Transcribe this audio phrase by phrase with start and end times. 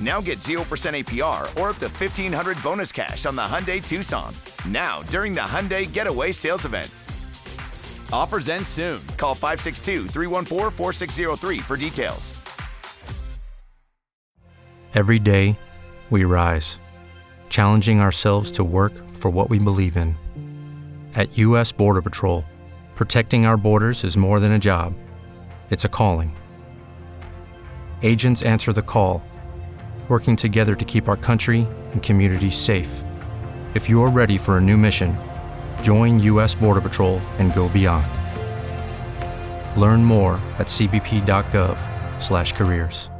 [0.00, 4.34] Now get 0% APR or up to 1500 bonus cash on the Hyundai Tucson.
[4.68, 6.90] Now, during the Hyundai Getaway Sales Event.
[8.12, 9.00] Offers end soon.
[9.16, 12.34] Call 562 314 4603 for details.
[14.94, 15.58] Every day,
[16.08, 16.80] we rise,
[17.50, 20.16] challenging ourselves to work for what we believe in.
[21.14, 21.70] At U.S.
[21.70, 22.46] Border Patrol,
[22.94, 24.94] protecting our borders is more than a job,
[25.68, 26.34] it's a calling.
[28.02, 29.22] Agents answer the call,
[30.08, 33.02] working together to keep our country and communities safe.
[33.74, 35.18] If you are ready for a new mission,
[35.82, 36.54] join U.S.
[36.54, 38.06] Border Patrol and go beyond.
[39.78, 43.10] Learn more at cbp.gov/careers.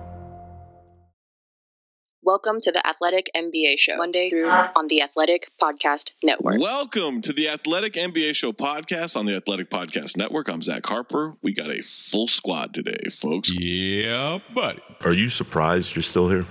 [2.26, 6.60] Welcome to the Athletic NBA Show, Monday through on the Athletic Podcast Network.
[6.60, 10.48] Welcome to the Athletic NBA Show podcast on the Athletic Podcast Network.
[10.48, 11.36] I'm Zach Harper.
[11.44, 13.48] We got a full squad today, folks.
[13.48, 14.80] Yeah, buddy.
[15.02, 16.46] Are you surprised you're still here?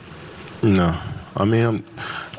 [0.63, 0.99] No.
[1.37, 1.85] I mean, I'm,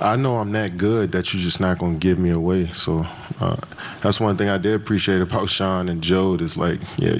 [0.01, 2.73] I know I'm that good that you're just not going to give me away.
[2.73, 3.07] So
[3.41, 3.57] uh,
[4.03, 7.17] that's one thing I did appreciate about Sean and Joe is like, yeah,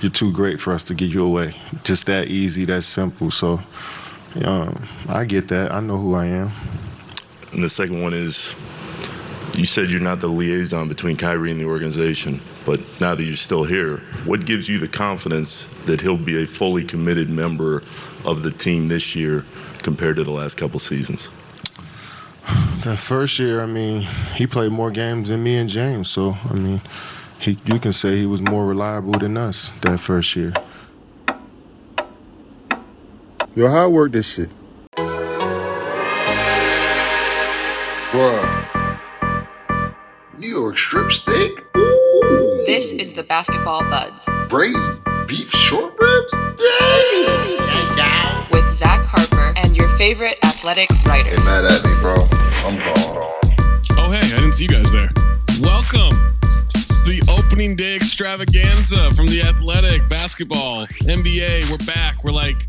[0.00, 1.56] you're too great for us to give you away.
[1.82, 3.30] Just that easy, that simple.
[3.30, 3.62] So
[4.42, 5.72] um, I get that.
[5.72, 6.52] I know who I am.
[7.52, 8.54] And the second one is
[9.54, 13.36] you said you're not the liaison between Kyrie and the organization, but now that you're
[13.36, 17.82] still here, what gives you the confidence that he'll be a fully committed member
[18.24, 19.46] of the team this year
[19.84, 21.30] compared to the last couple seasons?
[22.82, 24.02] That first year, I mean,
[24.34, 26.10] he played more games than me and James.
[26.10, 26.82] So, I mean,
[27.38, 30.52] he, you can say he was more reliable than us that first year.
[33.54, 34.50] Yo, how I work this shit?
[38.10, 38.73] Bruh.
[40.44, 41.64] New York strip steak?
[41.74, 42.64] Ooh.
[42.66, 44.28] This is the Basketball Buds.
[44.50, 44.76] Braised
[45.26, 46.32] beef short ribs?
[47.96, 48.46] Dang!
[48.50, 51.32] With Zach Harper and your favorite athletic writers.
[51.32, 52.28] Get mad at me, bro.
[52.66, 53.32] I'm gone.
[53.96, 55.08] Oh, hey, I didn't see you guys there.
[55.62, 61.70] Welcome to the opening day extravaganza from the Athletic Basketball NBA.
[61.70, 62.22] We're back.
[62.22, 62.66] We're like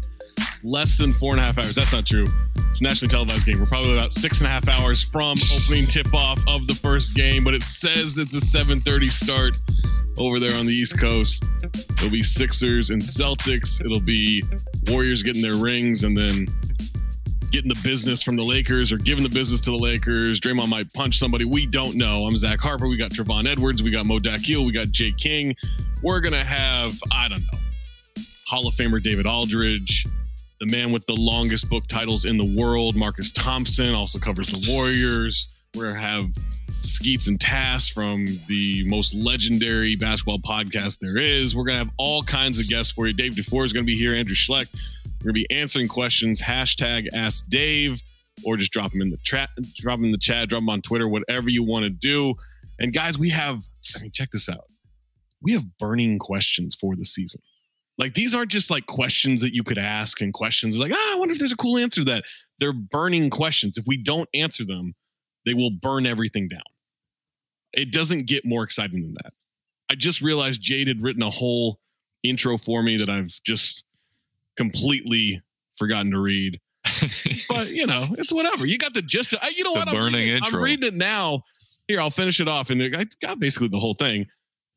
[0.65, 1.75] less than four and a half hours.
[1.75, 2.27] That's not true.
[2.71, 3.59] It's a nationally televised game.
[3.59, 7.43] We're probably about six and a half hours from opening tip-off of the first game,
[7.43, 9.55] but it says it's a 7:30 start
[10.17, 11.45] over there on the East Coast.
[11.63, 13.83] It'll be Sixers and Celtics.
[13.83, 14.43] It'll be
[14.87, 16.47] Warriors getting their rings and then
[17.51, 20.39] getting the business from the Lakers or giving the business to the Lakers.
[20.39, 21.45] Draymond might punch somebody.
[21.45, 22.25] We don't know.
[22.25, 22.87] I'm Zach Harper.
[22.87, 23.83] We got Trevon Edwards.
[23.83, 24.65] We got Mo Dakhil.
[24.65, 25.55] We got Jay King.
[26.01, 27.59] We're to have, I don't know,
[28.47, 30.05] Hall of Famer David Aldridge,
[30.59, 34.71] the man with the longest book titles in the world, Marcus Thompson, also covers the
[34.71, 35.51] Warriors.
[35.73, 36.29] To have
[36.83, 41.53] Skeets and Tas from the most legendary basketball podcast there is.
[41.53, 43.13] We're to have all kinds of guests for you.
[43.13, 44.13] Dave DuFour is to be here.
[44.13, 44.73] Andrew Schlect.
[45.21, 46.41] We're to be answering questions.
[46.41, 48.01] Hashtag Ask Dave,
[48.45, 49.49] or just drop them in the chat.
[49.81, 50.47] Drop them in the chat.
[50.47, 51.09] Drop them on Twitter.
[51.09, 52.35] Whatever you want to do.
[52.79, 53.63] And guys, we have.
[53.97, 54.63] I mean, check this out.
[55.41, 57.41] We have burning questions for the season.
[57.97, 61.15] Like these aren't just like questions that you could ask and questions like, ah, I
[61.17, 62.25] wonder if there's a cool answer to that.
[62.59, 63.77] They're burning questions.
[63.77, 64.95] If we don't answer them,
[65.45, 66.61] they will burn everything down.
[67.73, 69.33] It doesn't get more exciting than that.
[69.89, 71.79] I just realized Jade had written a whole
[72.23, 73.83] intro for me that I've just
[74.57, 75.41] completely
[75.77, 76.59] forgotten to read.
[77.49, 78.65] but you know, it's whatever.
[78.65, 79.33] You got the gist.
[79.33, 79.89] Of, you know The what?
[79.89, 80.59] I'm burning reading, intro.
[80.59, 81.43] I'm reading it now.
[81.87, 84.25] Here, I'll finish it off, and I got basically the whole thing.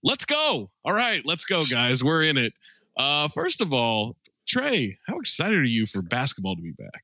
[0.02, 0.70] Let's go.
[0.84, 2.04] All right, let's go, guys.
[2.04, 2.52] We're in it.
[2.98, 4.16] Uh, first of all,
[4.46, 7.02] Trey, how excited are you for basketball to be back?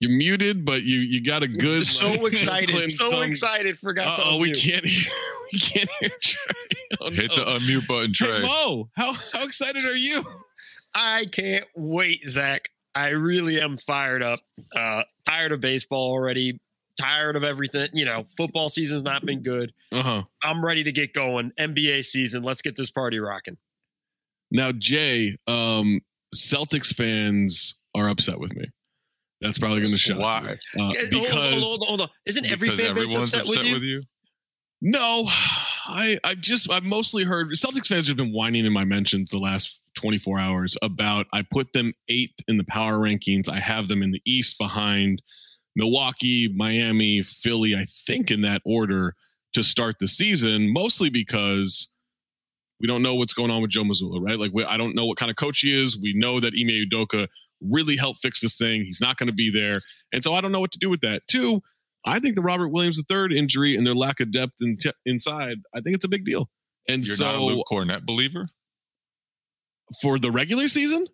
[0.00, 1.84] You're muted, but you you got a good.
[1.84, 3.22] so like, excited, Clinton so thumb.
[3.22, 3.78] excited.
[3.78, 5.12] Forgot to Uh-oh, we can't hear.
[5.52, 6.40] We can't hear Trey.
[7.00, 7.44] Oh, Hit no.
[7.44, 8.42] the unmute button, Hey, Trey.
[8.42, 10.24] Mo, how how excited are you?
[10.94, 12.70] I can't wait, Zach.
[12.94, 14.40] I really am fired up.
[14.74, 16.58] Uh, tired of baseball already.
[17.00, 17.88] Tired of everything.
[17.92, 19.72] You know, football season's not been good.
[19.92, 20.22] Uh huh.
[20.42, 21.52] I'm ready to get going.
[21.58, 22.42] NBA season.
[22.42, 23.56] Let's get this party rocking.
[24.50, 26.00] Now, Jay, um,
[26.34, 28.66] Celtics fans are upset with me.
[29.40, 30.38] That's probably going to shock Why?
[30.38, 32.08] Uh, Yeah, hold on, because hold on, hold on, hold on.
[32.26, 34.02] Isn't every Because fan base everyone's upset, with you?
[34.80, 35.24] no,
[35.86, 39.38] I I've just I've mostly heard Celtics fans have been whining in my mentions the
[39.38, 43.48] last 24 hours about I put them eighth in the power rankings.
[43.48, 45.20] I have them in the East behind
[45.76, 47.74] Milwaukee, Miami, Philly.
[47.74, 49.14] I think in that order
[49.54, 51.88] to start the season, mostly because
[52.80, 54.38] we don't know what's going on with Joe Mazzulla, right?
[54.38, 55.96] Like we, I don't know what kind of coach he is.
[56.00, 57.28] We know that Ime Udoka
[57.60, 58.82] really helped fix this thing.
[58.84, 59.80] He's not going to be there,
[60.12, 61.22] and so I don't know what to do with that.
[61.28, 61.62] Two,
[62.04, 65.58] I think the Robert Williams III injury and their lack of depth in t- inside,
[65.74, 66.50] I think it's a big deal.
[66.88, 68.48] And You're so not a Luke Kornet believer?
[70.00, 71.06] for the regular season,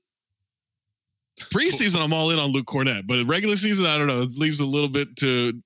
[1.53, 4.23] preseason, I'm all in on Luke Kornet, but regular season, I don't know.
[4.23, 5.61] It leaves a little bit to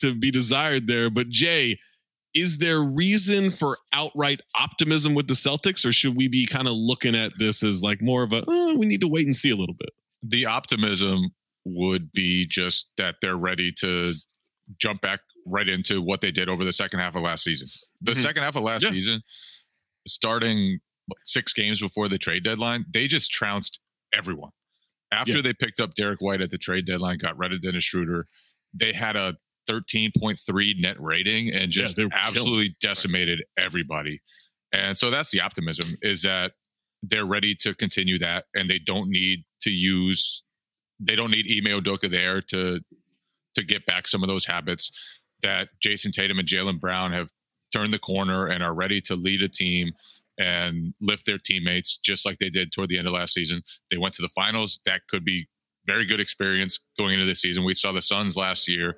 [0.00, 1.08] to be desired there.
[1.10, 1.78] But Jay,
[2.34, 6.74] is there reason for outright optimism with the Celtics, or should we be kind of
[6.74, 9.50] looking at this as like more of a "Oh, we need to wait and see
[9.50, 9.90] a little bit?
[10.22, 11.30] The optimism
[11.64, 14.14] would be just that they're ready to
[14.78, 17.68] jump back right into what they did over the second half of last season.
[18.00, 18.22] The Mhm.
[18.22, 18.90] second half of last Yeah.
[18.90, 19.22] season,
[20.06, 20.80] starting
[21.24, 23.78] six games before the trade deadline, they just trounced
[24.12, 24.50] everyone.
[25.14, 25.42] After Yeah.
[25.42, 28.26] they picked up Derrick White at the trade deadline, got rid of Dennis Schroeder,
[28.72, 29.36] they had a
[29.68, 32.10] 13.3 net rating and just killing.
[32.14, 34.20] absolutely decimated everybody.
[34.72, 36.52] And so that's the optimism is that
[37.02, 40.42] they're ready to continue that and they don't need to use
[41.00, 42.80] they don't need Ime Udoka there to
[43.54, 44.90] to get back some of those habits
[45.42, 47.28] that Jayson Tatum and Jaylen Brown have
[47.72, 49.92] turned the corner and are ready to lead a team
[50.38, 53.62] and lift their teammates just like they did toward the end of last season.
[53.90, 54.80] They went to the finals.
[54.84, 55.46] That could be
[55.86, 57.64] very good experience going into this season.
[57.64, 58.96] We saw the Suns last year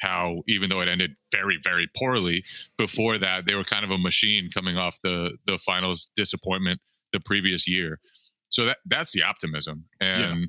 [0.00, 2.42] how even though it ended very very poorly
[2.78, 6.80] before that they were kind of a machine coming off the the finals disappointment
[7.12, 8.00] the previous year.
[8.48, 10.48] So that that's the optimism and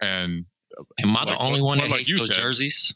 [0.00, 0.44] and
[1.02, 2.94] Am I the like- only one that like hates you those said, jerseys?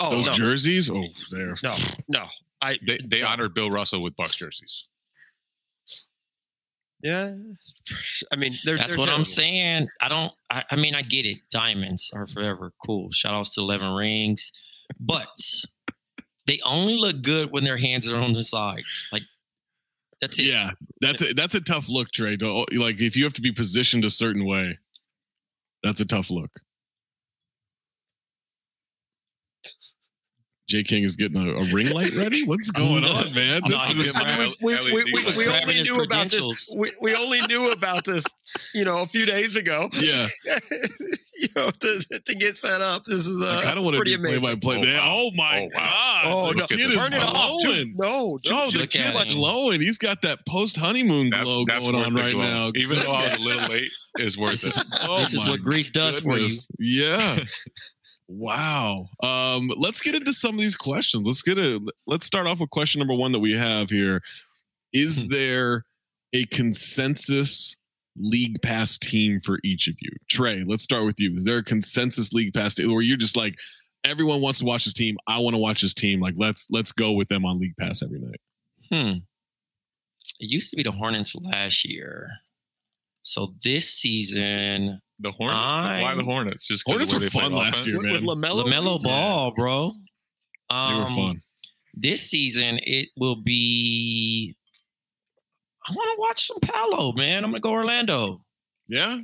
[0.00, 0.32] Oh, Those no.
[0.32, 1.54] jerseys, oh, there.
[1.62, 1.76] No,
[2.08, 2.26] no.
[2.60, 4.88] I They they honored Bill Russell with Bucks jerseys.
[7.02, 7.34] Yeah.
[8.32, 9.88] I mean, they're, That's they're what I'm saying.
[10.00, 10.32] I don't.
[10.50, 11.38] I, I mean, I get it.
[11.50, 13.10] Diamonds are forever cool.
[13.10, 14.52] Shout outs to Eleven Rings,
[15.00, 15.28] but
[16.46, 19.04] they only look good when their hands are on the sides.
[19.12, 19.22] Like
[20.20, 20.46] that's it.
[20.46, 20.70] Yeah,
[21.00, 22.36] that's a, that's a tough look, Trey.
[22.36, 24.78] Like if you have to be positioned a certain way,
[25.82, 26.50] that's a tough look.
[30.72, 32.44] Jay King is getting a, a ring light ready.
[32.46, 33.60] What's going on, man?
[33.68, 36.74] This is my we, we, we, He we only knew about this.
[36.74, 38.24] We, we only knew about this,
[38.74, 39.90] you know, a few days ago.
[40.00, 40.26] yeah.
[40.46, 43.04] you know, to, to get set up.
[43.04, 44.60] This is uh, I kind of want to pretty do play amazing.
[44.60, 44.98] by play.
[44.98, 45.26] Oh, wow.
[45.26, 45.70] Oh my Oh, wow.
[45.74, 46.22] god!
[46.24, 46.66] Oh, the no.
[46.68, 47.60] kid Turn is it off.
[47.60, 47.94] Too, glowing.
[47.98, 49.80] no, too, Oh, the too kid is glowing.
[49.82, 52.42] He's got that post honeymoon glow that's going worth on right glow.
[52.44, 52.72] now.
[52.76, 53.90] Even though I was a little late,
[54.20, 54.80] is worth This it.
[54.80, 56.48] is, Oh this is what grease does for you.
[56.78, 57.40] Yeah.
[58.38, 59.08] Wow.
[59.22, 61.26] Um, let's get into some of these questions.
[61.26, 64.22] Let's get a let's start off with question number one that we have here.
[64.92, 65.28] Is Hmm.
[65.28, 65.84] there
[66.32, 67.76] a consensus
[68.16, 70.10] league pass team for each of you?
[70.30, 71.34] Trey, let's start with you.
[71.36, 73.58] Is there a consensus league pass team where you're just like
[74.04, 75.16] everyone wants to watch this team?
[75.26, 76.20] I want to watch this team.
[76.20, 78.40] Like let's let's go with them on league pass every night.
[78.90, 79.18] Hmm.
[80.40, 82.30] It used to be the Hornets last year.
[83.22, 86.02] So this season, The Hornets.
[86.02, 86.66] Why the Hornets?
[86.66, 87.86] Just Hornets were fun last offense?
[87.86, 88.26] year, with, man.
[88.26, 88.64] with LaMelo.
[88.64, 89.08] LaMelo Yeah.
[89.08, 89.92] Ball, bro.
[90.70, 91.42] They Um, were fun.
[91.94, 94.56] This season, it will be.
[95.88, 97.44] I want to watch some Paolo, man.
[97.44, 98.44] I'm gonna go Orlando.
[98.88, 99.14] Yeah.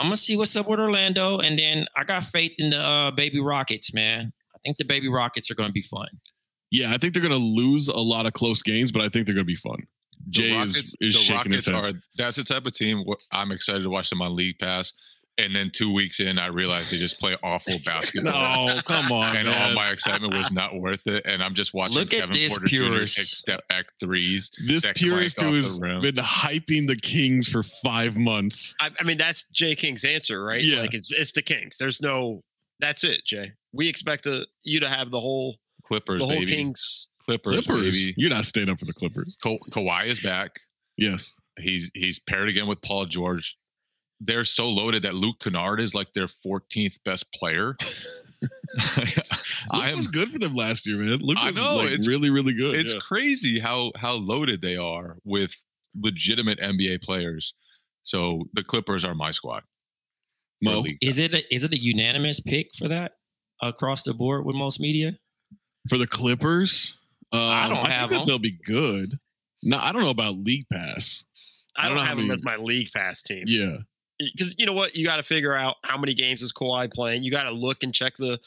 [0.00, 3.10] I'm gonna see what's up with Orlando, and then I got faith in the uh,
[3.12, 4.32] Baby Rockets, man.
[4.54, 6.08] I think the Baby Rockets are gonna be fun.
[6.72, 9.24] Yeah, I think they're going to lose a lot of close games, but I think
[9.26, 9.86] they're going to be fun.
[10.28, 11.74] The Rockets, is, is the shaking Rockets his head.
[11.76, 14.92] are that's the type of team I'm excited to watch them on League Pass.
[15.38, 18.68] And then two weeks in, I realized they just play awful basketball.
[18.68, 21.26] no, come on, and all my excitement was not worth it.
[21.26, 22.74] And I'm just watching Look at Kevin this Porter Jr.
[22.76, 23.16] purist.
[23.18, 24.50] take step back threes.
[24.66, 28.74] this that purist who has been hyping the Kings for five months.
[28.80, 30.62] I, I mean, that's Jay King's answer, right?
[30.62, 30.80] Yeah.
[30.80, 31.76] Like it's it's the Kings.
[31.78, 32.40] There's no.
[32.80, 33.52] That's it, Jay.
[33.74, 36.46] We expect the, you to have the whole Clippers, the whole baby.
[36.52, 37.08] Kings.
[37.24, 38.14] Clippers, Clippers, baby.
[38.16, 39.36] you're not staying up for the Clippers.
[39.42, 40.60] Ka- Kawhi is back.
[40.96, 43.56] Yes, He's he's paired again with Paul George.
[44.20, 47.76] They're so loaded that Luke Kennard is like their 14th best player.
[48.42, 49.30] Luke
[49.72, 51.18] I am was good for them last year, man.
[51.20, 52.74] Luke I was know, like it's- really, really good.
[52.74, 53.00] it's yeah.
[53.00, 55.64] crazy how how loaded they are with
[55.98, 57.54] legitimate NBA players.
[58.02, 59.62] So the Clippers are my squad.
[60.62, 60.80] Mo?
[60.80, 60.98] league.
[61.00, 63.12] Is it a, is it a unanimous pick for that
[63.62, 65.12] across the board with most media?
[65.88, 66.96] for the Clippers.
[67.32, 68.24] Um, I don't think have that them.
[68.26, 69.18] they'll be good.
[69.62, 71.24] No, I don't know about League Pass.
[71.76, 73.44] I I don't, don't know have how them many- as my league pass team.
[73.46, 73.76] Yeah,
[74.18, 77.22] because you know what, you got to figure out how many games is Kawhi playing.
[77.22, 78.40] You got to look and check the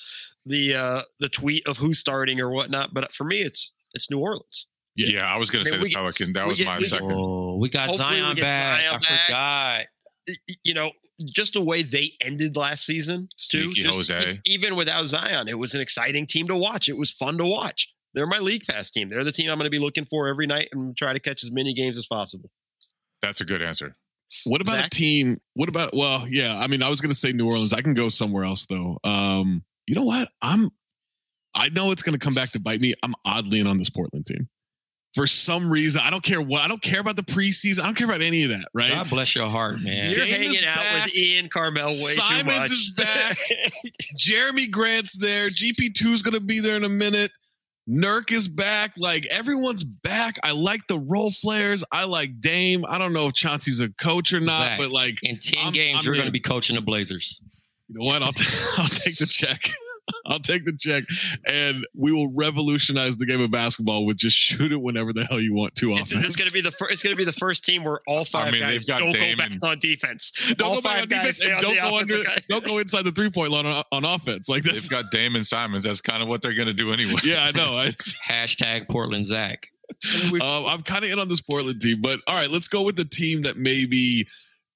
[0.45, 2.93] the uh the tweet of who's starting or whatnot.
[2.93, 4.67] But for me, it's it's New Orleans.
[4.95, 6.33] Yeah, I was going to I say the we get- Pelicans.
[6.33, 7.11] That was get- my we second.
[7.11, 8.79] Oh, we got Hopefully Zion get back.
[8.81, 9.87] Zion I back.
[10.27, 10.37] forgot.
[10.63, 10.91] you know,
[11.25, 13.71] just the way they ended last season, too.
[13.73, 14.31] Just Jose.
[14.33, 16.89] e- even without Zion, it was an exciting team to watch.
[16.89, 17.93] It was fun to watch.
[18.13, 19.09] They're my league pass team.
[19.09, 21.43] They're the team I'm going to be looking for every night and try to catch
[21.43, 22.49] as many games as possible.
[23.21, 23.95] That's a good answer.
[24.45, 24.85] What about Zach?
[24.87, 25.39] a team?
[25.55, 25.93] What about?
[25.95, 26.57] Well, yeah.
[26.57, 27.73] I mean, I was going to say New Orleans.
[27.73, 28.97] I can go somewhere else though.
[29.03, 30.29] Um, you know what?
[30.41, 30.69] I'm.
[31.55, 32.93] I know it's going to come back to bite me.
[33.01, 34.47] I'm oddly in on this Portland team.
[35.15, 36.61] For some reason, I don't care what.
[36.61, 37.79] I don't care about the preseason.
[37.79, 38.65] I don't care about any of that.
[38.75, 38.91] Right?
[38.91, 40.05] God bless your heart, man.
[40.13, 41.05] You're Dame hanging out back.
[41.05, 42.69] with Ian Carmel way too Simons much.
[42.71, 43.37] is back.
[44.19, 45.49] Jerami Grant's there.
[45.49, 47.31] GP2 is going to be there in a minute.
[47.89, 48.93] Nurk is back.
[48.97, 50.37] Like everyone's back.
[50.43, 51.83] I like the role players.
[51.91, 52.85] I like Dame.
[52.87, 55.73] I don't know if Chauncey's a coach or not, Zach, but like in 10 I'm-
[55.73, 57.41] games, I'm you're going to be coaching the Blazers.
[57.87, 58.21] you know what?
[58.21, 58.45] I'll, t-
[58.77, 59.71] I'll take the check.
[60.25, 61.03] I'll take the check,
[61.47, 65.39] and we will revolutionize the game of basketball with just shoot it whenever the hell
[65.39, 65.93] you want to.
[65.93, 66.25] It's, Offense.
[66.25, 66.91] it's going to be the first.
[66.93, 69.11] It's going to be the first team where all five mean, guys they've got don't
[69.11, 70.31] Dame go back and- on defense.
[70.57, 72.23] don't all go back five on guys defense and on don't go under.
[72.23, 72.37] guy.
[72.49, 74.47] Don't go inside the three point line on, on offense.
[74.49, 75.83] Like They've got Damon Simons.
[75.83, 77.19] That's kind of what they're going to do anyway.
[77.23, 77.79] yeah, I know.
[77.89, 79.67] It's Hashtag Portland Zach.
[80.33, 82.95] um, I'm kind of in on this Portland team, but all right, let's go with
[82.95, 84.27] the team that maybe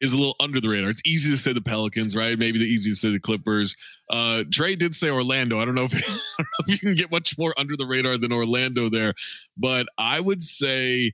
[0.03, 0.89] is a little under the radar.
[0.89, 2.37] It's easy to say the Pelicans, right?
[2.37, 3.75] Maybe the easiest to say the Clippers.
[4.09, 5.59] Uh, Trey did say Orlando.
[5.59, 7.85] I don't know if, I don't know if you can get much more under the
[7.85, 9.13] radar than Orlando there,
[9.57, 11.13] but I would say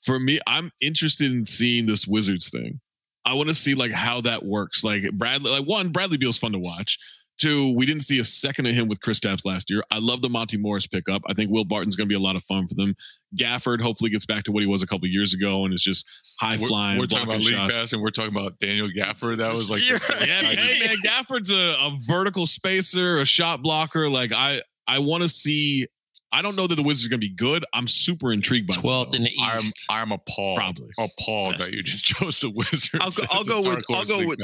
[0.00, 2.80] for me, I'm interested in seeing this Wizards thing.
[3.24, 4.82] I want to see like how that works.
[4.82, 6.98] Like Bradley, like one, Bradley Beal's fun to watch.
[7.40, 9.82] Two, we didn't see a second of him with Kristaps last year.
[9.90, 11.22] I love the Monte Morris pickup.
[11.26, 12.94] I think Will Barton's going to be a lot of fun for them.
[13.34, 16.04] Gafford hopefully gets back to what he was a couple years ago and is just
[16.38, 16.98] high We're, flying.
[16.98, 17.80] we're talking about blocking league shots.
[17.80, 19.38] pass, and we're talking about Daniel Gafford.
[19.38, 20.28] That was like, the You're first right.
[20.28, 24.10] Yeah, hey man, Gafford's a, a vertical spacer, a shot blocker.
[24.10, 25.86] Like I, I want to see.
[26.32, 27.64] I don't know that the Wizards are going to be good.
[27.72, 28.74] I'm super intrigued by.
[28.76, 29.84] them, 12th in the I'm East.
[29.88, 30.56] I'm appalled.
[30.58, 30.90] Probably.
[30.98, 32.90] appalled that you just chose the Wizards.
[33.00, 34.38] I'll go- I'll go with- I'll go with-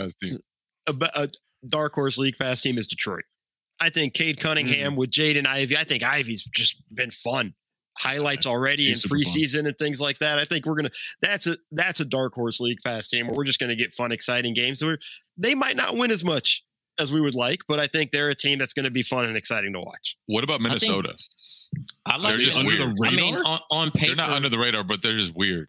[0.88, 1.28] a, a
[1.66, 3.24] dark horse league pass team is Detroit.
[3.80, 4.96] I think Cade Cunningham Mm.
[4.96, 5.76] with Jaden Ivey.
[5.76, 7.54] I think Ivey's just been fun.
[7.98, 9.24] Highlights already in He's super fun.
[9.24, 10.38] preseason and things like that.
[10.38, 10.90] I think we're gonna.
[11.22, 14.12] That's a that's a dark horse league pass team where we're just gonna get fun,
[14.12, 14.82] exciting games.
[14.82, 14.98] Where
[15.38, 16.62] they might not win as much
[16.98, 19.26] as we would like, but I think they're a team that's going to be fun
[19.26, 20.16] and exciting to watch.
[20.24, 21.14] What about I think- Minnesota?
[22.06, 22.80] I like They're just it.
[22.80, 25.34] under the I mean, on, on paper, They're not under the radar, but they're just
[25.36, 25.68] weird.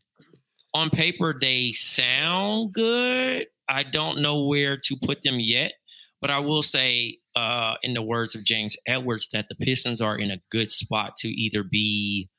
[0.73, 3.47] on paper they sound good.
[3.67, 5.73] I don't know where to put them yet,
[6.21, 10.17] but I will say, uh, in the words of James Edwards, that the Pistons are
[10.17, 12.29] in a good spot to either be,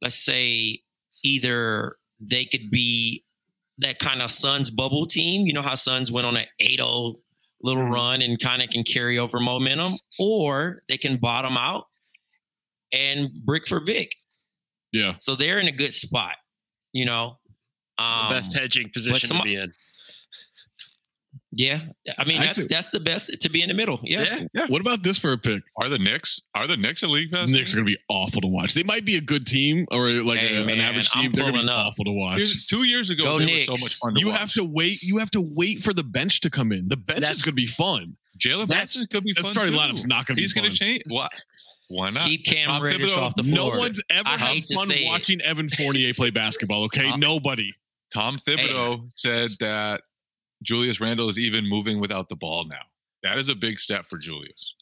[0.00, 0.80] let's say,
[1.24, 3.24] either they could be
[3.78, 5.46] that kind of Suns bubble team.
[5.46, 7.16] You know how Suns went on an 8-0
[7.62, 11.86] little run and kind of can carry over momentum, or they can bottom out
[12.92, 14.14] and brick for Vic.
[14.92, 15.14] Yeah.
[15.18, 16.36] So they're in a good spot,
[16.92, 17.38] you know.
[17.98, 19.72] Um, the best hedging position some- to be in.
[21.52, 21.80] Yeah,
[22.16, 23.98] I mean Actually- that's that's the best to be in the middle.
[24.04, 24.66] Yeah, yeah.
[24.68, 25.62] What about this for a pick?
[25.76, 26.40] Are the Knicks?
[26.54, 27.50] Are the Knicks a league pass?
[27.50, 28.74] Knicks are going to be awful to watch.
[28.74, 31.32] They might be a good team or like Hey, a- an man, average I'm team.
[31.32, 31.86] They're going to be up.
[31.88, 32.36] awful to watch.
[32.36, 34.14] Here's- two years ago, Go they were so much fun.
[34.14, 34.38] To you watch.
[34.38, 35.02] have to wait.
[35.02, 36.86] You have to wait for the bench to come in.
[36.88, 38.16] The bench That's- is going to be fun.
[38.38, 39.78] Jalen That's- Brunson could be That fun starting too.
[39.80, 40.42] lineup's not going to be.
[40.42, 41.02] He's going to change.
[41.08, 41.28] Why?
[41.88, 42.22] Why not?
[42.22, 43.72] keep Cam Reddish off the floor.
[43.74, 45.08] No one's ever I had fun say it.
[45.08, 46.84] watching Evan Fournier play basketball.
[46.84, 47.72] Okay, nobody.
[48.14, 50.02] Tom Thibodeau said that
[50.62, 52.82] Julius Randle is even moving without the ball now.
[53.22, 54.74] That is a big step for Julius.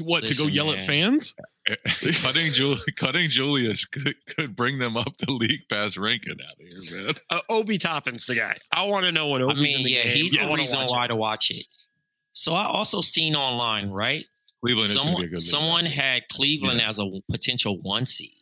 [0.00, 1.34] What to go Listen, yell at fans?
[2.22, 6.66] cutting Jul- cutting Julius could, could bring them up the league pass ranking out of
[6.88, 7.14] here, man.
[7.30, 8.56] Uh, Obi Toppin's the guy.
[8.72, 10.12] I want to know when I Obi's in mean, the yeah, game.
[10.12, 10.92] he's I the wanna reason watch it.
[10.92, 11.66] why to watch it.
[12.32, 14.24] So I also seen online, right?
[14.64, 17.78] Cleveland is going to be a Someone, good league someone had Cleveland as a potential
[17.82, 18.32] one seed.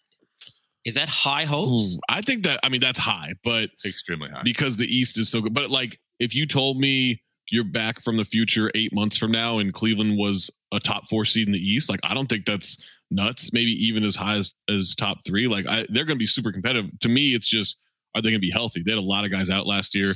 [0.85, 1.95] Is that high hopes?
[1.95, 2.61] Hmm, I think that.
[2.63, 4.43] I mean, that's high, but extremely high.
[4.45, 5.53] because the East is so good.
[5.53, 9.59] But like, if you told me you're back from the future eight months from now
[9.59, 12.77] and Cleveland was a top four seed in the East, like I don't think that's
[13.11, 13.53] nuts.
[13.53, 15.49] Maybe even as high as, as top three.
[15.49, 16.91] Like I, they're going to be super competitive.
[17.01, 17.79] To me, it's just
[18.15, 18.83] are they going to be healthy?
[18.85, 20.15] They had a lot of guys out last year,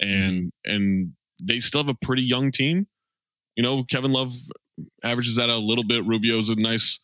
[0.00, 2.86] and and they still have a pretty young team.
[3.56, 4.34] You know, Kevin Love
[5.02, 6.06] averages that out a little bit.
[6.06, 6.98] Rubio's a nice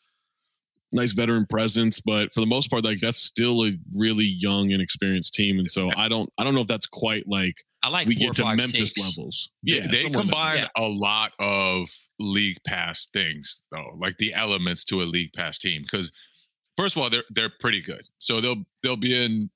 [0.93, 4.83] nice veteran presence, but for the most part, like that's still a really young and
[4.83, 5.59] experienced team.
[5.59, 8.27] And so I don't I don't know if that's quite like I like we four,
[8.29, 9.01] get to five, Memphis six.
[9.17, 9.51] levels.
[9.63, 10.21] Yeah, they somewhere in there.
[10.21, 10.69] combine Yeah.
[10.77, 15.83] a lot of league pass things though, like the elements to a league pass team.
[15.83, 16.13] Because
[16.77, 19.51] first of all, they're they're pretty good, so they'll they'll be in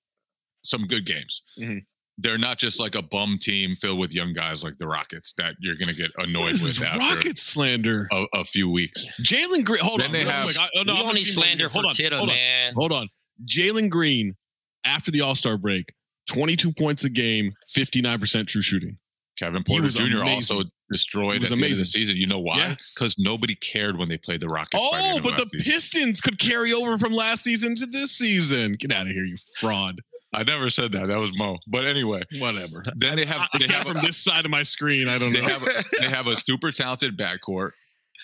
[0.63, 1.43] some good games.
[1.61, 1.85] Mhm.
[2.17, 5.57] they're not just like a bum team filled with young guys like the Rockets that
[5.59, 8.07] you're going to get annoyed This with is after rocket slander.
[8.13, 9.05] a, a few weeks.
[9.21, 9.81] Jalen Green.
[9.83, 10.13] Hold Then on.
[10.13, 10.59] they real have- quick.
[10.61, 11.73] I- oh, no, We I'm only gonna keep slander going.
[11.73, 12.73] Hold for on, Titter, hold on, man.
[12.77, 13.09] Hold on.
[13.45, 14.37] Jalen Green
[14.85, 15.93] after the All Star break,
[16.27, 18.99] 22 points a game, 59% true shooting.
[19.39, 20.05] Kevin Porter was Jr.
[20.19, 20.29] amazing.
[20.29, 21.85] also destroyed He was at the end of the amazing.
[21.87, 22.17] season.
[22.17, 22.57] You know why?
[22.59, 22.75] Yeah.
[22.95, 24.81] Because nobody cared when they played the Rockets.
[24.81, 25.73] Oh, but the season.
[25.73, 28.73] Pistons could carry over from last season to this season.
[28.79, 30.01] Get out of here, you fraud.
[30.33, 31.07] I never said that.
[31.09, 31.57] That was Mo.
[31.69, 32.83] But anyway, Whatever.
[32.97, 35.09] then they have they have from a, this side of my screen.
[35.09, 35.49] I don't they know.
[35.49, 37.71] have a, they have a super talented backcourt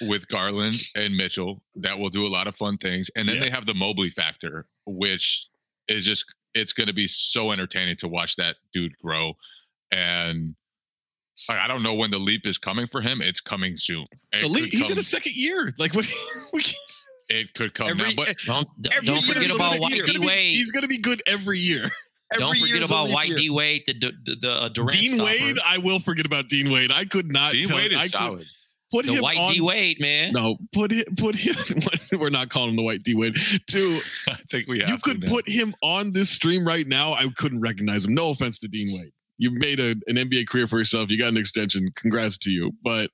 [0.02, 3.42] with Garland and Mitchell that will do a lot of fun things, and then Yeah.
[3.42, 5.46] they have the Mobley factor, which
[5.88, 9.34] is just it's going to be so entertaining to watch that dude grow.
[9.92, 10.54] And
[11.48, 13.22] like, I don't know when the leap is coming for him.
[13.22, 14.06] It's coming soon.
[14.32, 15.72] It The league- could he's come- in his second year.
[15.78, 16.06] Like what?
[16.52, 16.62] We,
[17.28, 20.02] It could come Every- now, but Don't Every don't year forget about another White year.
[20.02, 20.52] D gonna be, Wade.
[20.54, 21.88] he's going to be good every year.
[22.34, 23.36] Don't forget about leap White.
[23.36, 25.24] D Wade, the the, the uh, Durant Dean stopper.
[25.24, 26.92] Wade, I will forget about Dean Wade.
[26.92, 27.50] I could not.
[27.52, 28.46] Dean tell, Wade I is could- solid.
[28.90, 30.32] Put the him White on, D Wade, man.
[30.32, 31.04] No, put him.
[31.16, 31.54] Put him.
[32.18, 33.36] We're not calling him the White D Wade.
[33.66, 37.12] Two, I think we have you could put him on this stream right now.
[37.12, 38.14] I couldn't recognize him.
[38.14, 39.12] No offense to Dean Wade.
[39.38, 41.10] You made a, an NBA career for yourself.
[41.10, 41.90] You got an extension.
[41.94, 42.72] Congrats to you.
[42.82, 43.10] But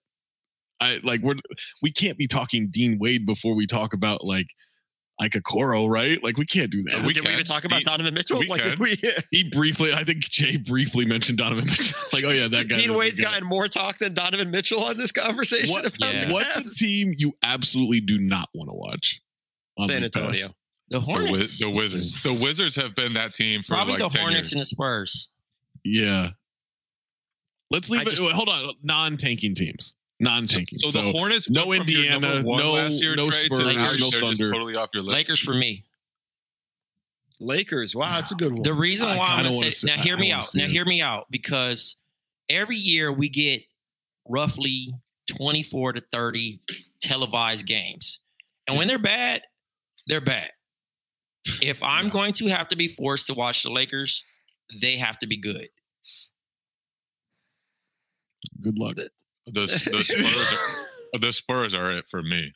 [0.81, 1.37] I like we're
[1.83, 4.47] we can't be talking Dean Wade before we talk about like
[5.19, 6.23] like a Coro, right?
[6.23, 7.05] Like we can't do that.
[7.07, 7.45] We Did we even can.
[7.47, 8.39] talk about Dean- Donovan Mitchell?
[8.39, 8.79] we like can.
[8.79, 8.97] we,
[9.31, 11.99] he briefly, I think Jay briefly mentioned Donovan Mitchell.
[12.13, 12.77] like, oh yeah, that guy.
[12.77, 13.31] Dean is a Wade's guy.
[13.31, 16.27] gotten more talk than Donovan Mitchell on this conversation What- about Yeah.
[16.27, 19.21] the What's a team you absolutely do not want to watch?
[19.87, 20.49] San Antonio?
[20.89, 21.33] The The, Hornets.
[21.33, 22.23] Wiz- the Wizards.
[22.23, 24.53] The Wizards have been that team for Probably like the 10 Hornets years.
[24.53, 25.29] and the Spurs.
[25.85, 26.31] Yeah.
[27.71, 28.11] Let's leave I it.
[28.11, 28.75] just- wait, hold on.
[28.83, 29.95] Non-tanking teams.
[30.19, 30.79] Non-tanking.
[30.79, 33.55] So, So, the Hornets, no went from your Indiana, no- last year no trade to
[33.57, 34.51] Spurs, now no they're just Thunder.
[34.51, 35.13] totally off your list.
[35.15, 35.85] Lakers for me.
[37.39, 37.95] Lakers.
[37.95, 38.63] Wow, that's a good one.
[38.63, 40.55] The reason why I'm kinda gonna wanna say see- now, I hear me out.
[40.55, 40.71] Now, it.
[40.71, 41.97] hear me out because
[42.49, 43.63] every year we get
[44.27, 44.95] roughly
[45.27, 46.61] 24 to 30
[47.03, 48.21] televised games,
[48.67, 49.43] and when they're bad,
[50.07, 50.51] they're bad.
[51.61, 54.25] If I'm going to have to be forced to watch the Lakers,
[54.81, 55.69] they have to be good.
[58.63, 58.97] good luck.
[59.47, 59.69] The, the
[60.05, 60.57] Spurs are,
[61.15, 62.53] uh, the Spurs are it for me.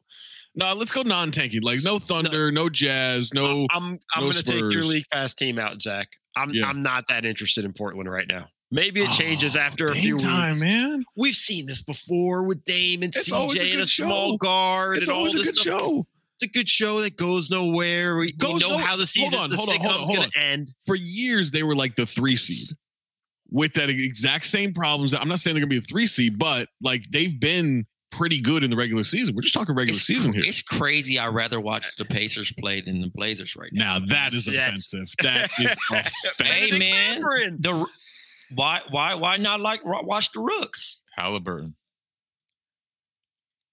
[0.57, 1.62] No, let's go non-tanking.
[1.62, 3.66] Like no Thunder, no, Jazz, no.
[3.70, 4.88] I'm I'm no going to take your Spurs.
[4.88, 6.09] league pass team out, Zach.
[6.37, 6.66] I'm Yeah.
[6.66, 8.48] I'm not that interested in Portland right now.
[8.72, 10.61] Maybe it changes Oh, after a few time, weeks.
[10.62, 11.05] man.
[11.16, 14.31] We've seen this before with Dame and It's always a CJ and good a small
[14.33, 14.37] show.
[14.38, 15.81] guard It's and all always a this good stuff.
[15.81, 16.07] show.
[16.37, 18.14] It's a good show that goes nowhere.
[18.16, 19.92] We, we Goes know no- how the hold season, on, the hold on, hold on,
[20.07, 20.44] sitcom's hold going to on.
[20.44, 20.72] end.
[20.87, 22.68] For years, they were like the three seed
[23.50, 25.12] with that exact same problems.
[25.14, 28.64] I'm not saying they're gonna be a three seed, but like they've been pretty good
[28.64, 29.34] in the regular season.
[29.34, 30.42] We're just talking regular It's, season here.
[30.44, 31.18] it's crazy.
[31.18, 33.98] I'd rather watch the Pacers play than the Blazers right now.
[33.98, 35.14] Now that is That's- offensive.
[35.22, 36.46] That is offensive.
[36.46, 37.14] Hey, man.
[37.14, 37.58] Mathurin.
[37.60, 37.86] The
[38.54, 40.72] why why why not like watch the Rook?
[41.16, 41.74] Halliburton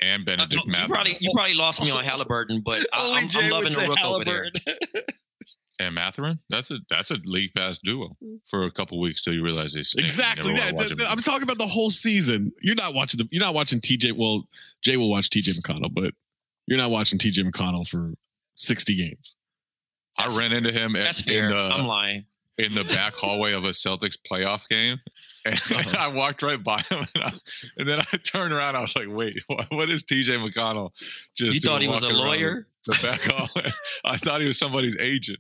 [0.02, 3.46] and uh, Bennedict You probably you probably lost me on Halliburton, but I, I'm, Jay
[3.46, 4.52] I'm loving the Rook over there.
[5.80, 5.86] Halliburton.
[5.88, 6.40] and Mathurin.
[6.50, 9.84] That's a that's a league pass duo for a couple weeks till you realize they
[9.84, 10.04] stink.
[10.06, 10.54] Exactly.
[10.54, 12.52] Yeah, wanna th- th- I'm talking about the whole season.
[12.62, 13.28] You're not watching the.
[13.32, 14.14] You're not watching TJ.
[14.18, 14.48] Well,
[14.82, 16.14] Jay will watch TJ McConnell, but
[16.68, 18.14] you're not watching TJ McConnell for
[18.56, 19.36] 60 games.
[20.20, 21.50] I ran into him at, That's in fair.
[21.50, 22.26] the I'm lying.
[22.58, 24.98] in the back hallway of a Celtics playoff game.
[25.46, 25.96] And Uh-huh.
[26.00, 27.34] I walked right by him, and, I,
[27.78, 28.76] and then I turned around.
[28.76, 30.90] I was like, "Wait, what, what is TJ McConnell?"
[31.38, 32.68] Just You thought he was a lawyer?
[32.86, 33.70] The, the back hallway.
[34.04, 35.40] I thought he was somebody's agent.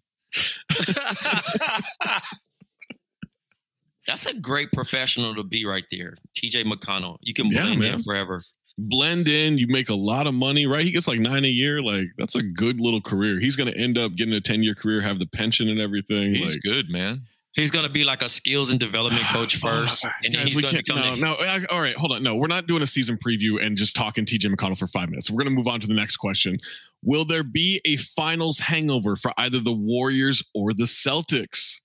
[4.07, 6.15] That's a great professional to be right there.
[6.37, 7.17] TJ McConnell.
[7.21, 7.93] You can Yeah, blame man.
[7.95, 8.41] him forever.
[8.77, 9.57] Blend in.
[9.57, 10.83] You make a lot of money, right?
[10.83, 11.81] He gets like nine a year.
[11.81, 13.39] Like that's a good little career.
[13.39, 16.35] He's going to end up getting a 10 year career, have the pension and everything.
[16.35, 17.21] He's like, good, man.
[17.57, 20.71] He's gonna be like a skills and development coach first, and then Guys, he's gonna
[20.73, 21.33] can't- become no, the- no.
[21.33, 22.21] I- All right, hold on.
[22.23, 25.29] No, we're not doing a season preview and just talking TJ McConnell for five minutes.
[25.29, 26.59] We're going to move on to the next question.
[27.03, 31.79] Will there be a finals hangover for either the Warriors or the Celtics?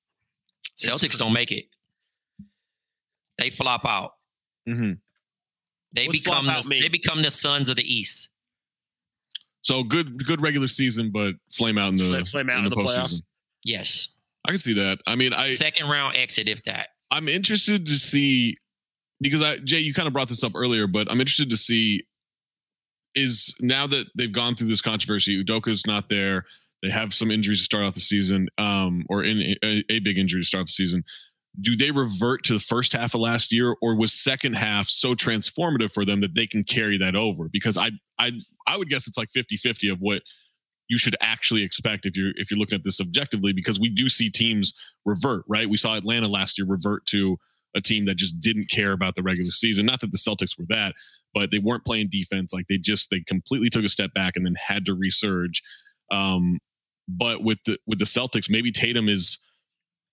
[0.79, 1.65] Celtics don't make it.
[3.39, 4.13] They flop out.
[4.69, 4.93] Mm-hmm.
[5.95, 6.83] They What's become the, mean?
[6.83, 8.29] they become the sons of the East.
[9.63, 12.77] So good, good regular season, but flame out in the Flame- flame out in the
[12.77, 13.23] playoffs?
[13.65, 14.09] Yes.
[14.47, 14.99] I can see that.
[15.07, 16.89] I mean, I Second round exit, if that.
[17.11, 18.57] I'm interested to see
[19.21, 22.03] because I Jay, you kind of brought this up earlier, but I'm interested to see
[23.15, 26.47] is now that they've gone through this controversy, Udoka's not there.
[26.83, 30.19] They have some injuries to start off the season, um, or in a, a big
[30.19, 31.05] injury to start the season.
[31.61, 35.15] Do they revert to the first half of last year, or was second half so
[35.15, 37.49] transformative for them that they can carry that over?
[37.53, 38.33] Because I I
[38.67, 40.23] I would guess it's like 50-50 of what
[40.93, 44.11] you should actually expect if you're if you're looking at this objectively because we do
[44.11, 44.75] see teams
[45.07, 45.71] revert right?
[45.71, 47.39] We saw atlanta last year revert to
[47.75, 49.87] a team that just didn't care about the regular season.
[49.87, 50.95] Not that the celtics were that
[51.35, 52.53] but they weren't playing defense.
[52.53, 55.63] Like they just they completely took a step back and then had to resurge.
[56.11, 56.59] Um
[57.09, 59.39] but with the with the celtics maybe tatum is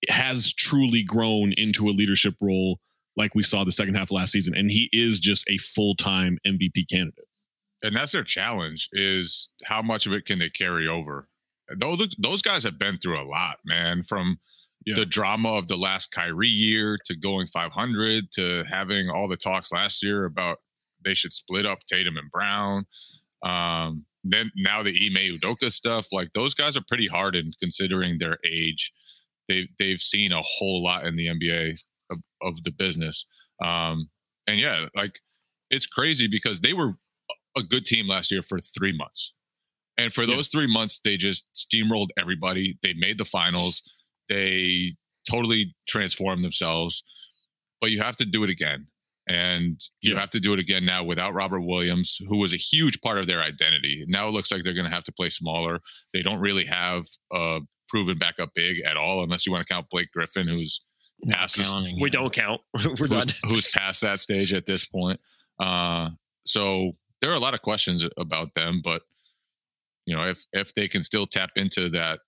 [0.07, 2.79] has truly grown into a leadership role
[3.17, 6.89] like we saw the second half last season and he is just a full-time mvp
[6.89, 7.25] candidate
[7.83, 11.27] and that's their challenge is how much of it can they carry over
[11.77, 14.39] those, those guys have been through a lot man from
[14.85, 14.95] Yeah.
[14.95, 19.71] the drama of the last Kyrie year to going 500 to having all the talks
[19.71, 20.57] last year about
[21.03, 22.85] they should split up Tatum and Brown
[23.43, 28.37] um then now the Ime Udoka stuff like those guys are pretty hardened considering their
[28.45, 28.91] age
[29.47, 31.77] they they've seen a whole lot in the NBA
[32.11, 33.25] of, of the business
[33.63, 34.09] um
[34.47, 35.19] and yeah like
[35.69, 36.93] it's crazy because they were
[37.59, 39.33] a good team last year for three months.
[39.97, 42.79] And for those three months, they just steamrolled everybody.
[42.81, 43.81] They made the finals.
[44.29, 44.95] They
[45.29, 47.03] totally transformed themselves.
[47.81, 48.87] But you have to do it again.
[49.27, 52.99] And you have to do it again now without Robert Williams, who was a huge
[53.01, 54.03] part of their identity.
[54.07, 55.81] Now it looks like they're going to have to play smaller.
[56.13, 59.85] They don't really have a proven backup big at all, unless you want to count
[59.91, 60.81] Blake Griffin, who's
[61.29, 62.61] past his- We don't count.
[62.99, 63.27] We're done.
[63.27, 65.19] who's, who's past that stage at this point.
[65.59, 66.09] Uh,
[66.47, 69.01] so there are a lot of questions about them, but
[70.05, 72.19] you know, if if they can still tap into that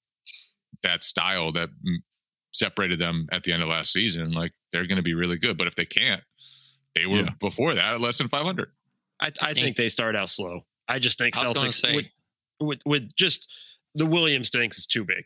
[0.84, 1.70] that style that
[2.54, 5.58] separated them at the end of last season, like they're going to be really good.
[5.58, 6.22] But if they can't,
[6.96, 7.30] they were Yeah.
[7.40, 8.70] before that at less than 500.
[9.22, 10.62] I, I think they start out slow.
[10.88, 12.08] I just think I Celtics say- with,
[12.60, 13.48] with with just
[13.96, 15.26] the Williams things is too big.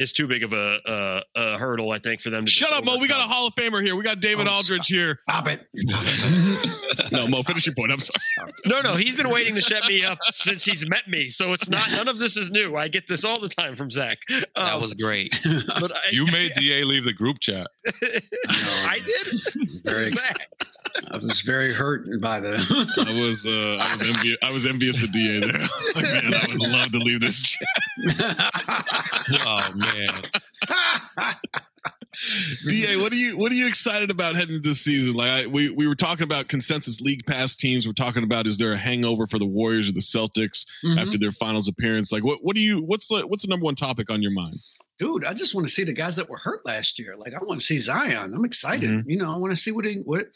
[0.00, 2.50] It's too big of a a, a hurdle, I think, for them to.
[2.50, 2.98] Shut just up, Mo.
[2.98, 3.28] We got a.
[3.30, 3.94] Hall of Famer here.
[3.94, 5.18] We got David Oh, Aldridge here.
[5.28, 5.64] Stop it.
[7.12, 7.92] no, Mo, finish your point.
[7.92, 8.52] I'm sorry.
[8.66, 11.28] No, no, he's been waiting to shut me up since he's met me.
[11.30, 12.74] So it's not none of this is new.
[12.76, 14.18] I get this all the time from Zach.
[14.28, 15.38] That Um, was great.
[15.44, 17.68] But I, You made Da leave the group chat.
[18.48, 19.34] I did.
[19.84, 20.48] Very, Zach.
[21.10, 22.54] I was very hurt by the.
[23.06, 24.36] I was uh, I was envious.
[24.42, 25.54] I was envious of Da there.
[25.54, 27.68] I was like, man, I would love to leave this chat.
[29.44, 31.20] oh man.
[32.66, 35.14] Da, what are you what are you excited about heading into this season?
[35.14, 37.86] Like I, we we were talking about consensus league pass teams.
[37.86, 40.98] We're talking about is there a hangover for the Warriors or the Celtics Mhm.
[41.00, 42.12] after their finals appearance?
[42.12, 44.56] Like what what do you what's the what's the number one topic on your mind?
[44.98, 47.16] Dude, I just want to see the guys that were hurt last year.
[47.16, 48.34] Like, I want to see Zion.
[48.34, 48.90] I'm excited.
[48.90, 49.04] Mhm.
[49.06, 50.26] You know, I want to see what he what.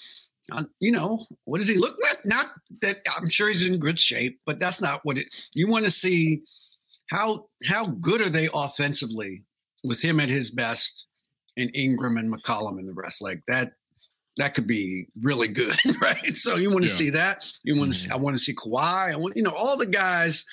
[0.52, 1.96] Uh, You know, what does he look?
[2.00, 2.46] Not, not
[2.82, 5.34] that I'm sure he's in good shape, but that's not what it.
[5.54, 6.42] You want to see
[7.10, 9.42] how how good are they offensively
[9.84, 11.06] with him at his best,
[11.56, 13.72] and Ingram and McCollum and the rest like that.
[14.36, 16.34] That could be really good, right?
[16.34, 16.96] So you want to Yeah.
[16.96, 17.52] see that.
[17.62, 17.98] You want to.
[17.98, 19.12] See, I want to see Kawhi.
[19.12, 20.44] I want you know all the guys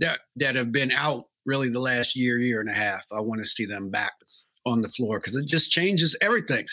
[0.00, 3.02] that that have been out really the last year, year and a half.
[3.12, 4.12] I want to see them back
[4.66, 6.64] on the floor because it just changes everything.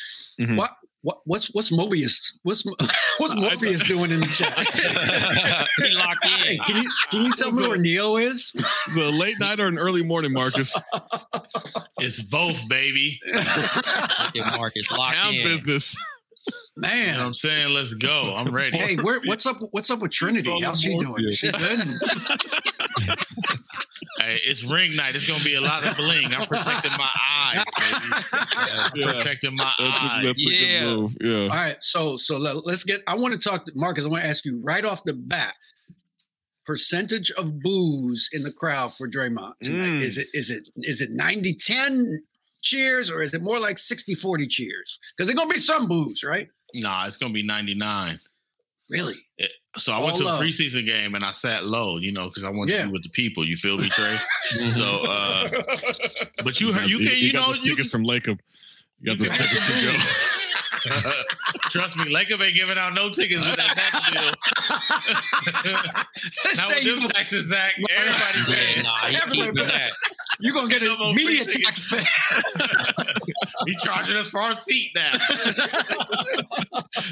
[0.42, 0.58] Mhm.
[0.58, 2.34] What what what's what's Mobius?
[2.44, 2.64] What's
[3.18, 4.58] what's Morpheus doing in the chat?
[5.88, 6.60] he locked Hey, in.
[6.62, 8.52] can you can you tell me where Neo is?
[8.88, 10.74] Is it a late night or an early morning, Marcus?
[12.00, 13.20] It's both, baby.
[14.58, 15.44] Marcus locked Town in.
[15.44, 15.96] business.
[15.96, 17.20] You know what Man.
[17.20, 17.74] I'm saying?
[17.74, 18.34] Let's go.
[18.36, 18.78] I'm ready.
[18.78, 19.58] Hey, where, what's up?
[19.72, 20.50] What's up with Trinity?
[20.62, 21.26] How's she doing?
[21.26, 21.80] Is she good?
[24.30, 25.16] Hey, it's ring night.
[25.16, 26.28] It's gonna be a lot of bling.
[26.34, 28.24] I'm protecting my eyes, baby.
[28.34, 29.06] I'm Yeah.
[29.14, 30.24] protecting my That's a, eyes.
[30.26, 30.80] that's a Yeah.
[30.82, 31.18] good move.
[31.20, 31.42] Yeah.
[31.44, 33.02] All right, so so let, let's get.
[33.08, 34.06] I want to talk to Marcus.
[34.06, 35.56] I want to ask you right off the bat.
[36.66, 39.88] Percentage of booze in the crowd for Draymond tonight.
[39.88, 40.02] Mm.
[40.04, 42.18] Is it is it is it 90-10
[42.62, 45.00] cheers or is it more like 60-40 cheers?
[45.18, 46.48] Because there's gonna be some booze, right?
[46.76, 48.20] Nah, it's gonna be 99.
[48.90, 49.16] Really?
[49.38, 52.26] It- so I went All to a preseason game and I sat low, you know,
[52.28, 52.82] because I wanted Yeah.
[52.82, 53.46] to be with the people.
[53.48, 54.18] You feel me, Trey?
[54.72, 55.48] so, uh,
[56.44, 58.40] but you heard, you He- can, he you got know, those you tickets from Lacob.
[59.00, 60.39] You got you those tickets to go.
[61.72, 64.32] Trust me, Lacob ain't giving out no tickets with that tax deal.
[66.56, 67.74] Not with you them gonna- taxes, Zach.
[67.90, 68.84] Everybody paying.
[68.84, 69.90] Nah, he Everybody- keeping that.
[70.42, 71.90] You're gonna get No a more media tax tickets.
[71.90, 72.04] pay.
[73.66, 75.12] He charging us for our seat now.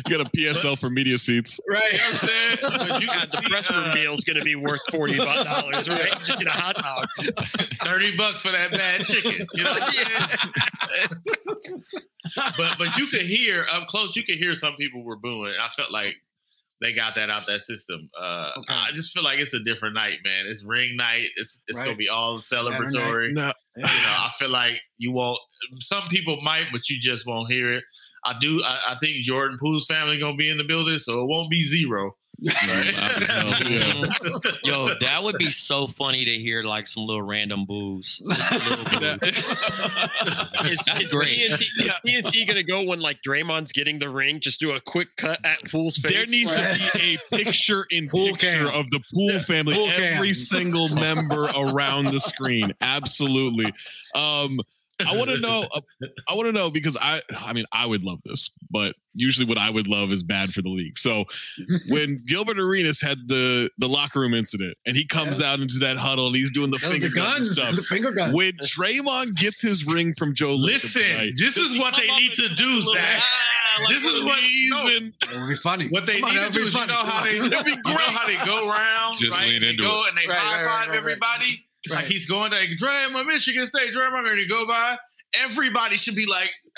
[0.08, 1.60] You got a PSL for media seats.
[1.68, 1.84] You right.
[1.94, 2.58] know what I'm saying?
[2.62, 4.80] But you God, can the see, press room uh, meal is going to be worth
[4.90, 6.10] forty dollars, right?
[6.26, 7.06] Just get a hot dog.
[7.84, 9.46] 30 bucks for that bad chicken.
[9.54, 11.82] You know what I'm saying?
[12.58, 15.54] but but you could hear up close, you could hear some people were booing.
[15.62, 16.16] I felt like
[16.82, 18.10] they got that out that system.
[18.20, 18.74] Uh, Okay.
[18.74, 20.46] I just feel like it's a different night, man.
[20.48, 21.28] It's ring night.
[21.36, 23.34] It's it's gonna be all celebratory.
[23.34, 25.40] No, You know, I feel like you won't.
[25.80, 27.84] Some people might, but you just won't hear it.
[28.26, 28.62] I do.
[28.66, 31.62] I, I think Jordan Poole's family gonna be in the building, so it won't be
[31.64, 32.16] zero.
[32.40, 34.06] Mhm.
[34.66, 38.22] Yo, that would be so funny to hear like some little random booze.
[38.30, 38.86] Just a little
[39.20, 39.44] booze.
[40.72, 41.40] Is, That's is great.
[41.40, 44.40] TNT, is TNT going to go when like Draymond's getting the ring?
[44.40, 46.12] Just do a quick cut at Poole's face.
[46.12, 48.68] There needs to be a picture in picture cam.
[48.68, 50.14] of the pool family, pool cam.
[50.16, 52.72] every single member around the screen.
[52.82, 53.72] Absolutely.
[54.16, 54.60] Um,
[55.06, 55.66] I want to know.
[55.74, 55.82] uh,
[56.30, 59.58] I want to know because I, I mean, I would love this, but usually what
[59.58, 60.98] I would love is bad for the league.
[60.98, 61.26] So
[61.90, 65.98] when Gilbert Arenas had the the locker room incident, and he comes out into that
[65.98, 67.76] huddle and he's doing the That finger the gun guns, stuff.
[67.76, 68.34] the finger guns.
[68.34, 72.48] When Draymond gets his ring from Joe, Listen, tonight, this is what they need to
[72.50, 73.20] do do, little, Zach.
[73.22, 75.88] "Ah," like This is what release no, and- It would be funny.
[75.90, 76.92] What they Come need that to do be is you funny.
[76.94, 77.44] know how they Come
[77.86, 79.48] you know how they go around, Just right?
[79.48, 80.10] lean and they into go it.
[80.10, 81.67] and they Right, high five right, right, everybody.
[81.90, 82.08] Like Right.
[82.08, 84.98] he's going to Dre, my Michigan State, Draymond, and you go by.
[85.42, 86.52] Everybody should be like,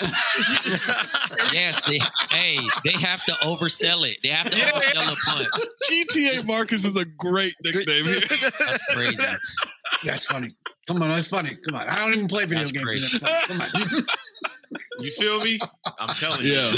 [1.52, 1.98] Yes, they
[2.30, 4.18] hey, they have to oversell it.
[4.22, 4.70] They have to Yeah.
[4.70, 5.48] oversell a punt.
[5.90, 8.04] GTA Marcus is a great nickname.
[8.28, 9.16] That's crazy.
[10.04, 10.48] That's funny.
[10.86, 11.56] Come on, that's funny.
[11.68, 11.88] Come on.
[11.88, 12.84] I don't even play video That's games.
[12.84, 13.18] crazy.
[13.50, 13.88] and That's funny.
[13.90, 15.04] Come on.
[15.04, 15.58] you feel me?
[15.98, 16.52] I'm telling you.
[16.52, 16.72] yeah.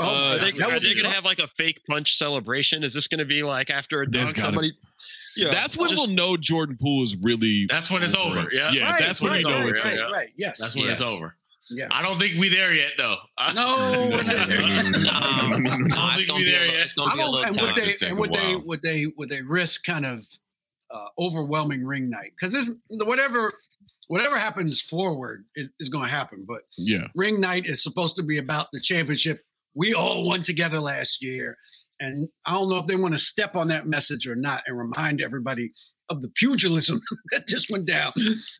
[0.00, 2.82] Oh, Uh, Are they, that would going to have like a fake punch celebration?
[2.82, 4.70] Is this going to be like after a There's dunk, gotta somebody?
[5.36, 7.66] Yeah, That's when just- we'll know Jordan Poole is really.
[7.68, 8.48] That's when it's over.
[8.52, 8.70] Yeah.
[8.72, 10.12] Yeah, Right, that's when right, we know right, it's right, over.
[10.12, 10.32] right.
[10.36, 10.58] Yes.
[10.60, 11.36] That's when it's over.
[11.70, 11.88] yes.
[11.92, 13.16] I don't think we there yet, though.
[13.54, 14.84] No, we're not there yet.
[14.92, 16.80] No, I no, don't it's think gonna we be a, there yet.
[16.80, 19.06] it's gonna I be a don't, little and would they and would they would they
[19.16, 20.24] would they risk kind of
[20.94, 23.52] uh, overwhelming ring night because this whatever
[24.08, 27.08] whatever happens forward is, is going to happen but Yeah.
[27.16, 29.40] ring night is supposed to be about the championship
[29.74, 31.56] we all won together last year
[32.00, 34.78] and i don't know if they want to step on that message or not and
[34.78, 35.70] remind everybody
[36.10, 37.00] of the pugilism
[37.32, 38.12] that just went down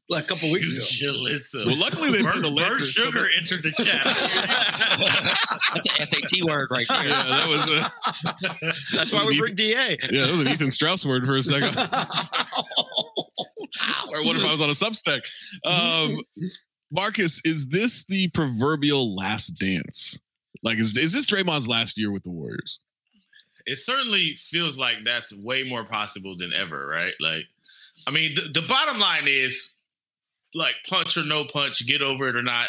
[0.09, 1.67] like a couple weeks ago Pugilism.
[1.67, 2.91] Well, luckily they Bert, put the Bert Lakers.
[2.91, 4.03] Sugar that- entered the chat.
[5.75, 7.07] That's an SAT word right there.
[7.07, 8.97] yeah, that was a.
[8.97, 9.99] That's why we bring DA.
[10.11, 11.77] Yeah, that was an Ethan Strauss word for a second.
[14.11, 15.27] Or what if I was on a Substack?
[15.67, 16.21] Um,
[16.91, 20.19] Marcus, is this the proverbial last dance?
[20.63, 22.79] Like, is, is this Draymond's last year with the Warriors?
[23.67, 27.15] It certainly feels like that's way more possible than ever, right?
[27.21, 27.47] Like,
[28.07, 29.73] I mean, the, the bottom line is
[30.55, 32.69] like punch or no punch, get over it or not.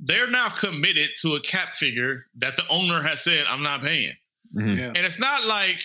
[0.00, 4.14] They're now committed to a cap figure that the owner has said, I'm not paying.
[4.54, 4.78] Mm-hmm.
[4.78, 4.86] yeah.
[4.88, 5.80] And it's not like,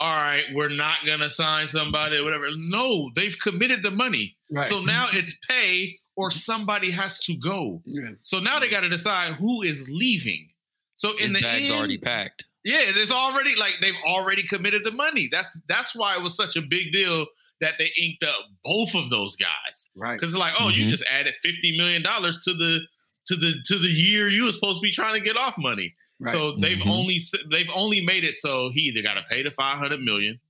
[0.00, 2.46] all right, we're not going to sign somebody or whatever.
[2.56, 4.36] No, they've committed the money.
[4.50, 7.80] right So now it's pay or somebody has to go.
[7.84, 8.10] yeah.
[8.22, 10.48] So now they got to decide who is leaving.
[10.96, 12.44] So in His the bag's end, already packed.
[12.64, 15.28] Yeah, it's already like they've already committed the money.
[15.30, 17.26] That's that's why it was such a big deal
[17.60, 20.90] that they inked up both of those guys right because like, oh, you Mhm.
[20.90, 22.80] just added fifty million dollars to the
[23.26, 25.94] to the to the year you were supposed to be trying to get off money.
[26.20, 26.90] right So they've Mhm.
[26.90, 27.18] only
[27.50, 30.40] they've only made it so he either got to pay the five hundred million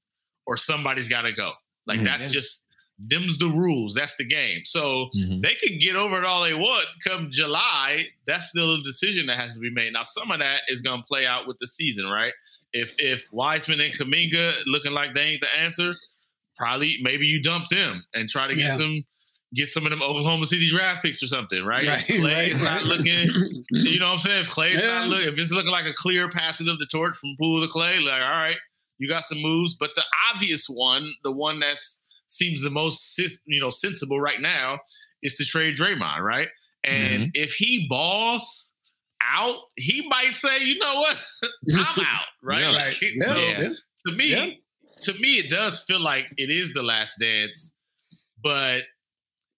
[0.46, 1.52] or somebody's got to go.
[1.86, 2.04] Like Mhm.
[2.04, 2.63] that's just
[2.98, 3.92] them's the rules.
[3.94, 4.60] That's the game.
[4.64, 5.42] So Mhm.
[5.42, 6.86] they could get over it all they want.
[7.06, 9.92] Come July, that's still a decision that has to be made.
[9.92, 12.32] Now, some of that is going to play out with the season, right?
[12.72, 15.90] If if Wiseman and Kuminga looking like they ain't the answer,
[16.56, 18.76] probably maybe you dump them and try to get Yeah.
[18.76, 19.04] some
[19.54, 21.86] get some of them Oklahoma City draft picks or something, right?
[21.86, 22.84] Right, if Clay right, is not right.
[22.86, 24.40] looking, you know what I'm saying?
[24.40, 25.00] If Clay's Yeah.
[25.00, 27.68] not looking, if it's looking like a clear passing of the torch from Poole to
[27.68, 28.56] Clay, like all right,
[28.98, 29.74] you got some moves.
[29.74, 30.02] But the
[30.32, 32.00] obvious one, the one that's
[32.34, 34.78] seems the most you know sensible right now,
[35.22, 36.48] is to trade Draymond, right?
[36.84, 37.30] And mm-hmm.
[37.34, 38.72] if he balls
[39.22, 41.24] out, he might say, you know what,
[41.74, 42.60] I'm out, right?
[42.60, 42.70] Yeah.
[42.70, 43.12] Like, Right.
[43.26, 43.68] So Yeah, yeah.
[44.06, 44.46] to me, Yeah.
[45.00, 47.72] to me, it does feel like it is the last dance,
[48.42, 48.82] but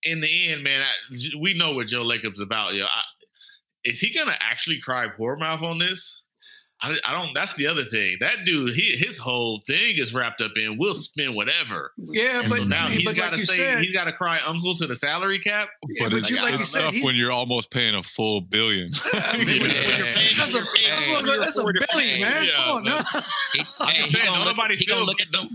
[0.05, 2.75] in the end, man, I, we know what Joe Lacob's about.
[2.75, 3.03] Yo, I,
[3.85, 6.25] is he gonna actually cry poor mouth on this?
[6.83, 7.33] I, I don't.
[7.35, 8.19] That's the other thing.
[8.21, 11.93] That dude, he, his whole thing is wrapped up in we'll spend whatever.
[11.97, 14.39] yeah And but so now he's got to like say said, he's got to cry
[14.47, 15.69] uncle to the salary cap.
[15.89, 18.03] yeah, But but it's you like you it's said tough when you're almost paying a
[18.03, 18.91] full billion.
[19.15, 20.01] I mean, Yeah.
[20.01, 22.45] That's a, that's a, that's a Billy, man.
[22.45, 22.99] Yeah, Come on, now.
[23.55, 25.49] He, I'm hey, just saying, gonna don't nobody he gonna feel- look at them.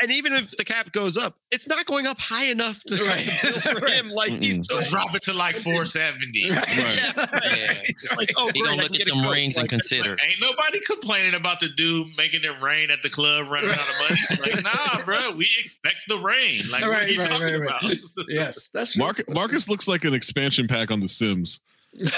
[0.00, 3.24] And even if the cap goes up, it's not going up high enough to Right.
[3.80, 4.08] for him.
[4.10, 4.74] Like he's Mm-mm.
[4.76, 6.50] Let's drop it to like 470.
[6.50, 6.76] Right.
[6.76, 8.14] yeah, Yeah.
[8.16, 9.32] like oh, He great, gonna look at get a them coat.
[9.32, 10.10] rings and Like, consider.
[10.10, 13.94] Ain't nobody complaining about the dude making it rain at the club running out of
[14.08, 14.20] money.
[14.42, 16.60] Like, nah, bro, we expect the rain.
[16.70, 17.82] Like, what are Right, you right, talking right, right.
[17.82, 18.26] about?
[18.28, 19.02] yes, that's true.
[19.02, 21.60] Mark, Marcus looks like an expansion pack on The Sims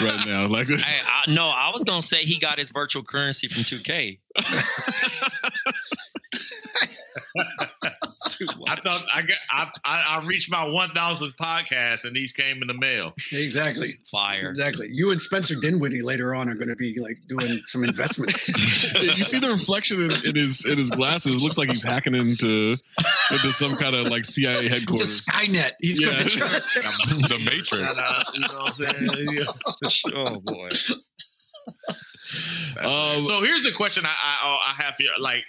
[0.02, 0.46] right now.
[0.46, 0.82] Like this.
[0.84, 4.18] Hey, I, no, I was gonna say he got his virtual currency from 2K.
[8.68, 12.62] I thought I got I, I I reached my one thousandth podcast and these came
[12.62, 13.12] in the mail.
[13.32, 13.98] Exactly.
[14.10, 14.50] Fire.
[14.50, 14.86] Exactly.
[14.90, 18.48] You and Spencer Dinwiddie later on are going to be like doing some investments.
[19.00, 21.36] you see the reflection in, in his in his glasses.
[21.36, 22.76] It looks like he's hacking into
[23.30, 25.20] into some kind of like CIA headquarters.
[25.20, 25.72] Just Skynet.
[25.80, 26.22] He's going Yeah.
[26.22, 27.80] to try to the Matrix.
[28.34, 30.14] You know what I'm saying?
[30.14, 30.68] oh boy.
[32.80, 35.42] Um, so here's the question I, I I have here: like,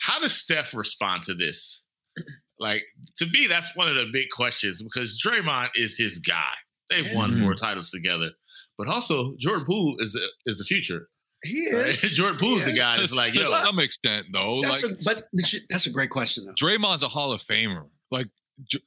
[0.00, 1.84] how does Steph respond to this?
[2.60, 2.82] Like,
[3.18, 6.52] to me, that's one of the big questions because Draymond is his guy.
[6.90, 7.42] They've won Mm-hmm.
[7.42, 8.30] four titles together,
[8.76, 11.08] but also Jordan Poole is the is the future.
[11.44, 11.86] He Right?
[11.88, 12.00] is.
[12.12, 12.78] Jordan Poole's the He is.
[12.78, 15.24] guy to, that's like, to yo, some extent, though, That's like a, but
[15.70, 16.54] that's a great question, though.
[16.54, 17.84] Draymond's a Hall of Famer.
[18.10, 18.26] Like
[18.68, 18.80] J-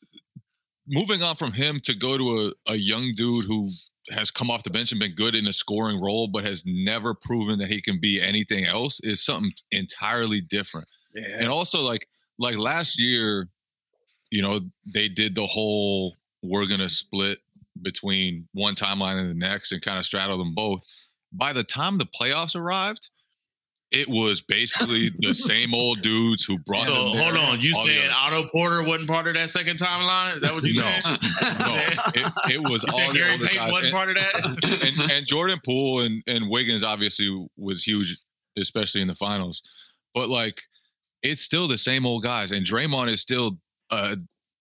[0.88, 3.72] moving on from him to go to a, a young dude who
[4.10, 7.14] has come off the bench and been good in a scoring role, but has never
[7.14, 10.88] proven that he can be anything else is something entirely different.
[11.16, 11.24] Yeah.
[11.40, 12.08] And also like
[12.40, 13.48] like last year,
[14.32, 17.40] you know, they did the whole we're gonna split
[17.82, 20.84] between one timeline and the next and kind of straddle them both.
[21.32, 23.10] By the time the playoffs arrived,
[23.92, 27.86] it was basically the same old dudes who brought so them hold on, you All
[27.86, 30.36] the saying Otto Porter wasn't part of that second timeline?
[30.38, 30.84] Is that what you No.
[30.84, 31.58] saying?
[31.60, 31.76] no,
[32.52, 33.72] it, it was You all saying the Gary Payton guys.
[33.72, 35.02] wasn't And- part of that?
[35.04, 38.18] and, and Jordan Poole and, and Wiggins obviously was huge,
[38.58, 39.62] especially in the finals.
[40.16, 40.62] But like,
[41.24, 43.60] it's still the same old guys, and Draymond is still
[43.92, 44.16] a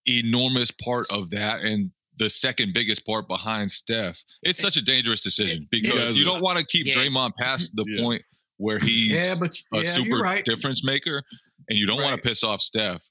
[0.05, 4.23] enormous part of that, and the second biggest part behind Steph.
[4.43, 6.95] It's such a dangerous decision because you don't want to keep Yeah.
[6.95, 8.01] Draymond past the Yeah.
[8.03, 8.21] point
[8.57, 10.45] where he's Yeah, but- a yeah, you're super right.
[10.45, 11.23] difference maker,
[11.69, 13.03] and you don't want to piss off Steph.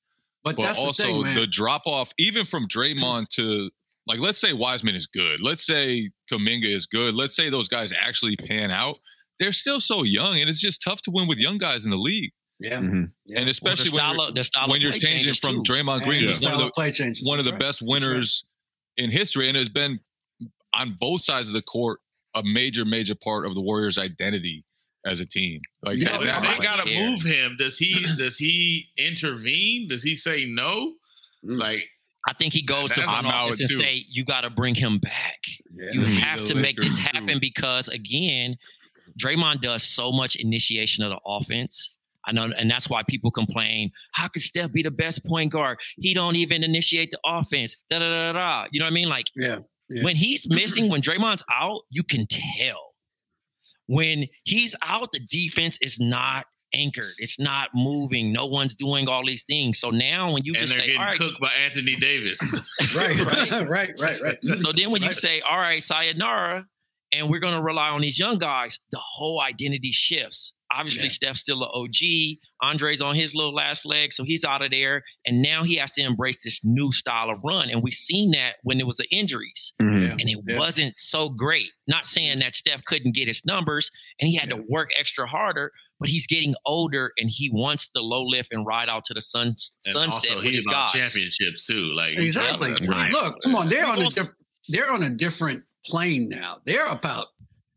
[0.44, 3.70] But But, that's the also thing, the drop off, even from Draymond to
[4.06, 5.40] like, let's say Wiseman is good.
[5.40, 7.14] Let's say Kuminga is good.
[7.14, 8.98] Let's say those guys actually pan out.
[9.38, 11.96] They're still so young, and it's just tough to win with young guys in the
[11.98, 12.32] league.
[12.60, 12.76] Yeah.
[12.78, 13.10] And
[13.48, 15.72] especially style when you're, the style when you're changing from too.
[15.72, 17.24] Draymond Green, the who's one of of play changes.
[17.24, 17.60] the one of the right.
[17.60, 18.44] best winners
[18.96, 19.98] in history, and has been
[20.74, 22.00] on both sides of the court
[22.34, 24.64] a major, major part of the Warriors' identity
[25.06, 25.58] as a team.
[25.82, 27.56] Like Yeah, that- they gotta move him.
[27.58, 29.88] Does he does he intervene?
[29.88, 30.94] Does he say no?
[31.44, 31.58] Mm.
[31.58, 31.88] Like
[32.28, 33.76] I think he goes to That's- front office and too.
[33.76, 35.38] say, "You got to bring him back.
[35.74, 36.18] You Mhm.
[36.18, 37.18] have to make this Lakers, too.
[37.18, 38.56] happen because again,
[39.18, 41.90] Draymond does so much initiation of the offense.
[42.26, 43.90] I know, and that's why people complain.
[44.12, 45.78] How could Steph be the best point guard?
[45.96, 47.76] He don't even initiate the offense.
[47.88, 48.38] Da da da da.
[48.62, 48.68] da.
[48.72, 49.08] You know what I mean?
[49.08, 50.04] Like yeah, yeah.
[50.04, 52.92] when he's missing, when Draymond's out, you can tell.
[53.86, 57.12] When he's out, the defense is not anchored.
[57.18, 58.32] It's not moving.
[58.32, 59.78] No one's doing all these things.
[59.80, 62.40] So now when you and just they're say, getting all right, cooked by Anthony Davis.
[62.96, 64.38] right, right, right, right, right.
[64.60, 65.16] so then when you Right.
[65.16, 66.64] say, all right, sayonara,
[67.10, 70.52] and we're going to rely on these young guys, the whole identity shifts.
[70.72, 71.08] Obviously, Yeah.
[71.10, 72.38] Steph's still an OG.
[72.62, 75.02] Andre's on his little last leg, so he's out of there.
[75.26, 77.70] And now he has to embrace this new style of run.
[77.70, 79.72] And we've seen that when it was the injuries.
[79.82, 80.02] Mm-hmm.
[80.02, 80.10] Yeah.
[80.12, 80.58] And it Yeah.
[80.58, 81.70] wasn't so great.
[81.86, 85.72] Not saying that Steph couldn't get his numbers and he had to work extra harder,
[85.98, 89.20] but he's getting older and he wants the low lift and ride out to the
[89.20, 91.02] sun, And sunset also, with he's his about guys.
[91.12, 91.92] championships too.
[91.94, 92.72] Like Exactly.
[92.72, 93.12] about.
[93.12, 94.32] Look, come on, they're on a Also- diff-
[94.68, 96.60] they're on a different plane now.
[96.64, 97.28] They're about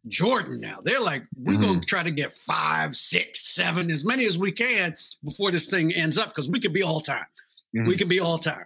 [0.07, 0.79] Jordan now.
[0.83, 1.79] They're like, we're gonna mm-hmm.
[1.87, 6.17] try to get five, six, seven, as many as we can before this thing ends
[6.17, 7.25] up, because we could be all time.
[7.73, 7.91] We mm-hmm.
[7.93, 8.65] can be all time.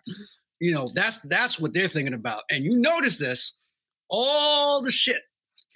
[0.60, 2.43] You know, that's that's what they're thinking about.
[2.50, 3.56] And you notice this,
[4.10, 5.21] all the shit.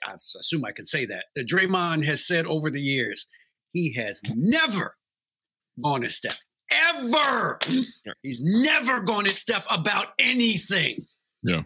[0.03, 1.25] I assume I can say that.
[1.35, 3.27] That Draymond has said over the years,
[3.69, 4.97] he has never
[5.83, 6.39] gone at Steph.
[6.71, 7.59] Ever.
[8.23, 11.05] He's never gone at Steph about anything.
[11.43, 11.61] Yeah.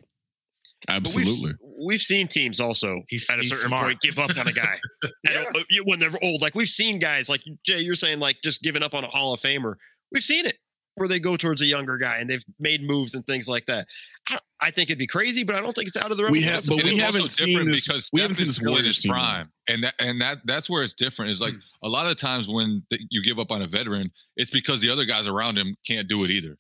[0.87, 3.85] But we've, we've seen teams also at a certain smart.
[3.85, 4.75] point give up on a guy
[5.27, 6.41] At a- uh, when they're old.
[6.41, 9.33] Like we've seen guys like Jay, you're saying like just giving up on a Hall
[9.33, 9.75] of Famer.
[10.11, 10.57] We've seen it
[10.95, 13.87] where they go towards a younger guy and they've made moves and things like that.
[14.29, 16.31] I, I think it'd be crazy, but I don't think it's out of the realm.
[16.31, 16.89] we of have, but possibility.
[16.91, 19.51] we haven't different because we Steph haven't seen this still in Warriors his team, prime,
[19.67, 21.31] and that and that that's where it's different.
[21.31, 24.51] Is like a lot of times when the, you give up on a veteran, it's
[24.51, 26.57] because the other guys around him can't do it either.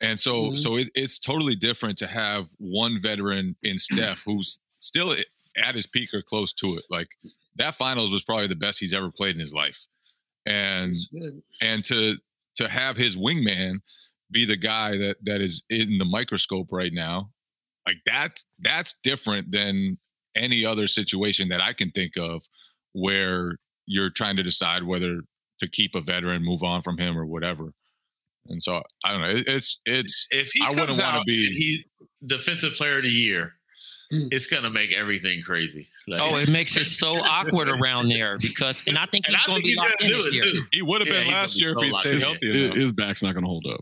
[0.00, 0.54] And so, Mm-hmm.
[0.54, 0.58] Mhm.
[0.58, 5.26] so it, it's totally different to have one veteran in Steph who's still at-
[5.56, 6.84] at his peak or close to it.
[6.90, 7.08] Like
[7.56, 9.86] that finals was probably the best he's ever played in his life,
[10.46, 10.94] and
[11.60, 12.16] and to
[12.56, 13.76] to have his wingman
[14.30, 17.30] be the guy that that is in the microscope right now
[17.86, 19.98] like that that's different than
[20.34, 22.42] any other situation that i can think of
[22.92, 25.20] where you're trying to decide whether
[25.60, 27.72] to keep a veteran move on from him or whatever
[28.48, 31.26] and so i don't know it's it's If he i wouldn't comes want to out
[31.26, 31.84] be he
[32.26, 33.54] defensive player of the year,
[34.12, 34.28] mm.
[34.30, 35.88] it's gonna make everything crazy.
[36.08, 39.44] Like- Oh, it makes it so awkward around there because, and I think And he's
[39.44, 40.54] I going to think be he's locked in gonna this do it, year.
[40.62, 40.66] too.
[40.72, 42.20] he would have Yeah, been last gonna be year so if he stayed
[42.50, 43.80] healthy his back's not going to hold up.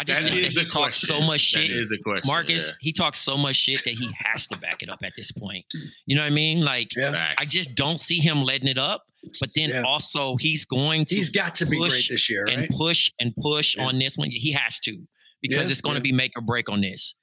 [0.00, 1.68] I just That think is that he a talks so much shit.
[1.68, 2.72] That is a question, Marcus, yeah.
[2.80, 5.66] he talks so much shit that he has to back it up at this point.
[6.06, 6.64] You know what I mean?
[6.64, 9.04] Like, I just don't see him letting it up.
[9.40, 9.82] But then Yeah.
[9.82, 11.14] also, he's going to.
[11.14, 13.84] He's got to be great push this year, and push and push Yeah.
[13.84, 14.30] on this one.
[14.30, 14.96] He has to
[15.42, 17.14] because Yeah, it's going to be make or break on this.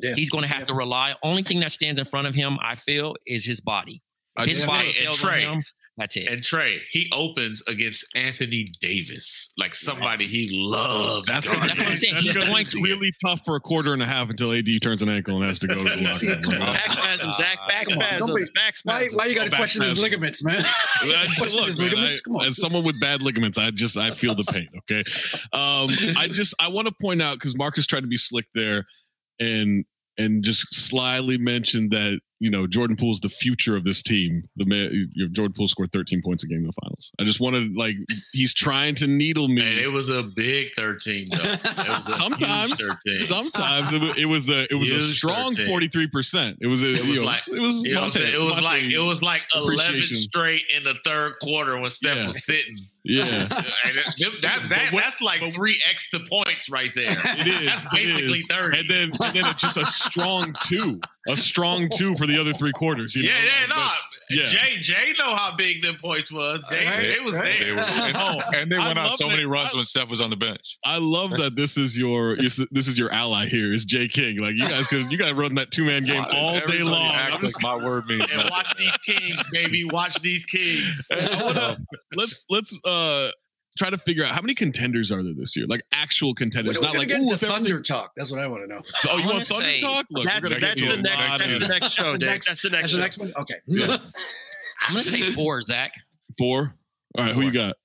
[0.00, 0.14] Yeah.
[0.16, 1.14] He's going to have to rely.
[1.22, 4.02] Only thing that stands in front of him, I feel, is his body.
[4.40, 5.62] His body and fails Trey, him,
[5.96, 6.26] that's it.
[6.28, 11.28] And Trey, he opens against Anthony Davis, like somebody he loves.
[11.28, 12.14] That's what- that's what I'm saying.
[12.14, 14.80] That's He's gonna going be really tough for a quarter and a half until AD
[14.80, 16.60] turns an ankle and has to go to the locker room.
[16.66, 17.58] Back spasms, Zach.
[17.68, 18.50] Back Come spasms.
[18.50, 19.14] Back Why, spasms.
[19.16, 20.62] why you got to back question his ligaments, man?
[21.04, 22.20] Just- question look, his man, ligaments.
[22.22, 22.46] Come I- on.
[22.46, 24.68] as someone with bad ligaments, I just I feel the pain.
[24.90, 25.04] Okay,
[25.52, 28.86] um, I just I want to point out because Marcus tried to be slick there,
[29.38, 29.84] and
[30.18, 34.46] and just slyly mentioned that you know Jordan Poole's the future of this team.
[34.56, 37.10] The man, Jordan Poole scored 13 points a game in the finals.
[37.18, 37.96] I just wanted like
[38.32, 39.62] he's trying to needle me.
[39.66, 41.38] And it was a big 13, though.
[41.38, 43.20] It was a sometimes, 13.
[43.20, 46.58] sometimes it was, it was a it was a strong 43 percent.
[46.60, 48.60] It was a, It was like it was you know what I'm Monte- it was
[48.62, 52.26] like it was like eleven straight in the third quarter when Steph Yeah.
[52.26, 52.74] was sitting.
[53.04, 53.24] Yeah.
[53.86, 57.10] And that, that, that- that's like three extra points right there.
[57.10, 57.64] It is.
[57.66, 58.46] That's basically is.
[58.46, 58.78] thirty.
[58.80, 61.00] And then and then it's just a strong two.
[61.28, 63.14] A strong two for the other three quarters.
[63.14, 63.44] You yeah, know?
[63.44, 63.90] yeah, Like, no.
[64.30, 64.44] Yeah.
[64.46, 66.66] Jay, Jay know how big them points was.
[66.70, 67.58] Jay, Right, Jay was right.
[67.60, 70.08] They were- and, Oh, and they went on love so many runs I- when Steph
[70.08, 70.78] was on the bench.
[70.84, 74.38] I love that this is your this is- your ally here is Jay King.
[74.38, 77.10] Like you guys could you guys run that two man game all day long.
[77.12, 79.84] act I'm just like my word means And watch these kings, baby.
[79.84, 81.08] Watch these kings.
[81.12, 81.76] I wanna-
[82.16, 82.93] let's let's uh
[83.76, 85.66] try to figure out how many contenders are there this year?
[85.68, 88.12] Like actual contenders, not not like get ooh, into everything- thunder talk.
[88.16, 88.82] That's what I want to know.
[89.10, 90.06] Oh, you want Thunder say- Talk?
[90.10, 91.28] Look, That's, we're that's the next.
[91.38, 92.28] That's of- the next show, The Dick.
[92.28, 92.96] next- That's the next That's show.
[92.96, 93.32] the next one.
[93.40, 93.54] Okay.
[93.66, 93.98] Yeah.
[94.86, 95.92] I'm going to say four, Zach.
[96.38, 96.74] Four.
[97.16, 97.76] All right, who you got?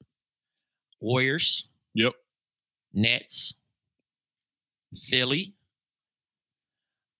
[1.02, 2.14] Warriors, Yep.
[2.94, 3.54] Nets,
[5.08, 5.54] Philly,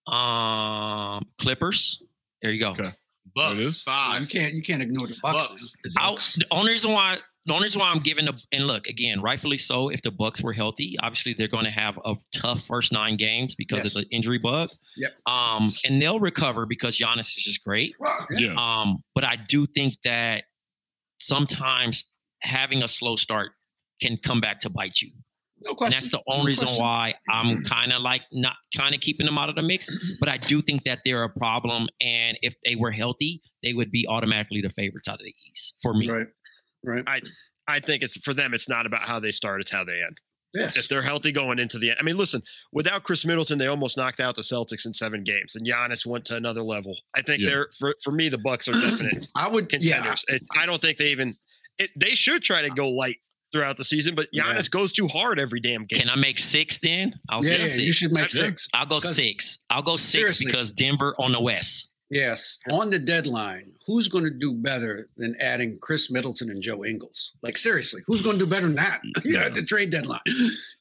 [0.08, 2.02] um, Clippers.
[2.42, 2.72] There you go.
[2.72, 2.90] Okay.
[3.36, 3.84] Bucks is.
[3.86, 5.48] You can't you can't ignore the Bucks.
[5.48, 5.76] Bucks.
[5.98, 9.22] I'll, the only reason why the only reason why I'm giving the and look again,
[9.22, 9.90] rightfully so.
[9.90, 13.56] If the Bucks were healthy, obviously they're going to have a tough first nine games
[13.56, 13.96] because Yes.
[13.96, 14.70] of the injury bug.
[14.98, 15.12] Yep.
[15.26, 17.94] Um, and they'll recover because Giannis is just great.
[18.32, 18.54] Yeah.
[18.58, 20.44] Um, but I do think that
[21.20, 22.10] sometimes
[22.42, 23.52] having a slow start
[24.02, 25.10] can come back to bite you.
[25.62, 26.00] No And question.
[26.00, 26.84] that's the No only reason question.
[26.86, 29.90] why I'm kind of like not kind of keeping them out of the mix.
[30.20, 31.90] But I do think that they're a problem.
[32.00, 35.76] And if they were healthy, they would be automatically the favorites out of the East
[35.82, 36.10] for me.
[36.10, 36.28] Right.
[36.84, 37.04] Right.
[37.08, 37.22] I
[37.68, 38.54] I think it's for them.
[38.54, 40.18] It's not about how they start; it's how they end.
[40.56, 40.78] Yes.
[40.78, 42.42] If they're healthy going into the end, I mean, listen.
[42.72, 46.26] Without Khris Middleton, they almost knocked out the Celtics in seven games, and Giannis went
[46.26, 46.98] to another level.
[47.16, 47.50] I think Yeah.
[47.50, 48.30] they're for for me.
[48.30, 49.72] The Bucks are definite I would.
[49.80, 49.98] Yeah.
[49.98, 50.26] contenders.
[50.30, 51.34] It, I don't think they even.
[51.78, 53.18] It, they should try to go light
[53.54, 54.44] throughout the season, but Yeah.
[54.44, 56.00] Giannis goes too hard every damn game.
[56.02, 57.14] Can I make six then?
[57.30, 57.80] I'll Yeah, say yeah, six.
[57.80, 58.68] you should make six.
[58.74, 59.58] I'll go 'Cause- six.
[59.70, 60.46] I'll go six Seriously.
[60.48, 61.89] because Denver on the West.
[62.12, 62.58] Yes.
[62.72, 67.34] On the deadline, who's going to do better than adding Khris Middleton and Joe Ingles?
[67.44, 69.02] Like seriously, who's going to do better than that?
[69.26, 70.20] you know, at the trade deadline.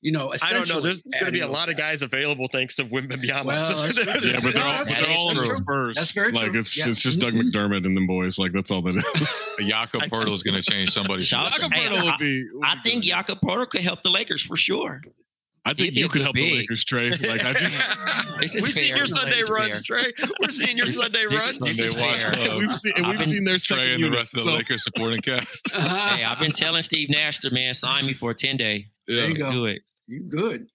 [0.00, 0.80] You know, I don't know.
[0.80, 3.44] There's going to be a lot of those guys available thanks to Wembanyama.
[3.44, 3.88] Well.
[3.98, 5.46] Yeah, but they're No, all, that's but they're very all true.
[5.48, 5.96] Spurs.
[5.96, 6.58] That's very like true.
[6.60, 6.88] it's Yes.
[6.88, 7.48] it's just Doug mm-hmm.
[7.48, 8.38] McDermott and them boys.
[8.38, 9.44] Like that's all that is.
[9.68, 12.44] Jakob Poeltl is going to change somebody's Shout out Jakob hey, Poeltl would I- be-
[12.52, 13.08] would I be think good.
[13.10, 15.02] Jakob Porter could help the Lakers for sure.
[15.68, 16.56] I think he'd you could good help the.
[16.58, 17.10] Lakers, Trey.
[17.10, 19.82] Like I just This is We've seen your Sunday is runs.
[19.82, 20.12] Trey.
[20.40, 21.66] We're seeing your This- Sunday this runs.
[21.66, 22.56] is- Sunday watch fair.
[22.58, 24.18] we've seen and we've been seen their Trey second and the unit.
[24.18, 25.70] rest of the Lakers supporting cast.
[25.74, 28.86] hey, I've been telling Steve Nash to man sign me for a ten day.
[29.06, 29.50] There you go.
[29.50, 29.82] Do it.
[30.06, 30.68] You good?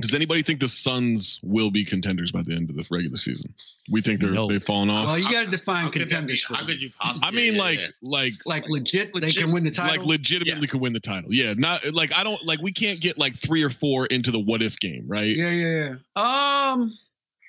[0.00, 3.54] Does anybody think the Suns will be contenders by the end of the regular season?
[3.90, 4.48] We think they're No.
[4.48, 5.06] they've fallen off.
[5.06, 6.38] Well, you got to define How could be?
[6.48, 7.28] How could you possibly?
[7.28, 7.86] I mean, yeah, like yeah.
[8.02, 9.98] like like legit, they can win the title.
[9.98, 11.32] like legitimately could win the title.
[11.32, 14.40] Yeah, not like I don't like we can't get like three or four into the
[14.40, 15.34] what if game, right?
[15.36, 16.72] yeah, yeah, yeah.
[16.72, 16.92] Um,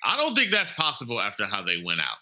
[0.04, 2.18] I don't think that's possible after how they went out,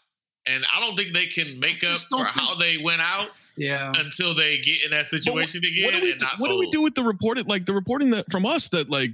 [0.46, 3.92] and I don't think they can make up for think- how they went out yeah.
[3.96, 5.84] until they get in that But situation again.
[5.84, 8.10] What do we and not what do we do with the reported like the reporting
[8.10, 9.12] that from us that like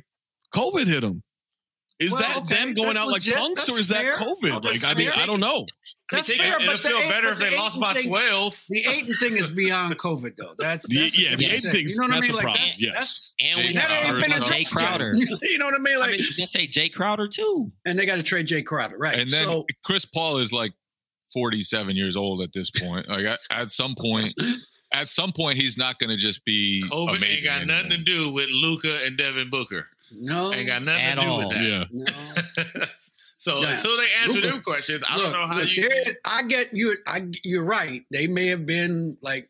[0.55, 1.23] COVID hit them?
[1.99, 4.05] Is Well, that okay, them going that's out legit, like punks or that's is that.
[4.19, 4.43] COVID?
[4.49, 5.09] No, like that's I mean.
[5.17, 5.65] I don't know.
[6.13, 7.81] That's I mean, fair, it'll but feel eight- better but if the they lost Ayton
[7.81, 8.63] by thing- twelve.
[8.69, 10.53] The Ayton thing is beyond COVID, though.
[10.59, 12.31] That's, The- that's yeah, the that's Ayton thing's- You know what I mean?
[12.31, 12.95] a Like problem, that's, yes.
[12.95, 14.43] that's And we Jay that have ain't been Crowder.
[14.43, 15.15] a Jay Jae Crowder.
[15.43, 15.97] You know what I mean?
[15.97, 17.73] I Like, mean, you say Jae Crowder too.
[17.87, 19.19] and they got to trade Jae Crowder, right?
[19.19, 20.75] And then so Chris Paul is like
[21.33, 23.09] 47 years old at this point.
[23.09, 24.33] Like at, at some point,
[24.93, 27.99] at some point, he's not going to just be COVID ain't amazing got nothing to
[27.99, 29.89] do with Luka and Devin Booker.
[30.13, 31.39] No, Ain't got nothing At to do all.
[31.39, 31.63] with that.
[31.63, 31.85] Yeah.
[31.91, 32.05] no.
[33.39, 33.71] so Yeah.
[33.73, 35.89] until they answer Luka- them questions, I Look, don't know how look, you.
[35.89, 36.97] there- I get you.
[37.07, 38.03] I you're right.
[38.11, 39.49] They may have been like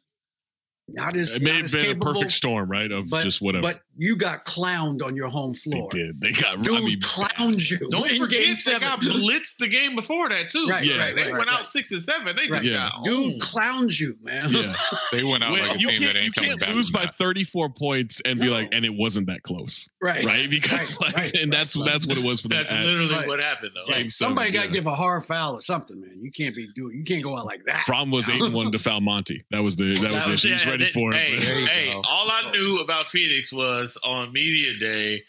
[0.88, 2.90] not as It may not have as been capable, a perfect storm, right?
[2.92, 3.62] Of but just whatever.
[3.62, 5.88] But you got clowned on your home floor.
[5.92, 6.20] They did.
[6.20, 7.78] They got Dude I mean, clowned you.
[7.90, 10.66] Don't in forget game they got blitzed the game before that too.
[10.68, 10.99] Right, Yeah.
[10.99, 11.61] right, They right, went right.
[11.61, 12.36] out six and seven.
[12.36, 12.90] They just Yeah.
[12.92, 13.40] got Dude owned.
[13.40, 14.51] clowns you, man.
[14.51, 14.76] yeah.
[15.12, 16.74] They went out Well, like a you team can't, that you ain't coming can't back.
[16.74, 18.53] lose by 34 points and be No.
[18.53, 19.88] like, and it wasn't that close.
[20.03, 20.24] Right.
[20.24, 20.51] Right?
[20.51, 21.59] Because Right, like right, and right.
[21.59, 22.59] that's that's what it was for them.
[22.66, 23.26] That's literally Right.
[23.26, 23.90] what happened though.
[23.92, 26.18] Like, somebody got to give a hard foul or something, man.
[26.20, 26.97] You can't be doing.
[26.99, 27.84] You can't go out like that.
[27.86, 29.44] Problem was eight and one to foul Monty.
[29.51, 31.18] That was the that was the was- she was ready for it.
[31.18, 35.22] Hey, all I knew about Phoenix was on media day,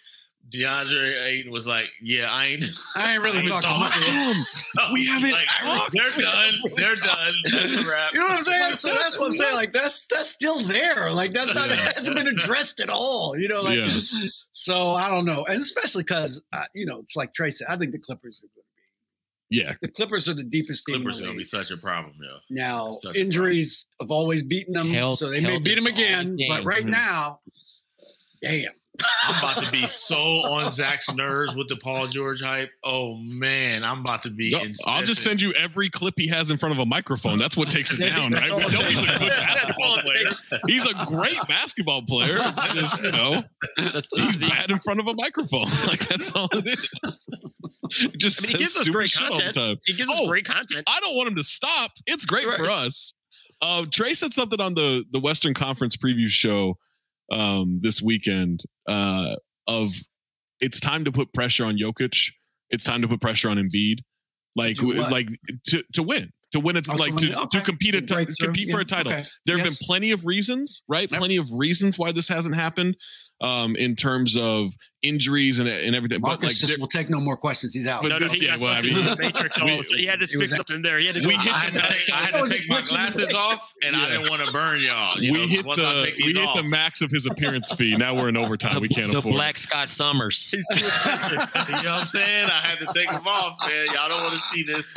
[0.50, 2.64] DeAndre Ayton was like, "Yeah, I ain't."
[2.96, 4.02] I ain't really I ain't talking talking.
[4.38, 4.48] much.
[4.94, 5.92] We haven't Like, talked.
[5.92, 6.54] They're done.
[6.76, 7.34] They're done.
[7.52, 8.14] That's a wrap.
[8.14, 8.72] You know what I'm saying?
[8.76, 9.56] So that's what I'm saying.
[9.56, 11.12] Like that's that's still there.
[11.12, 11.74] Like that's not Yeah.
[11.76, 13.36] it hasn't been addressed at all.
[13.38, 13.88] You know, like Yeah.
[14.54, 17.76] so I don't know, and especially because uh, you know, it's like Trey said, I
[17.76, 18.64] think the Clippers are good.
[19.50, 19.74] yeah.
[19.82, 20.96] The Clippers are the deepest team.
[21.02, 22.38] Clippers in are gonna be such a problem, Yeah.
[22.50, 26.28] Now Such injuries have always beaten them, Health- so they may beat them again.
[26.30, 27.42] only But right now,
[28.42, 28.72] damn.
[29.28, 32.72] I'm about to be so on Zach's nerves with the Paul George hype.
[32.84, 34.48] Oh man, I'm about to be.
[34.50, 37.38] Yo, I'll just send you every clip he has in front of a microphone.
[37.38, 38.50] That's what takes it down, right?
[38.50, 40.60] We know he's a good basketball player.
[40.66, 42.38] He's a great basketball player.
[42.74, 43.44] Just, you know,
[44.16, 45.68] he's bad in front of a microphone.
[45.88, 47.28] Like that's all it is.
[47.94, 49.80] He Just I mean, he gives us great shit all the content.
[49.86, 50.84] He gives us Oh, great content.
[50.88, 51.92] I don't want him to stop.
[52.06, 53.14] It's great for us.
[53.62, 56.78] Uh, Trey said something on the the Western Conference preview show
[57.32, 59.36] um, this weekend uh,
[59.68, 59.94] of
[60.60, 62.32] it's time to put pressure on Jokic.
[62.70, 64.00] It's time to put pressure on Embiid,
[64.56, 65.12] like what?
[65.12, 65.30] like
[65.68, 66.32] to to win.
[66.54, 67.60] To win it, Oh, like to to, okay.
[67.60, 68.48] to compete a To ti- break through.
[68.48, 69.12] compete for Yeah, a title.
[69.12, 69.24] okay.
[69.46, 69.80] There have Yes.
[69.80, 71.12] been plenty of reasons, right?
[71.12, 71.20] Yep.
[71.20, 72.96] Plenty of reasons why this hasn't happened,
[73.42, 74.74] um, in terms of
[75.04, 76.20] injuries and and everything.
[76.22, 77.72] Marcus but like, just will take no more questions.
[77.72, 78.02] He's out.
[78.02, 79.16] But No, no, he yeah, well, I mean, in the
[79.92, 80.98] we- He had to It was fix something there.
[81.00, 82.88] He had to We hit I had to take, I had to take my the
[82.88, 85.22] glasses off, and I didn't want to burn y'all.
[85.22, 86.56] You we know, hit once I the take we hit off.
[86.56, 87.96] the max of his appearance fee.
[87.96, 88.74] Now we're in overtime.
[88.74, 89.36] The, we can't the afford.
[89.36, 89.38] it.
[89.38, 90.50] Black Scott Summers.
[90.50, 91.32] He's too expensive.
[91.78, 92.50] you know what I'm saying?
[92.52, 93.86] I had to take him off, man.
[93.94, 94.94] Y'all don't want to see this.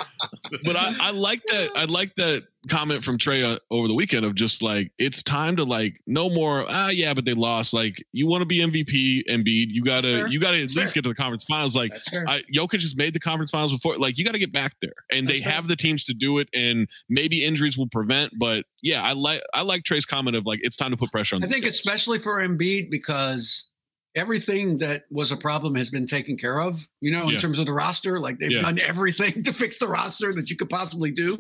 [0.65, 1.71] but I, I like that.
[1.77, 5.57] I like that comment from Trey uh, over the weekend of just like it's time
[5.57, 6.65] to like no more.
[6.69, 7.73] Ah, yeah, but they lost.
[7.73, 9.67] Like you want to be MVP, Embiid.
[9.71, 10.95] You gotta you gotta at That's least fair.
[10.95, 11.75] get to the conference finals.
[11.75, 11.93] Like
[12.29, 13.97] I, Jokic has made the conference finals before.
[13.97, 15.53] Like you got to get back there, and That's they fair.
[15.55, 16.49] have the teams to do it.
[16.55, 18.39] And maybe injuries will prevent.
[18.39, 21.37] But yeah, I like I like Trey's comment of like it's time to put pressure
[21.37, 21.45] on.
[21.45, 21.75] I think guys.
[21.75, 23.69] especially for Embiid because
[24.17, 26.87] everything that was a problem has been taken care of.
[27.01, 27.39] You know, in Yeah.
[27.39, 28.61] terms of the roster, like they've Yeah.
[28.61, 31.39] done everything to fix the roster that you could possibly do.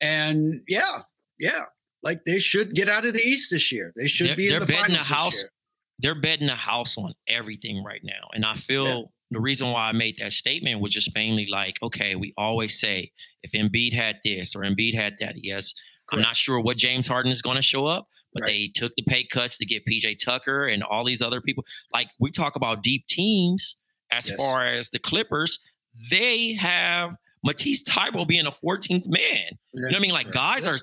[0.00, 1.02] And yeah,
[1.38, 1.62] yeah,
[2.02, 3.92] like they should get out of the East this year.
[3.96, 5.32] They should They're, be in they're the betting finals the house.
[5.34, 5.50] this year.
[5.98, 9.92] They're betting the house on everything right now, and I feel the reason why I
[9.92, 13.10] made that statement was just mainly like, okay, we always say
[13.42, 15.72] if Embiid had this or Embiid had that, yes.
[16.12, 18.46] I'm not sure what James Harden is going to show up, but Right.
[18.52, 21.64] they took the pay cuts to get PJ Tucker and all these other people.
[21.92, 23.74] Like we talk about deep teams
[24.12, 24.36] as Yes.
[24.36, 25.58] far as the Clippers,
[26.08, 27.16] they have
[27.46, 29.48] Matisse Thybulle being a 14th man.
[29.72, 30.10] You know what I mean?
[30.10, 30.34] Like Right.
[30.34, 30.78] guys are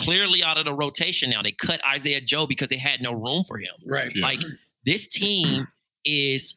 [0.00, 1.40] clearly out of the rotation now.
[1.42, 3.72] They cut Isaiah Joe because they had no room for him.
[3.86, 4.10] Right.
[4.14, 4.26] Yeah.
[4.26, 4.40] Like
[4.84, 5.66] this team
[6.04, 6.56] is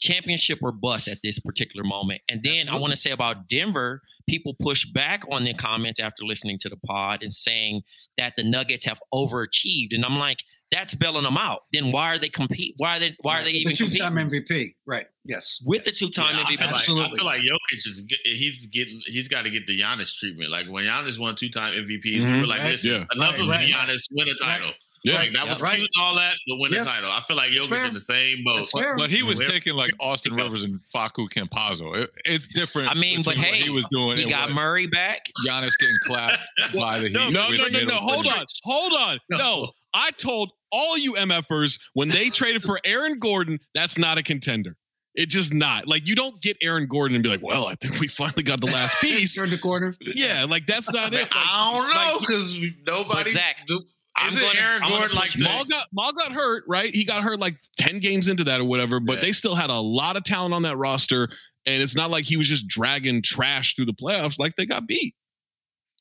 [0.00, 2.20] championship or bust at this particular moment.
[2.28, 6.24] And then I want to say about Denver, people push back on the comments after
[6.24, 7.82] listening to the pod and saying
[8.18, 9.92] that the Nuggets have overachieved.
[9.92, 11.60] And I'm like, that's bailing them out.
[11.72, 12.74] Then why are they compete?
[12.76, 14.74] Why are they why are they even two-time MVP?
[14.86, 15.06] Right.
[15.26, 15.60] Yes.
[15.64, 16.80] with the two-time Yeah, I MVP?
[16.84, 20.14] feel like, I feel like Jokic is he's getting he's got to get the Giannis
[20.18, 20.50] treatment.
[20.50, 22.40] Like when Giannis won two time MVPs, we Mhm.
[22.42, 22.72] were like, Right.
[22.72, 23.04] listen, Yeah.
[23.14, 23.70] enough Right, of right.
[23.72, 24.72] Giannis win a title.
[25.02, 25.14] Yeah.
[25.16, 25.50] Like that Yeah.
[25.50, 25.76] was Right.
[25.76, 26.86] cute and all that, but win Yes.
[26.86, 27.10] a title.
[27.12, 28.56] I feel like That's Jokic's in the same boat.
[28.56, 28.96] That's fair.
[28.96, 32.02] But he was Where- taking like Austin Rivers and Facu Campazzo.
[32.02, 32.90] It, it's different.
[32.90, 34.16] I mean, but what hey, he was doing.
[34.18, 35.26] He got Murray back.
[35.46, 36.40] Giannis getting clapped
[36.74, 37.12] by the Heat.
[37.14, 37.96] No, no, no, no, no.
[37.96, 38.44] Hold on.
[38.62, 39.18] Hold on.
[39.30, 39.72] No.
[39.94, 44.76] I told all you MFers when they traded for Aaron Gordon, that's not a contender.
[45.14, 45.86] It just not.
[45.86, 48.60] Like you don't get Aaron Gordon and be like, well, I think we finally got
[48.60, 49.34] the last piece.
[49.36, 49.94] Turn the corner.
[50.00, 51.20] yeah, like that's not it.
[51.22, 53.30] Like, I don't know like, because nobody.
[53.30, 53.80] Zach, do-
[54.16, 56.92] I'm isn't gonna- Aaron I'm Gordon like push Maul got Maul got hurt, right?
[56.94, 59.22] He got hurt like 10 games into that or whatever, but Yeah.
[59.22, 61.28] they still had a lot of talent on that roster.
[61.66, 64.86] And it's not like he was just dragging trash through the playoffs like they got
[64.86, 65.14] beat.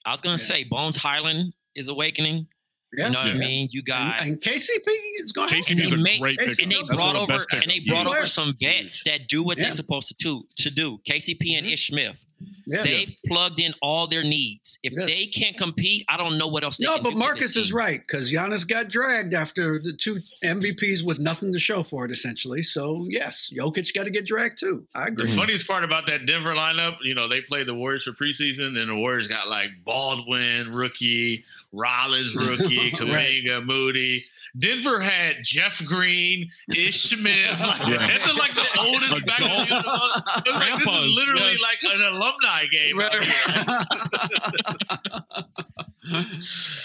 [0.05, 0.43] I was gonna Yeah.
[0.45, 2.47] say Bones Hyland is awakening.
[2.95, 3.07] Yeah.
[3.07, 3.33] You know what Yeah.
[3.33, 3.67] I mean?
[3.71, 4.87] You got And, and KCP
[5.21, 6.49] is going to KCP is They a make- great pick.
[6.49, 8.27] and and they That's one brought of the over best picks and they brought over
[8.27, 9.63] some vets that do what Yeah.
[9.63, 10.99] they're supposed to do, to do.
[11.05, 11.71] KCP and Mhm.
[11.73, 12.25] Ish Smith.
[12.67, 12.83] Yeah.
[12.83, 14.77] They've plugged in all their needs.
[14.83, 15.05] If Yes.
[15.09, 17.71] they can't compete, I don't know what else they No, can but do Marcus is
[17.71, 22.11] right because Giannis got dragged after the two MVPs with nothing to show for it,
[22.11, 22.61] essentially.
[22.61, 24.85] So yes, Jokic got to get dragged too.
[24.93, 25.23] I agree.
[25.25, 25.35] The agree.
[25.37, 28.89] funniest part about that Denver lineup, you know, they played the Warriors for preseason, and
[28.89, 34.23] the Warriors got like Baldwin, rookie, Rollins, rookie, Kuminga, Moody.
[34.57, 37.59] Denver had Jeff Green, Ish Smith.
[37.59, 37.97] Like, Yeah.
[38.07, 39.53] That's like the oldest back in the
[40.53, 41.83] like, this is literally yes.
[41.83, 43.01] like an alumni game.
[43.01, 43.13] out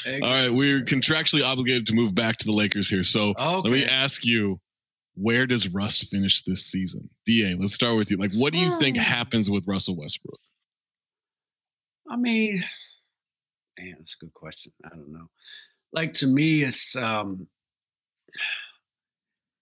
[0.09, 0.21] here.
[0.23, 3.03] All right, we're contractually obligated to move back to the Lakers here.
[3.03, 4.61] So let me ask you,
[5.15, 7.11] where does Russ finish this season?
[7.27, 8.17] Da, let's start with you.
[8.17, 9.03] Like, what do you think Hmm.
[9.03, 10.39] happens with Russell Westbrook?
[12.11, 12.63] I mean,
[13.79, 14.73] man, that's a good question.
[14.85, 15.29] I don't know.
[15.93, 17.47] Like to me, it's um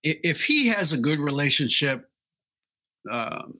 [0.02, 2.08] if he has a good relationship,
[3.10, 3.58] um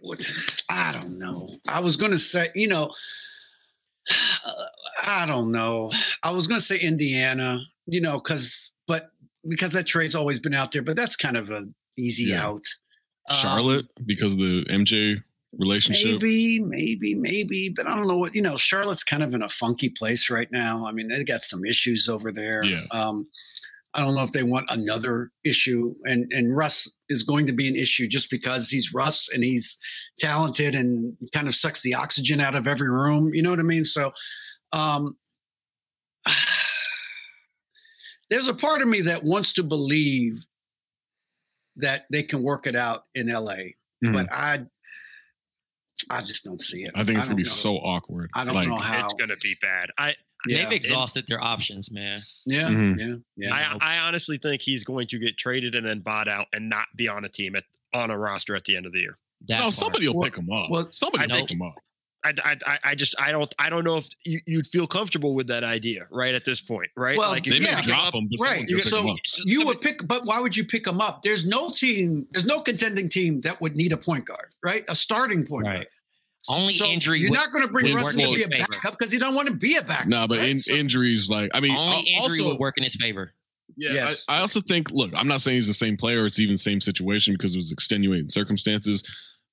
[0.00, 0.30] what
[0.70, 1.48] I don't know.
[1.68, 2.92] I was gonna say, you know,
[5.02, 5.90] I don't know.
[6.22, 9.10] I was gonna say Indiana, you know, because but
[9.48, 11.66] because that trade's always been out there, but that's kind of a
[11.96, 12.46] easy Yeah.
[12.46, 12.62] out.
[13.28, 15.22] Um, Charlotte, because of the MJ
[15.58, 16.20] relationship.
[16.22, 18.56] Maybe, maybe, maybe, but I don't know what you know.
[18.56, 20.86] Charlotte's kind of in a funky place right now.
[20.86, 22.62] I mean, they got some issues over there.
[22.64, 22.82] Yeah.
[22.90, 23.26] Um,
[23.92, 27.66] I don't know if they want another issue, and and Russ is going to be
[27.68, 29.76] an issue just because he's Russ and he's
[30.18, 33.30] talented and kind of sucks the oxygen out of every room.
[33.34, 33.82] You know what I mean?
[33.84, 34.12] So,
[34.72, 35.16] um,
[38.30, 40.36] there's a part of me that wants to believe
[41.76, 43.72] that they can work it out in LA,
[44.04, 44.12] Mhm.
[44.12, 44.66] but I
[46.08, 46.92] I just don't see it.
[46.94, 47.50] I think it's don't gonna be know.
[47.54, 48.30] so awkward.
[48.34, 49.04] I don't Like, know how.
[49.04, 49.90] It's going to be bad.
[49.98, 50.14] I
[50.46, 50.64] Yeah.
[50.64, 52.22] They've exhausted their options, man.
[52.46, 52.98] Yeah, Mhm.
[53.36, 53.76] yeah, yeah.
[53.80, 56.86] I, I honestly think he's going to get traded and then bought out and not
[56.96, 59.18] be on a team at on a roster at the end of the year.
[59.48, 59.74] That No, part.
[59.74, 60.70] somebody will Well- pick him up.
[60.70, 61.74] well, somebody will pick him up.
[62.24, 65.34] I, I, I- I just I don't I don't know if you, you'd feel comfortable
[65.34, 67.16] with that idea right at this point, right?
[67.16, 67.80] Well, if They may yeah.
[67.82, 68.66] drop them but right.
[68.68, 69.16] someone's So him up.
[69.44, 71.22] you would pick, but why would you pick them up?
[71.22, 74.84] There's no team, there's no contending team that would need a point guard, right?
[74.88, 75.74] A starting point Right.
[75.76, 75.86] guard.
[76.48, 77.20] Only So injury.
[77.20, 78.68] You're not going to bring would Russ work in in to be a favor.
[78.72, 80.06] backup because he don't want to be a backup.
[80.08, 80.48] No, but right?
[80.48, 83.32] in, So- injuries, like I mean, only al- injury also, would work in his favor.
[83.76, 84.24] Yeah, Yes.
[84.28, 84.90] I, I also think.
[84.90, 86.26] Look, I'm not saying he's the same player.
[86.26, 89.02] It's even same situation because it was extenuating circumstances.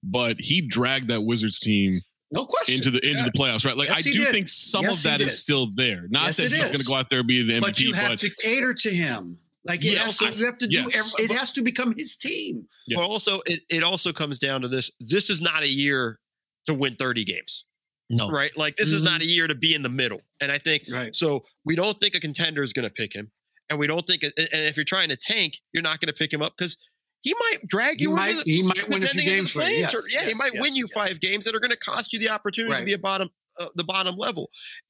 [0.04, 2.02] But he dragged that Wizards team
[2.32, 2.76] no question.
[2.76, 3.26] into the into Yeah.
[3.26, 3.78] the playoffs, right?
[3.78, 4.28] Like Yes, I do did.
[4.30, 6.08] think some Yes, of that is still there.
[6.10, 7.80] Not Yes, that it he's going to go out there and be the MVP, but
[7.80, 9.38] you have but to cater to him.
[9.66, 10.20] Like it Yes.
[10.22, 10.78] has to, you have to do.
[10.78, 10.96] Yes.
[11.14, 12.66] Every, it has to become his team.
[12.88, 12.98] Yeah.
[12.98, 14.92] But also it, it also comes down to this.
[15.00, 16.20] This is not a year
[16.68, 17.66] to win 30 games.
[18.10, 18.30] No.
[18.30, 18.56] Right?
[18.58, 20.22] Like this is not a year to be in the middle.
[20.40, 20.94] And I think Mm-hmm.
[20.94, 21.16] Right.
[21.16, 23.32] so we don't think a contender is going to pick him.
[23.70, 26.32] And we don't think and if you're trying to tank, you're not going to pick
[26.32, 26.78] him up because
[27.22, 29.78] he might drag He you might- the, he might win a few games for you.
[29.80, 30.92] Yes, tour- Yeah, he might yes, win you yes.
[30.94, 33.66] five games that are going to cost you the opportunity to be a bottom uh,
[33.76, 34.50] the bottom level.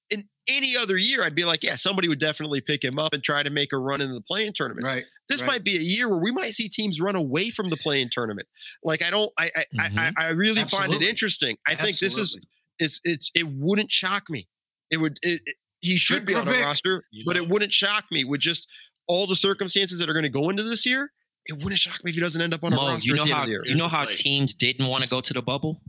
[0.10, 3.24] In any other year, I'd be like, yeah, somebody would definitely pick him up and
[3.24, 5.06] try to make a run in the playing tournament Right.
[5.30, 5.48] this Right.
[5.48, 8.48] might be a year where we might see teams run away from the playing tournament.
[8.84, 10.00] Like I don't, I, I, Mm-hmm.
[10.00, 11.58] I, I really find it interesting.
[11.68, 12.50] I think this is, Absolutely.
[12.80, 14.48] it's, it's, it wouldn't shock me.
[14.92, 17.44] It would, it, it- he should Good be on a roster, You but know.
[17.44, 18.68] it wouldn't shock me with just
[19.08, 21.12] all the circumstances that are going to go into this year.
[21.48, 23.22] It wouldn't shock me if he doesn't end up on a Mo, roster you know
[23.24, 23.62] at the end how of the year.
[23.66, 25.82] you know how teams didn't want to go to the bubble.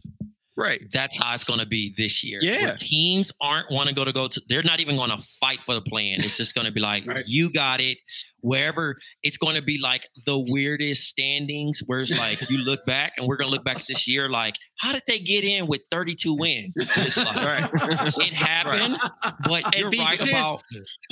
[0.58, 0.82] Right?
[0.92, 2.40] That's how it's going to be this year.
[2.42, 2.66] Yeah.
[2.66, 4.42] Where teams aren't want to go to go to.
[4.48, 6.14] They're not even going to fight for the plan.
[6.18, 7.24] It's just going to be like Right.
[7.26, 7.98] you got it.
[8.40, 13.14] Wherever it's going to be like the weirdest standings, where it's like you look back,
[13.16, 15.66] and we're going to look back at this year like, how did they get in
[15.66, 16.72] with 32 wins?
[16.76, 17.64] It's like, Right.
[17.74, 18.96] it happened,
[19.44, 20.30] but And you're right pissed.
[20.32, 20.62] about.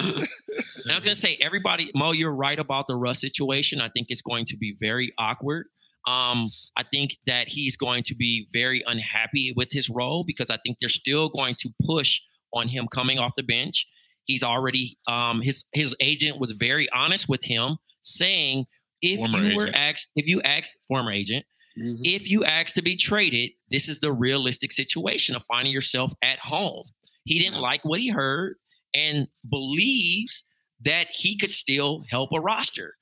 [0.00, 3.80] I was gonna say, everybody, Mo, you're right about the Russ situation.
[3.80, 5.66] I think it's going to be very awkward.
[6.06, 10.56] Um, I think that he's going to be very unhappy with his role because I
[10.58, 12.20] think they're still going to push
[12.52, 13.86] on him coming off the bench.
[14.24, 18.66] He's already um, his his agent was very honest with him, saying
[19.02, 21.44] if Former you were asked, if you asked former agent,
[21.78, 22.00] Mhm.
[22.04, 26.38] if you asked to be traded, this is the realistic situation of finding yourself at
[26.38, 26.84] home.
[27.24, 28.56] He didn't like what he heard
[28.94, 30.44] and believes
[30.80, 32.96] that he could still help a roster.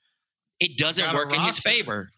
[0.59, 2.13] It doesn't work in his favor.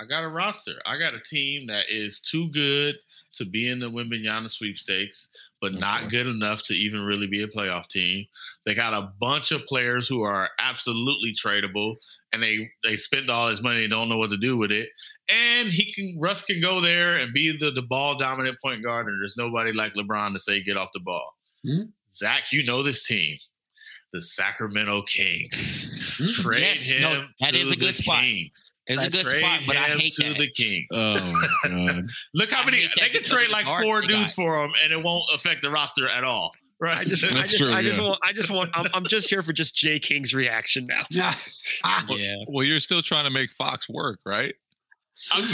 [0.00, 0.80] I got a roster.
[0.86, 2.96] I got a team that is too good
[3.34, 5.28] to be in the Wembanyama sweepstakes,
[5.60, 8.24] but not good enough to even really be a playoff team.
[8.64, 11.96] They got a bunch of players who are absolutely tradable,
[12.32, 14.88] and they they spend all his money and don't know what to do with it.
[15.28, 19.06] And he can Russ can go there and be the, the ball dominant point guard,
[19.06, 21.36] and there's nobody like LeBron to say get off the ball.
[21.66, 21.92] Mhm.
[22.10, 23.36] Zach, you know this team.
[24.12, 26.40] The Sacramento Kings.
[26.42, 27.02] Trade Yes, him.
[27.02, 28.24] no, that to is a good spot.
[28.90, 29.06] Kings.
[29.06, 30.38] It's a I good trade spot, but I him hate to that.
[30.38, 30.86] the Kings.
[30.92, 32.06] Oh god.
[32.34, 35.24] Look how I many they could trade like four dudes for him, and it won't
[35.34, 36.52] affect the roster at all.
[36.80, 36.96] Right?
[36.96, 38.06] I just, I That's just, true, I just yeah.
[38.06, 41.02] want, I just want, I'm, I'm just here for just Jay King's reaction now.
[41.10, 41.34] Yeah.
[42.48, 44.54] well, you're still trying to make Fox work, right?
[45.32, 45.48] I mean,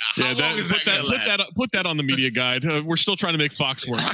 [0.00, 1.26] how Yeah, long that, is put that, that, put last?
[1.26, 2.64] that put that on the media guide.
[2.64, 4.00] Uh, we're still trying to make Fox work.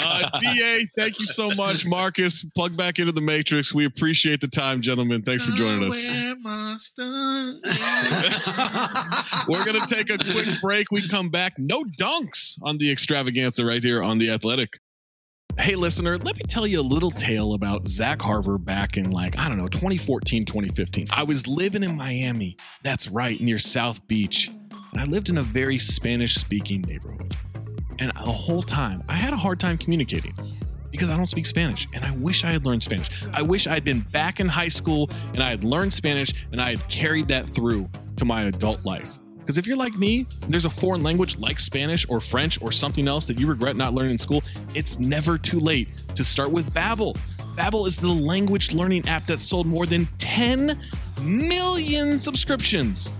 [0.00, 2.44] Uh, Da, thank you so much, Marcus.
[2.54, 3.72] Plug back into the Matrix.
[3.74, 5.22] We appreciate the time, gentlemen.
[5.22, 5.94] Thanks for joining us.
[5.94, 7.54] Where must I-
[9.48, 10.90] We're gonna take a quick break.
[10.90, 11.54] We come back.
[11.58, 14.78] No dunks on the extravaganza right here on the Athletic.
[15.60, 19.38] Hey, listener, let me tell you a little tale about Zach Harper back in like,
[19.38, 21.08] I don't know, 2014, 2015.
[21.10, 22.56] I was living in Miami.
[22.82, 24.50] That's right, near South Beach.
[24.92, 27.36] And I lived in a very Spanish speaking neighborhood.
[27.98, 30.34] And the whole time, I had a hard time communicating
[30.90, 31.86] because I don't speak Spanish.
[31.94, 33.26] And I wish I had learned Spanish.
[33.34, 36.60] I wish I had been back in high school and I had learned Spanish and
[36.60, 39.19] I had carried that through to my adult life.
[39.50, 43.08] Because if you're like me, there's a foreign language like Spanish or French or something
[43.08, 44.44] else that you regret not learning in school,
[44.76, 47.18] it's never too late to start with Babbel.
[47.56, 50.78] Babbel is the language learning app that sold more than 10
[51.22, 53.10] million subscriptions.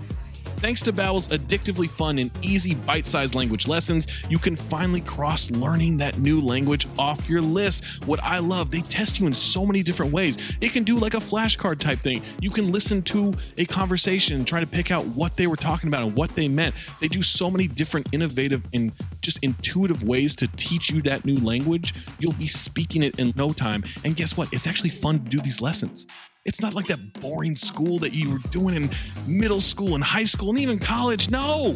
[0.61, 5.97] Thanks to Babbel's addictively fun and easy bite-sized language lessons, you can finally cross learning
[5.97, 8.05] that new language off your list.
[8.05, 10.37] What I love, they test you in so many different ways.
[10.61, 12.21] It can do like a flashcard type thing.
[12.39, 15.87] You can listen to a conversation and try to pick out what they were talking
[15.87, 16.75] about and what they meant.
[16.99, 18.91] They do so many different innovative and
[19.21, 21.95] just intuitive ways to teach you that new language.
[22.19, 23.83] You'll be speaking it in no time.
[24.05, 24.53] And guess what?
[24.53, 26.05] It's actually fun to do these lessons.
[26.43, 28.89] It's not like that boring school that you were doing in
[29.27, 31.29] middle school and high school and even college.
[31.29, 31.75] No,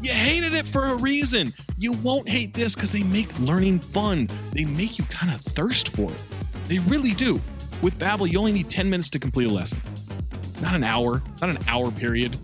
[0.00, 1.52] you hated it for a reason.
[1.76, 4.28] You won't hate this because they make learning fun.
[4.52, 6.24] They make you kind of thirst for it.
[6.66, 7.40] They really do.
[7.82, 9.80] With Babbel, you only need 10 minutes to complete a lesson.
[10.60, 12.36] Not an hour, not an hour period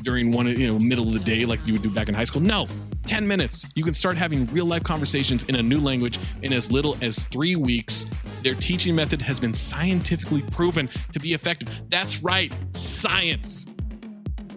[0.00, 2.24] during one, you know, middle of the day like you would do back in high
[2.24, 2.40] school.
[2.40, 2.66] No,
[3.06, 3.70] 10 minutes.
[3.74, 7.22] You can start having real life conversations in a new language in as little as
[7.24, 8.06] three weeks.
[8.42, 11.68] Their teaching method has been scientifically proven to be effective.
[11.88, 13.66] That's right, science.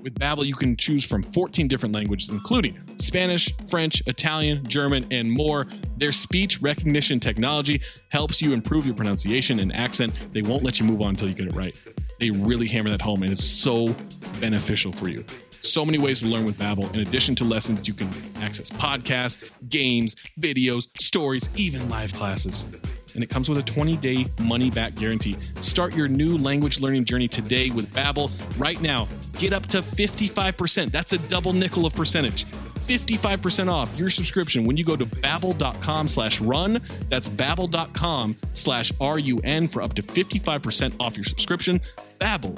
[0.01, 5.29] With Babbel, you can choose from 14 different languages, including Spanish, French, Italian, German, and
[5.29, 5.67] more.
[5.97, 10.13] Their speech recognition technology helps you improve your pronunciation and accent.
[10.31, 11.77] They won't let you move on until you get it right.
[12.19, 13.93] They really hammer that home, and it's so
[14.39, 15.25] beneficial for you.
[15.61, 16.93] So many ways to learn with Babbel.
[16.95, 18.09] In addition to lessons, you can
[18.41, 22.75] access podcasts, games, videos, stories, even live classes.
[23.13, 25.35] And it comes with a 20-day money-back guarantee.
[25.61, 28.31] Start your new language learning journey today with Babbel.
[28.59, 29.07] Right now,
[29.39, 30.91] get up to 55%.
[30.91, 32.45] That's a double nickel of percentage.
[32.87, 36.79] 55% off your subscription when you go to babbel.com slash run.
[37.09, 41.81] That's babbel.com slash R-U-N for up to 55% off your subscription.
[42.19, 42.57] Babbel,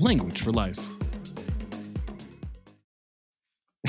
[0.00, 0.97] language for life.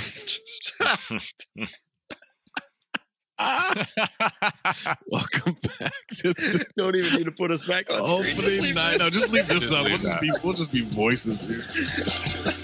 [5.11, 8.35] Welcome back to the Don't even need to put us back on screen.
[8.35, 8.91] Just opening leave night.
[8.91, 8.99] this.
[8.99, 9.85] No, just leave this Just up.
[9.85, 11.39] We'll just be we'll just be voices.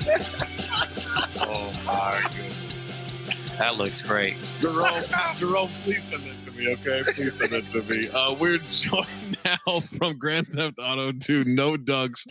[1.37, 2.64] Oh my
[3.57, 4.35] That looks great.
[4.59, 4.85] Jerome,
[5.37, 7.03] Jerome, please send that to me, okay?
[7.03, 8.09] Please send that to me.
[8.09, 12.27] Uh, we're joined now from Grand Theft Auto 2, No Dunks,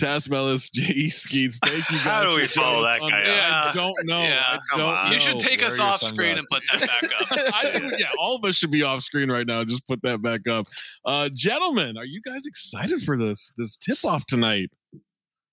[0.00, 1.10] Tas Melas, J.E.
[1.10, 1.58] Skeets.
[1.64, 2.00] Thank you guys.
[2.00, 4.20] How do we follow that on- guy I don't know.
[4.20, 5.12] Yeah, I come don't on.
[5.12, 5.38] You should know.
[5.40, 7.54] take us off screen and put that back up.
[7.54, 9.62] I do, yeah, all of us should be off screen right now.
[9.64, 10.66] Just put that back up.
[11.04, 14.70] Uh, gentlemen, are you guys excited for this this tip off tonight?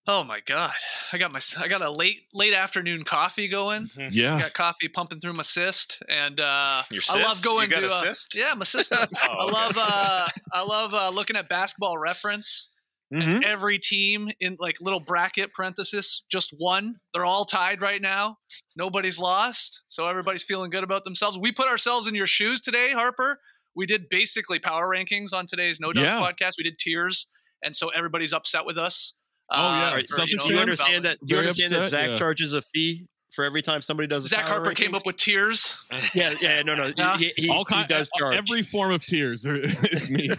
[0.07, 0.73] Oh my god!
[1.13, 3.87] I got my I got a late late afternoon coffee going.
[4.11, 4.35] Yeah.
[4.35, 7.81] I got coffee pumping through my cyst, and uh, Your I love going You got
[7.81, 8.35] to a uh, cyst?
[8.35, 8.95] yeah, my sister.
[9.29, 9.53] Oh, I okay.
[9.53, 12.69] love uh, I love uh, looking at Basketball Reference.
[13.13, 13.29] Mm-hmm.
[13.29, 16.95] And every team in like little bracket parenthesis just won.
[17.13, 18.37] They're all tied right now.
[18.77, 21.37] Nobody's lost, so everybody's feeling good about themselves.
[21.37, 23.37] We put ourselves in your shoes today, Harper.
[23.75, 26.21] We did basically power rankings on today's No Dunks Yeah.
[26.21, 26.53] podcast.
[26.57, 27.27] We did tiers,
[27.61, 29.13] and so everybody's upset with us.
[29.51, 31.17] Oh yeah, uh, Right, you know, do you understand that?
[31.25, 34.25] Do you understand that Zach charges a fee for every time somebody does?
[34.25, 35.75] a Zach power Harper came up with tears.
[36.13, 36.89] Yeah, yeah, no, no.
[36.97, 37.17] Yeah.
[37.17, 38.35] He, he, all he kind, does charge.
[38.35, 39.45] every form of tears.
[39.47, 40.29] It's me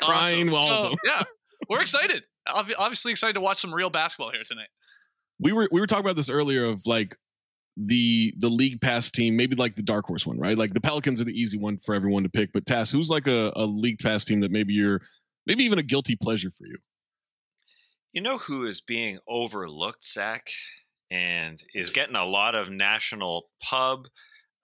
[0.00, 0.50] crying Awesome.
[0.50, 1.22] while So, yeah,
[1.68, 2.24] we're excited.
[2.48, 4.68] Obviously excited to watch some real basketball here tonight.
[5.40, 7.16] we were we were talking about this earlier of like
[7.76, 10.56] the the league pass team, maybe like the dark horse one, right?
[10.56, 12.52] Like the Pelicans are the easy one for everyone to pick.
[12.52, 15.02] But Tas, who's like a, a league pass team that maybe you're
[15.46, 16.78] maybe even a guilty pleasure for you?
[18.16, 20.46] You know who is being overlooked, Zach,
[21.10, 24.06] and is getting a lot of national pub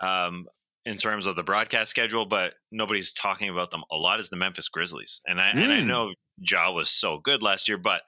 [0.00, 0.46] um,
[0.86, 4.20] in terms of the broadcast schedule, but nobody's talking about them a lot.
[4.20, 5.86] Is the Memphis Grizzlies, and I and I Mm.
[5.86, 8.04] know Ja was so good last year, but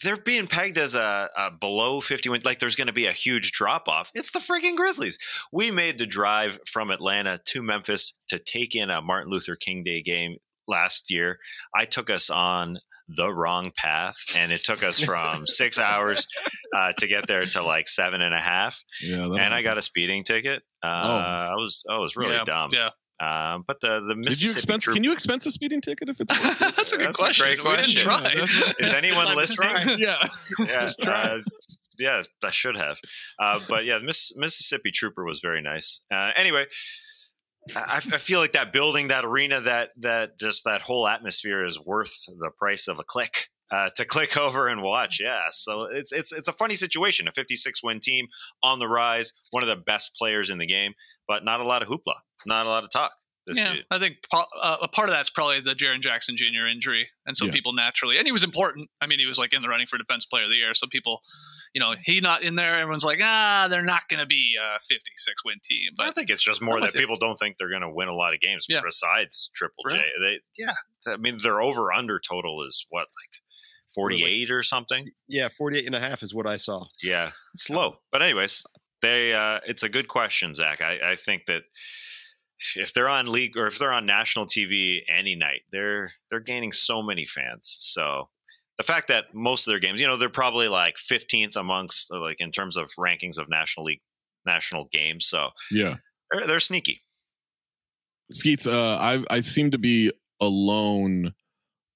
[0.00, 2.40] they're being pegged as a, a below 50 win.
[2.44, 4.12] Like there's going to be a huge drop off.
[4.14, 5.18] It's the freaking Grizzlies.
[5.52, 9.82] We made the drive from Atlanta to Memphis to take in a Martin Luther King
[9.82, 10.36] Day game
[10.68, 11.40] last year.
[11.74, 12.78] I took us on
[13.08, 16.26] the wrong path, and it took us from six hours
[16.74, 18.82] uh, to get there to like seven and a half.
[19.02, 20.62] Yeah, and I got a speeding ticket.
[20.82, 22.70] Uh, I was I was really Yeah, dumb.
[22.72, 22.90] yeah.
[23.20, 24.84] Um, but the the Did Mississippi you expense?
[24.84, 26.30] Troop- Can you expense a speeding ticket if it's?
[26.44, 26.76] worth it?
[26.76, 27.46] That's a good That's question.
[27.46, 28.44] a great We didn't question.
[28.56, 28.72] try.
[28.86, 29.98] Is anyone listening?
[29.98, 30.16] yeah.
[30.58, 31.14] yeah, Just try.
[31.22, 31.38] uh,
[31.98, 32.98] yeah, I should have.
[33.38, 36.00] Uh, but yeah, the Miss, Mississippi Trooper was very nice.
[36.12, 36.64] Uh, anyway,
[37.76, 41.78] I, I feel like that building, that arena, that that just that whole atmosphere is
[41.78, 43.48] worth the price of a click.
[43.70, 45.44] Uh, to click over and watch, yeah.
[45.50, 47.28] So it's it's it's a funny situation.
[47.28, 48.26] A 56 win team
[48.62, 50.92] on the rise, one of the best players in the game,
[51.26, 53.12] but not a lot of hoopla, not a lot of talk.
[53.46, 53.82] This yeah, year.
[53.90, 56.66] I think uh, a part of that's probably the Jaren Jackson Jr.
[56.70, 57.50] injury, and so Yeah.
[57.50, 58.88] people naturally, and he was important.
[59.00, 60.74] I mean, he was like in the running for Defense Player of the Year.
[60.74, 61.22] So people,
[61.74, 62.76] you know, he not in there.
[62.76, 65.90] Everyone's like, ah, they're not going to be a 56 win team.
[65.96, 67.00] But I think it's just more that with you.
[67.00, 68.80] people don't think they're going to win a lot of games Yeah.
[68.84, 69.96] besides Triple J.
[69.96, 70.06] Right.
[70.20, 70.74] They, yeah,
[71.08, 73.40] I mean their over under total is what like
[73.92, 75.08] forty eight or something.
[75.26, 76.84] Yeah, 48 and a half is what I saw.
[77.02, 77.96] Yeah, it's low.
[78.12, 78.62] But anyways,
[79.00, 80.80] they uh, it's a good question, Zach.
[80.80, 81.64] I, I think that
[82.76, 86.72] if they're on league or if they're on national TV any night, they're they're gaining
[86.72, 87.76] so many fans.
[87.80, 88.28] So
[88.78, 92.20] the fact that most of their games, you know, they're probably like 15th amongst uh,
[92.20, 94.00] like in terms of rankings of national league
[94.46, 95.26] national games.
[95.26, 95.96] So Yeah.
[96.32, 97.02] they're, they're sneaky.
[98.32, 100.10] Skeets, uh, I I seem to be
[100.40, 101.34] alone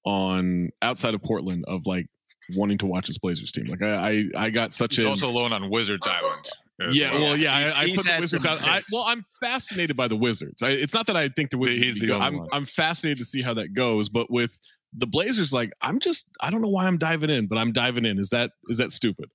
[0.05, 2.07] on outside of Portland of like
[2.55, 3.65] wanting to watch this Blazers team.
[3.65, 6.47] Like I I, I got such He's a also alone on Wizards Island.
[6.85, 7.59] As yeah, well, yeah.
[7.59, 8.67] He's- I, I he's put the Wizards some out.
[8.67, 10.61] I, well, I'm fascinated by the Wizards.
[10.61, 11.81] I, it's not that I think the Wizards.
[11.81, 12.21] He's the good.
[12.21, 12.47] I'm one.
[12.51, 14.09] I'm fascinated to see how that goes.
[14.09, 14.59] But with
[14.95, 18.05] the Blazers, like I'm just I don't know why I'm diving in, but I'm diving
[18.05, 18.19] in.
[18.19, 19.29] Is that is that stupid?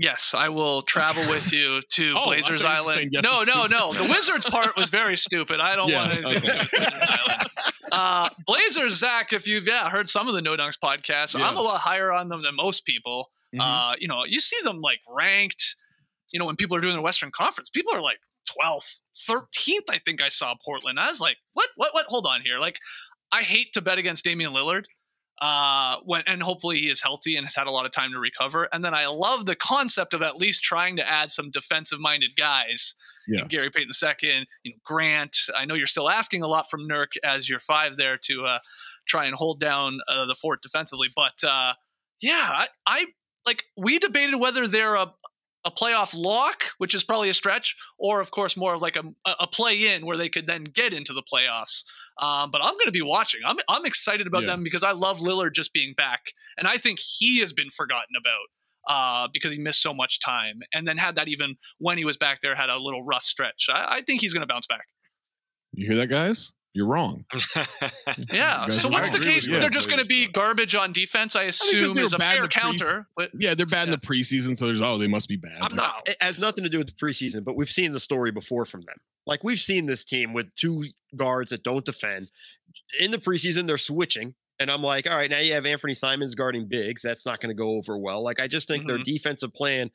[0.00, 3.08] yes, I will travel with you to Oh, Blazers thought you were Island.
[3.12, 3.92] yes, no, no, no.
[3.92, 5.58] The Wizards part was very stupid.
[5.58, 6.58] I don't Yeah, want anything to do okay.
[6.60, 7.50] with Blazers Island.
[7.90, 11.48] Uh, Blazers, Zach, if you've yeah heard some of the No Dunks podcasts, Yeah.
[11.48, 13.30] I'm a lot higher on them than most people.
[13.52, 13.58] Mhm.
[13.60, 15.74] Uh, you know, you see them like ranked.
[16.32, 18.18] You know, when people are doing the Western Conference, people are like
[18.48, 19.90] 12th, 13th.
[19.90, 20.98] I think I saw Portland.
[20.98, 22.06] I was like, what, what, what?
[22.06, 22.58] Hold on here.
[22.58, 22.78] Like,
[23.32, 24.84] I hate to bet against Damian Lillard.
[25.40, 28.18] Uh, when and hopefully he is healthy and has had a lot of time to
[28.18, 28.68] recover.
[28.72, 32.96] And then I love the concept of at least trying to add some defensive-minded guys.
[33.28, 33.44] Yeah.
[33.44, 35.36] Gary Payton II, you know, Grant.
[35.56, 38.58] I know you're still asking a lot from Nurk as your five there to uh,
[39.06, 41.08] try and hold down uh, the fort defensively.
[41.14, 41.74] But uh,
[42.20, 43.06] yeah, I, I
[43.46, 45.12] like we debated whether they're a
[45.68, 49.04] a playoff lock, which is probably a stretch, or of course more of like a,
[49.38, 51.84] a play in where they could then get into the playoffs.
[52.20, 53.42] Um, but I'm going to be watching.
[53.46, 54.48] I'm I'm excited about Yeah.
[54.52, 58.14] them because I love Lillard just being back, and I think he has been forgotten
[58.18, 58.48] about
[58.94, 62.16] uh, because he missed so much time, and then had that even when he was
[62.16, 63.66] back there had a little rough stretch.
[63.72, 64.86] I, I think he's going to bounce back.
[65.74, 66.50] You hear that, guys?
[66.78, 67.24] You're wrong.
[68.32, 68.66] Yeah.
[68.66, 69.48] You So what's the case?
[69.48, 69.60] with.
[69.60, 71.34] They're just going to be garbage on defense.
[71.34, 73.08] I I think 'cause assume they is a bad fair the pre- counter.
[73.16, 75.58] But Yeah, they're bad in the preseason, so there's oh they must be bad.
[75.60, 76.08] I'm not.
[76.08, 78.82] It has nothing to do with the preseason, but we've seen the story before from
[78.82, 78.94] them.
[79.26, 80.84] Like we've seen this team with two
[81.16, 82.30] guards that don't defend.
[83.00, 86.36] In the preseason, they're switching, and I'm like, all right, now you have Anthony Simons
[86.36, 87.02] guarding bigs.
[87.02, 88.22] That's not going to go over well.
[88.22, 89.04] Like I just think their Mhm.
[89.04, 89.90] defensive plan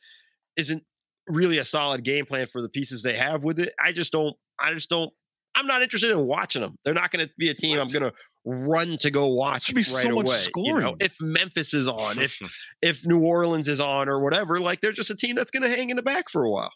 [0.57, 0.83] isn't
[1.27, 3.73] really a solid game plan for the pieces they have with it.
[3.81, 4.35] I just don't.
[4.59, 5.13] I just don't.
[5.55, 6.77] I'm not interested in watching them.
[6.83, 9.75] They're not going to be a team I'm going to run to go watch Should
[9.75, 10.37] be right so much away.
[10.55, 10.79] you know?
[10.79, 10.95] scoring.
[10.99, 12.39] If Memphis is on, if
[12.81, 15.69] if New Orleans is on, or whatever, like they're just a team that's going to
[15.69, 16.71] hang in the back for a while.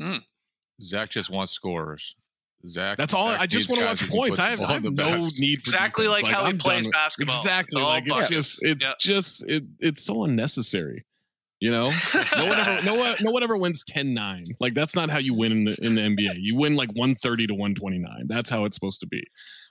[0.00, 0.16] Hmm.
[0.82, 2.14] Zach just wants scorers.
[2.66, 2.98] Zach.
[2.98, 3.30] That's all.
[3.30, 4.38] Zach I just want to watch who can points.
[4.38, 5.32] I have, I have no basket.
[5.40, 6.22] need for Exactly defense.
[6.24, 7.38] like how he I'm plays basketball.
[7.38, 7.80] Exactly.
[7.80, 8.28] It's Like it's bugs.
[8.28, 8.92] just it's Yeah.
[9.00, 11.06] just it it's so unnecessary.
[11.60, 11.92] You know,
[12.36, 14.56] no one ever no one no one ever wins 10-9.
[14.60, 16.36] Like that's not how you win in the in the NBA.
[16.38, 18.26] You win like 130 to 129.
[18.28, 19.22] That's how it's supposed to be.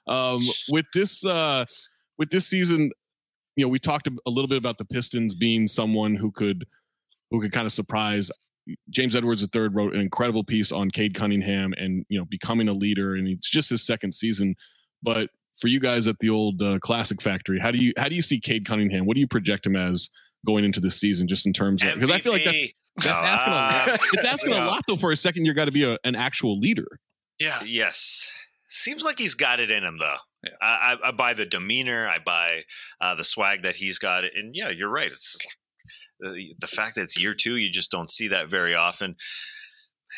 [0.07, 1.65] Um with this uh
[2.19, 2.91] with this season,
[3.55, 6.65] you know, we talked a little bit about the Pistons being someone who could
[7.31, 8.29] who could kind of surprise
[8.89, 12.73] James Edwards III wrote an incredible piece on Cade Cunningham and you know becoming a
[12.73, 14.55] leader, and it's just his second season.
[15.01, 15.29] But
[15.59, 18.21] for you guys at the old uh, Classic Factory, how do you how do you
[18.21, 19.05] see Cade Cunningham?
[19.05, 20.09] What do you project him as
[20.45, 23.27] going into this season, just in terms of because I feel like that's that's No,
[23.27, 23.99] asking a uh, lot.
[24.13, 26.59] It's asking a lot though for a second year guy to be a, an actual
[26.59, 26.99] leader.
[27.39, 28.29] yeah, Yes.
[28.71, 30.17] Seems like he's got it in him, though.
[30.61, 32.07] I, I, I buy the demeanor.
[32.07, 32.63] I buy
[33.01, 34.23] uh, the swag that he's got.
[34.23, 35.07] And yeah, you're right.
[35.07, 38.75] It's like, the, the fact that it's year two, you just don't see that very
[38.75, 39.15] often.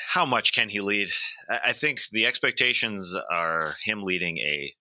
[0.10, 1.10] How much can he lead?
[1.50, 4.74] I, I think the expectations are him leading a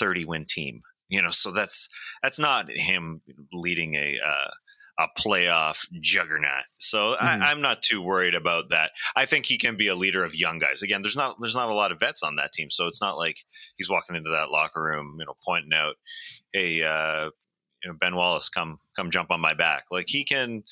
[0.00, 0.80] 30 win team.
[1.10, 1.88] You know, so that's
[2.22, 3.22] that's not him
[3.52, 4.50] leading a uh,
[4.98, 6.64] a playoff juggernaut.
[6.76, 7.42] So Mm-hmm.
[7.42, 8.90] I, I'm not too worried about that.
[9.16, 10.82] I think he can be a leader of young guys.
[10.82, 13.16] Again, there's not there's not a lot of vets on that team, so it's not
[13.16, 13.36] like
[13.76, 15.94] he's walking into that locker room, you know, pointing out,
[16.52, 17.30] "Hey, uh,
[17.84, 20.64] you know, Ben Wallace, come come jump on my back." Like he can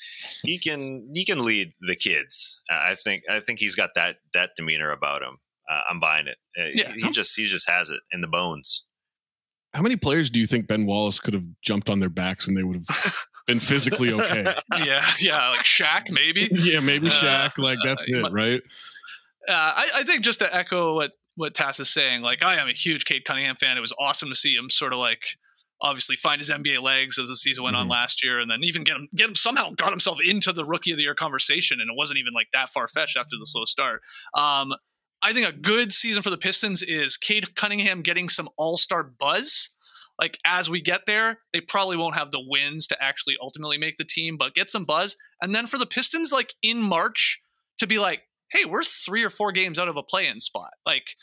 [0.43, 2.59] he can he can lead the kids.
[2.69, 5.37] I think I think he's got that that demeanor about him.
[5.69, 6.37] Uh, I'm buying it.
[6.59, 6.91] Uh, Yeah.
[6.93, 8.83] He, he just he just has it in the bones.
[9.73, 12.55] How many players do you think Ben Wallace could have jumped on their backs and
[12.57, 14.43] they would have been physically okay?
[14.85, 16.49] yeah, yeah, like Shaq maybe.
[16.51, 18.61] yeah, maybe Uh, Like that's uh, it, right?
[19.47, 22.67] Uh, I, I think just to echo what what Tas is saying, like I am
[22.67, 23.77] a huge Cade Cunningham fan.
[23.77, 25.37] It was awesome to see him sort of like
[25.81, 28.83] obviously find his NBA legs as the season went on last year, and then even
[28.83, 31.89] get him get him somehow got himself into the Rookie of the Year conversation, and
[31.89, 34.01] it wasn't even like that far fetched after the slow start.
[34.33, 34.73] Um,
[35.21, 39.03] I think a good season for the Pistons is Cade Cunningham getting some All Star
[39.03, 39.69] buzz.
[40.19, 43.97] Like as we get there, they probably won't have the wins to actually ultimately make
[43.97, 45.15] the team, but get some buzz.
[45.41, 47.39] And then for the Pistons, like in March,
[47.79, 50.71] to be like, hey, we're three or four games out of a play-in spot.
[50.85, 51.15] Like,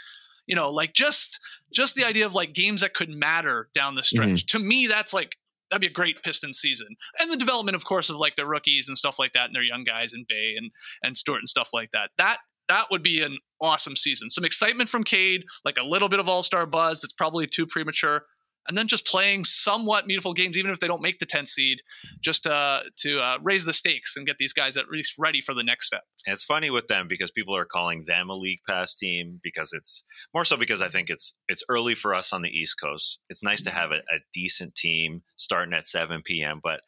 [0.47, 1.41] you know, like just
[1.73, 4.47] just the idea of like games that could matter down the stretch.
[4.47, 4.59] Mm-hmm.
[4.59, 5.37] To me, that's like
[5.71, 6.97] that'd be a great Pistons season.
[7.19, 9.63] And the development, of course, of like the rookies and stuff like that, and their
[9.63, 10.71] young guys and Bey and
[11.03, 12.11] and Stewart and stuff like that.
[12.19, 12.39] That
[12.69, 14.31] that would be an awesome season.
[14.31, 17.03] Some excitement from Cade, like a little bit of All Star buzz.
[17.03, 18.27] It's probably too premature.
[18.67, 21.83] And then just playing somewhat meaningful games, even if they don't make the 10th seed,
[22.21, 25.53] just uh, to uh, raise the stakes and get these guys at least ready for
[25.55, 26.05] the next step.
[26.27, 29.73] And it's funny with them because people are calling them a league pass team because
[29.75, 33.21] it's more so because I think it's it's early for us on the East Coast.
[33.29, 36.61] It's nice to have a, a decent team starting at 7 p.m.
[36.63, 36.81] But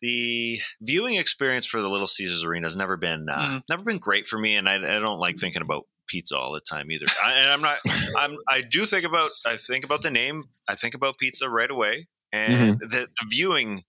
[0.00, 3.62] the viewing experience for the Little Caesars Arena has never been uh, Mm.
[3.68, 6.60] never been great for me, and I, I don't like thinking about pizza all the
[6.60, 7.06] time either.
[7.22, 7.78] I, and I'm not.
[8.16, 8.36] I'm.
[8.48, 9.30] I do think about.
[9.46, 10.44] I think about the name.
[10.68, 12.88] I think about pizza right away, and mm-hmm.
[12.88, 13.84] the, the viewing,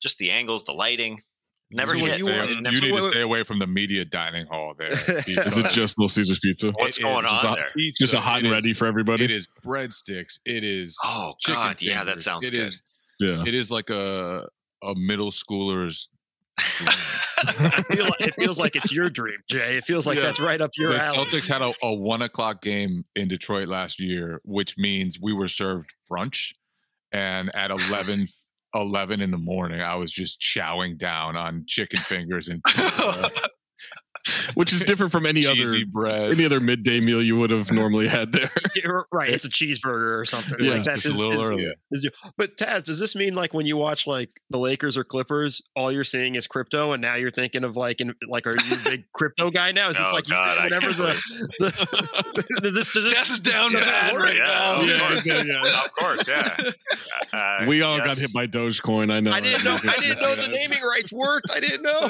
[0.00, 1.20] just the angles, the lighting,
[1.70, 2.14] never you, hit.
[2.14, 4.88] stay- It you never- need to stay away from the media dining hall there.
[5.26, 6.72] Is it just Little Caesars pizza?
[6.76, 7.70] What's It going on just a- there?
[7.98, 9.24] Just a hot It and is- ready for everybody.
[9.24, 10.38] It is breadsticks.
[10.44, 10.96] It is.
[11.04, 12.60] Oh chicken God, yeah, that sounds It good.
[12.68, 12.82] is-
[13.18, 13.44] Yeah.
[13.46, 14.48] It is like a
[14.82, 16.08] a middle schooler's.
[17.42, 19.76] I feel like, it feels like it's your dream, Jay.
[19.76, 20.24] It feels like Yeah.
[20.24, 21.16] that's right up your the alley.
[21.26, 25.48] Celtics had a, a one o'clock game in Detroit last year, which means we were
[25.48, 26.52] served brunch.
[27.12, 28.26] And at 11,
[28.74, 33.30] 11 in the morning, I was just chowing down on chicken fingers and pizza,
[34.54, 36.32] Which is different from any other bread.
[36.32, 38.50] any other midday meal you would have normally had there.
[38.74, 39.30] You're right.
[39.30, 40.58] It's a cheeseburger or something.
[40.60, 41.72] Yeah, like that's just a little early.
[42.36, 45.90] but Tas, does this mean like when you watch like the Lakers or Clippers, all
[45.92, 48.90] you're seeing is crypto, and now you're thinking of like, in, like, are you a
[48.90, 49.88] big crypto guy now?
[49.90, 51.20] Is this Oh, like you- God, whatever can't the,
[51.60, 54.80] the does this, does this, Jess is down does it bad right yeah, now.
[54.80, 55.84] of course, yeah, yeah.
[55.84, 56.56] of course, yeah.
[57.32, 58.06] Uh, we all yes.
[58.06, 59.12] got hit by Dogecoin.
[59.12, 59.30] I know.
[59.30, 59.76] I didn't know.
[59.84, 61.50] I didn't know the naming rights worked.
[61.54, 62.00] I didn't know.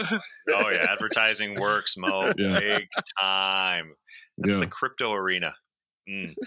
[0.53, 2.59] Oh yeah, advertising works, Mo, Yeah.
[2.61, 2.89] big
[3.21, 3.93] time.
[4.39, 4.61] That's Yeah.
[4.61, 5.55] the crypto arena.
[6.09, 6.35] Mm.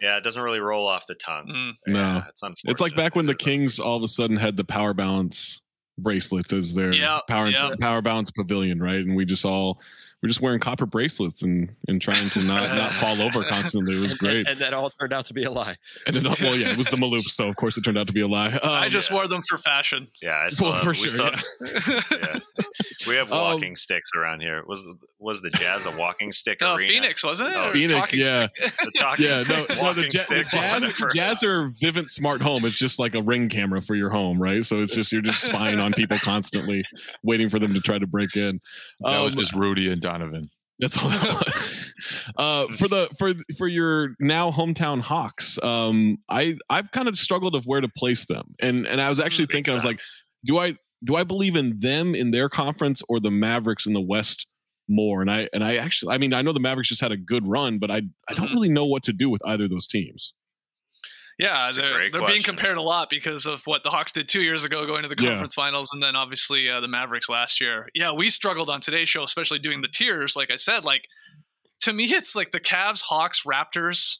[0.00, 1.46] Yeah, it doesn't really roll off the tongue.
[1.46, 1.72] Mm.
[1.92, 2.22] No.
[2.28, 2.72] It's unfortunate.
[2.72, 5.62] It's like back when the Kings all of a sudden had the power balance
[5.98, 7.74] bracelets as their Yeah, power yeah.
[7.80, 8.96] power balance pavilion, right?
[8.96, 9.80] And we just all
[10.22, 13.96] we're just wearing copper bracelets and and trying to not not fall over constantly.
[13.96, 14.46] It was great.
[14.48, 15.76] And that all turned out to be a lie.
[16.06, 18.12] And then, well, yeah, it was the Maloof, so of course it turned out to
[18.12, 18.58] be a lie.
[18.62, 20.06] I Um, just wore them for fashion.
[20.22, 21.30] Yeah, I still Well, have, for we sure, still-
[21.66, 22.00] yeah.
[22.10, 22.38] yeah.
[23.08, 24.62] We have Um, walking sticks around here.
[24.66, 24.86] Was
[25.18, 26.88] was the jazz a walking stick Oh, arena?
[26.92, 27.56] Phoenix, wasn't it?
[27.56, 28.48] Oh, Phoenix, talking yeah.
[28.54, 28.72] stick?
[28.76, 31.10] The talking yeah, no, stick, no the, walking ja- the jazz, whatever.
[31.14, 32.64] jazz are Vivint Smart Home.
[32.64, 34.64] It's just like a ring camera for your home, right?
[34.64, 36.84] So it's just you're just spying on people constantly,
[37.22, 38.60] waiting for them to try to break in.
[39.00, 40.50] That was Um, just Rudy and Donovan.
[40.78, 41.94] That's all that was.
[42.36, 47.54] uh, for the for for your now hometown Hawks, um, I I've kind of struggled
[47.54, 50.00] of where to place them, and and I was actually Big thinking, I was like,
[50.44, 54.00] do I do I believe in them in their conference or the Mavericks in the
[54.00, 54.46] West
[54.88, 55.20] more?
[55.20, 57.46] And I and I actually, I mean, I know the Mavericks just had a good
[57.46, 58.54] run, but I I don't Mhm.
[58.54, 60.34] really know what to do with either of those teams.
[61.42, 64.42] Yeah, That's they're, they're being compared a lot because of what the Hawks did two
[64.42, 65.30] years ago, going to the Yeah.
[65.30, 67.88] conference finals, and then obviously uh, the Mavericks last year.
[67.94, 70.36] Yeah, we struggled on today's show, especially doing the tiers.
[70.36, 71.06] Like I said, like
[71.80, 74.18] to me, it's like the Cavs, Hawks, Raptors.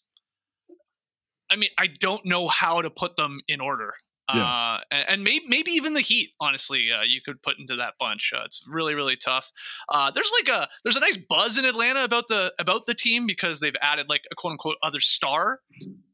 [1.48, 3.94] I mean, I don't know how to put them in order.
[4.32, 4.44] Yeah.
[4.44, 7.94] Uh, and, and maybe maybe even the Heat, honestly, uh, you could put into that
[7.98, 8.32] bunch.
[8.34, 9.50] Uh, it's really really tough.
[9.88, 13.26] Uh, there's like a there's a nice buzz in Atlanta about the about the team
[13.26, 15.60] because they've added like a quote unquote other star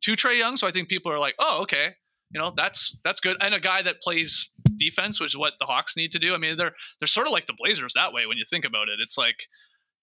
[0.00, 0.56] to Trae Young.
[0.56, 1.94] So I think people are like, oh okay,
[2.30, 5.66] you know that's that's good, and a guy that plays defense, which is what the
[5.66, 6.34] Hawks need to do.
[6.34, 8.88] I mean, they're they're sort of like the Blazers that way when you think about
[8.88, 9.00] it.
[9.00, 9.48] It's like,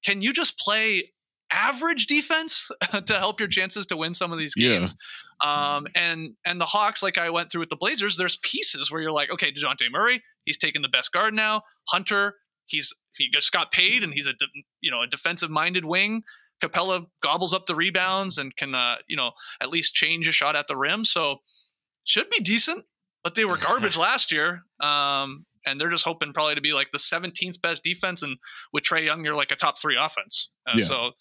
[0.04, 1.14] can you just play
[1.52, 2.70] average defense
[3.06, 4.80] to help your chances to win some of these Yeah.
[4.80, 4.96] games.
[5.44, 9.02] Um, and and the Hawks, like I went through with the Blazers, there's pieces where
[9.02, 11.62] you're like, okay, Dejounte Murray, he's taking the best guard now.
[11.90, 12.36] Hunter,
[12.66, 14.46] he's he just got paid and he's a de-
[14.82, 16.24] you know a defensive minded wing.
[16.64, 19.32] Capela gobbles up the rebounds and can uh, you know
[19.62, 21.04] at least change a shot at the rim.
[21.04, 21.40] So
[22.06, 22.86] should be decent,
[23.24, 24.64] but they were garbage last year.
[24.80, 28.38] Um, and they're just hoping probably to be like the 17th best defense, and
[28.72, 30.50] with Trae Young, you're like a top three offense.
[30.66, 30.86] Uh, Yeah.
[30.86, 31.12] So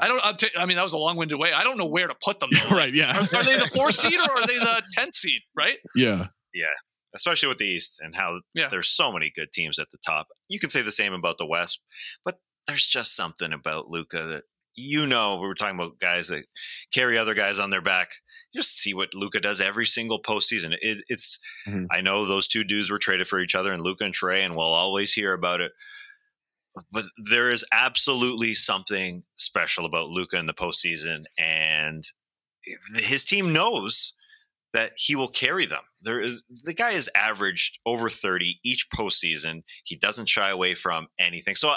[0.00, 0.20] I don't.
[0.24, 1.52] I'm t- I mean, that was a long-winded way.
[1.52, 2.50] I don't know where to put them.
[2.52, 2.76] though.
[2.76, 2.94] right.
[2.94, 3.16] Yeah.
[3.16, 5.40] Are, are they the four seed or are they the 10th seed?
[5.56, 5.78] Right?
[5.94, 6.28] Yeah.
[6.54, 6.66] Yeah,
[7.14, 8.68] especially with the East and how Yeah.
[8.68, 10.28] there's so many good teams at the top.
[10.48, 11.80] You can say the same about the West,
[12.24, 14.44] but there's just something about Luka that
[14.74, 15.36] you know.
[15.36, 16.44] We were talking about guys that
[16.92, 18.10] carry other guys on their back.
[18.54, 20.74] Just see what Luka does every single postseason.
[20.80, 21.84] It, it's mm-hmm.
[21.90, 24.56] I know those two dudes were traded for each other, and Luka and Trae, and
[24.56, 25.72] we'll always hear about it.
[26.92, 32.04] But there is absolutely something special about Luka in the postseason, and
[32.96, 34.14] his team knows
[34.72, 35.82] that he will carry them.
[36.02, 39.62] There is, the guy has averaged over 30 each postseason.
[39.84, 41.54] He doesn't shy away from anything.
[41.54, 41.74] So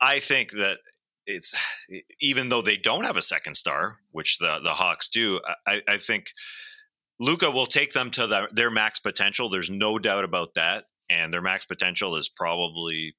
[0.00, 0.78] I think that
[1.26, 1.54] it's
[2.20, 5.96] even though they don't have a second star, which the the Hawks do, I, I
[5.96, 6.32] think
[7.18, 9.48] Luka will take them to the, their max potential.
[9.48, 10.84] There's no doubt about that.
[11.08, 13.14] And their max potential is probably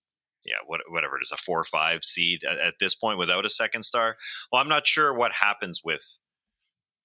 [0.46, 3.46] yeah, what, whatever it is, a four or five seed at, at this point without
[3.46, 4.18] a second star.
[4.52, 6.20] Well, I'm not sure what happens with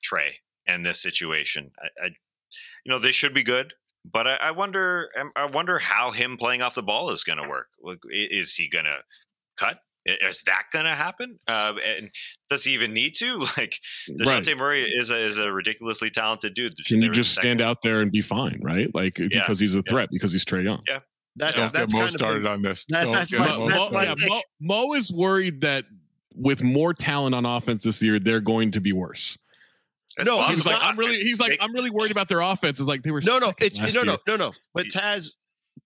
[0.05, 0.32] Trae
[0.66, 1.70] in this situation.
[1.78, 2.11] I, I
[2.84, 3.74] you know, they should be good,
[4.11, 7.39] but I, I wonder, um, I wonder how him playing off the ball is going
[7.43, 7.68] to work.
[7.82, 8.99] Like, Is he going to
[9.57, 9.80] cut?
[10.07, 11.39] Is that going to happen?
[11.47, 12.11] Uh, and
[12.49, 13.41] does he even need to?
[13.59, 13.74] Like,
[14.24, 14.43] Right.
[14.43, 16.72] Dejounte Murray is a, is a ridiculously talented dude.
[16.86, 18.89] Can you just stand out there and be fine, right?
[18.95, 19.82] Like because he's a Yeah.
[19.91, 20.82] threat, because he's Trae Young.
[20.89, 21.01] Yeah.
[21.39, 22.84] That's, Don't that's get Mo kind of started been- on this.
[22.89, 24.14] That's, that's get my, Mo- that's Mo- my yeah.
[24.26, 25.84] Mo, Mo is worried that
[26.34, 29.39] with more talent on offense this year, they're going to be worse.
[30.24, 32.80] No, he's it's like, I'm really, he's like, I'm really worried about their offense.
[32.80, 34.53] It's like they were No, no, it's no, no, no, no.
[34.74, 35.32] But Tas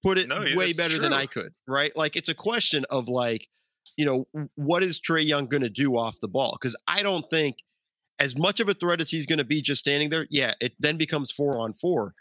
[0.02, 1.12] put it No, yeah, way that's better than.
[1.12, 1.94] I could, right?
[1.94, 3.48] Like it's a question of like,
[3.96, 6.56] you know, what is Trae Young going to do off the ball?
[6.58, 7.58] Because I don't think
[8.18, 10.26] as much of a threat as he's going to be just standing there.
[10.30, 12.14] Yeah, it then becomes four on four.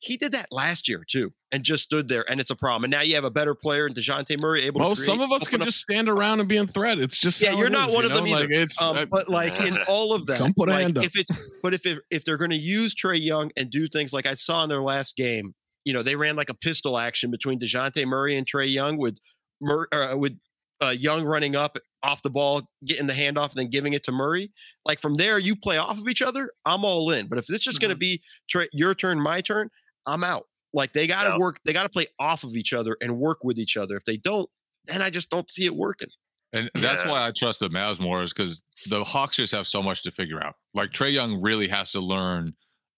[0.00, 2.84] He did that last year too, and just stood there, and it's a problem.
[2.84, 5.00] And now you have a better player in Dejounte Murray able Well, to.
[5.00, 6.98] some of us could up- just stand around and be in threat.
[7.00, 8.36] It's just yeah, you're not is, one you of them know?
[8.36, 8.44] either.
[8.48, 10.98] Like, it's um, I- but like in all of that, Come put a like, hand
[10.98, 11.30] if it's
[11.62, 14.34] but if it, if they're going to use Trae Young and do things like I
[14.34, 15.52] saw in their last game,
[15.84, 19.18] you know, they ran like a pistol action between Dejounte Murray and Trae Young with
[19.60, 20.38] Mur- uh, with
[20.80, 24.12] uh, Young running up off the ball, getting the handoff, and then giving it to
[24.12, 24.52] Murray.
[24.84, 26.52] Like from there, you play off of each other.
[26.64, 27.26] I'm all in.
[27.26, 28.22] But if it's just going to be
[28.54, 29.70] Trae, your turn, my turn,
[30.08, 30.44] I'm out.
[30.72, 31.38] Like they got to Yeah.
[31.38, 31.60] work.
[31.64, 33.96] They got to play off of each other and work with each other.
[33.96, 34.48] If they don't,
[34.86, 36.08] then I just don't see it working.
[36.52, 37.10] And that's Yeah.
[37.10, 40.10] why I trust the Mavs more is because the Hawks just have so much to
[40.10, 40.56] figure out.
[40.74, 42.54] Like Trae Young really has to learn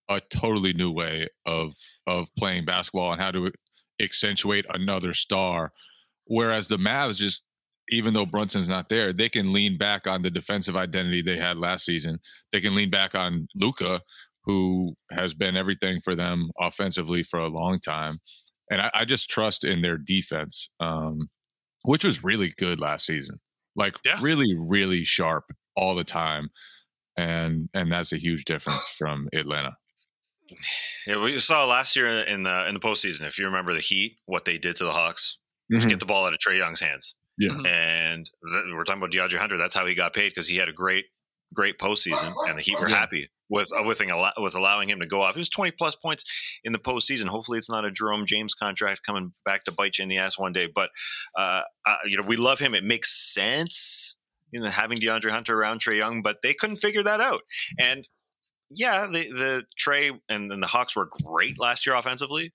[0.09, 1.75] a totally new way of
[2.07, 3.53] of playing basketball and how to
[4.01, 5.73] accentuate another star.
[6.27, 7.43] Whereas the Mavs just
[7.93, 11.59] even though Brunson's not there, they can lean back on the defensive identity they had
[11.59, 12.21] last season.
[12.53, 14.03] They can lean back on Luka,
[14.51, 18.19] who has been everything for them offensively for a long time.
[18.71, 21.29] And I, I just trust in their defense, um,
[21.83, 23.41] which was really good last season.
[23.77, 25.45] Like really, really sharp
[25.77, 26.51] all the time.
[27.17, 29.73] And and that's a huge difference from Atlanta.
[31.07, 33.23] Yeah, we saw last year in the in the postseason.
[33.27, 35.39] If you remember the Heat, what they did to the Hawks,
[35.71, 35.91] just Mhm.
[35.91, 37.15] get the ball out of Trae Young's hands.
[37.39, 37.57] Yeah.
[37.67, 39.57] and th- we're talking about DeAndre Hunter.
[39.57, 41.07] That's how he got paid because he had a great,
[41.55, 42.97] great postseason, and the Heat were Yeah.
[42.97, 44.01] happy with uh, with
[44.39, 45.37] with allowing him to go off.
[45.37, 46.25] It was twenty plus points
[46.65, 47.27] in the postseason.
[47.27, 50.39] Hopefully, it's not a Jerome James contract coming back to bite you in the ass
[50.39, 50.69] one day.
[50.73, 50.91] But
[51.37, 52.75] uh, uh, you know, we love him.
[52.75, 54.17] It makes sense,
[54.53, 57.43] you know, having DeAndre Hunter around Trae Young, but they couldn't figure that out.
[57.79, 58.09] And
[58.71, 62.53] yeah, the the Trae and, and the Hawks were great last year offensively.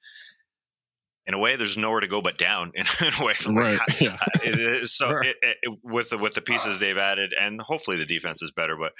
[1.28, 2.72] In a way, there's nowhere to go but down.
[2.76, 3.80] In, in a way, like, Right.
[4.02, 4.18] Yeah.
[4.44, 7.98] it is so it, it, it- with the with the pieces they've added, and hopefully
[7.98, 8.76] the defense is better.
[8.78, 8.92] But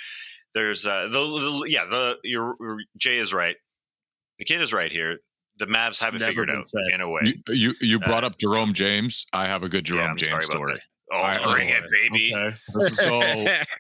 [0.54, 2.56] there's uh, the, the yeah the your
[2.98, 3.56] Jay is right.
[4.40, 5.20] The kid is right here.
[5.58, 6.94] The Mavs haven't Never figured been out said.
[6.94, 7.22] in a way.
[7.48, 9.26] You you, you brought Uh, up Jerome James.
[9.32, 10.82] I have a good Jerome I'm James story.
[11.14, 12.34] Oh, I- bring it, baby.
[12.36, 12.56] Okay.
[12.90, 13.22] So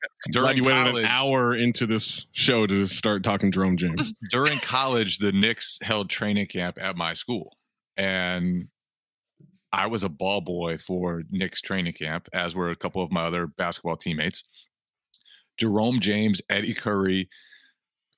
[0.31, 4.13] during you waited college, an hour into this show to start talking Jerome James.
[4.29, 7.54] during college, the Knicks held training camp at my school,
[7.97, 8.67] and
[9.71, 13.25] I was a ball boy for Knicks training camp, as were a couple of my
[13.25, 14.43] other basketball teammates.
[15.57, 17.29] Jerome James, Eddie Curry,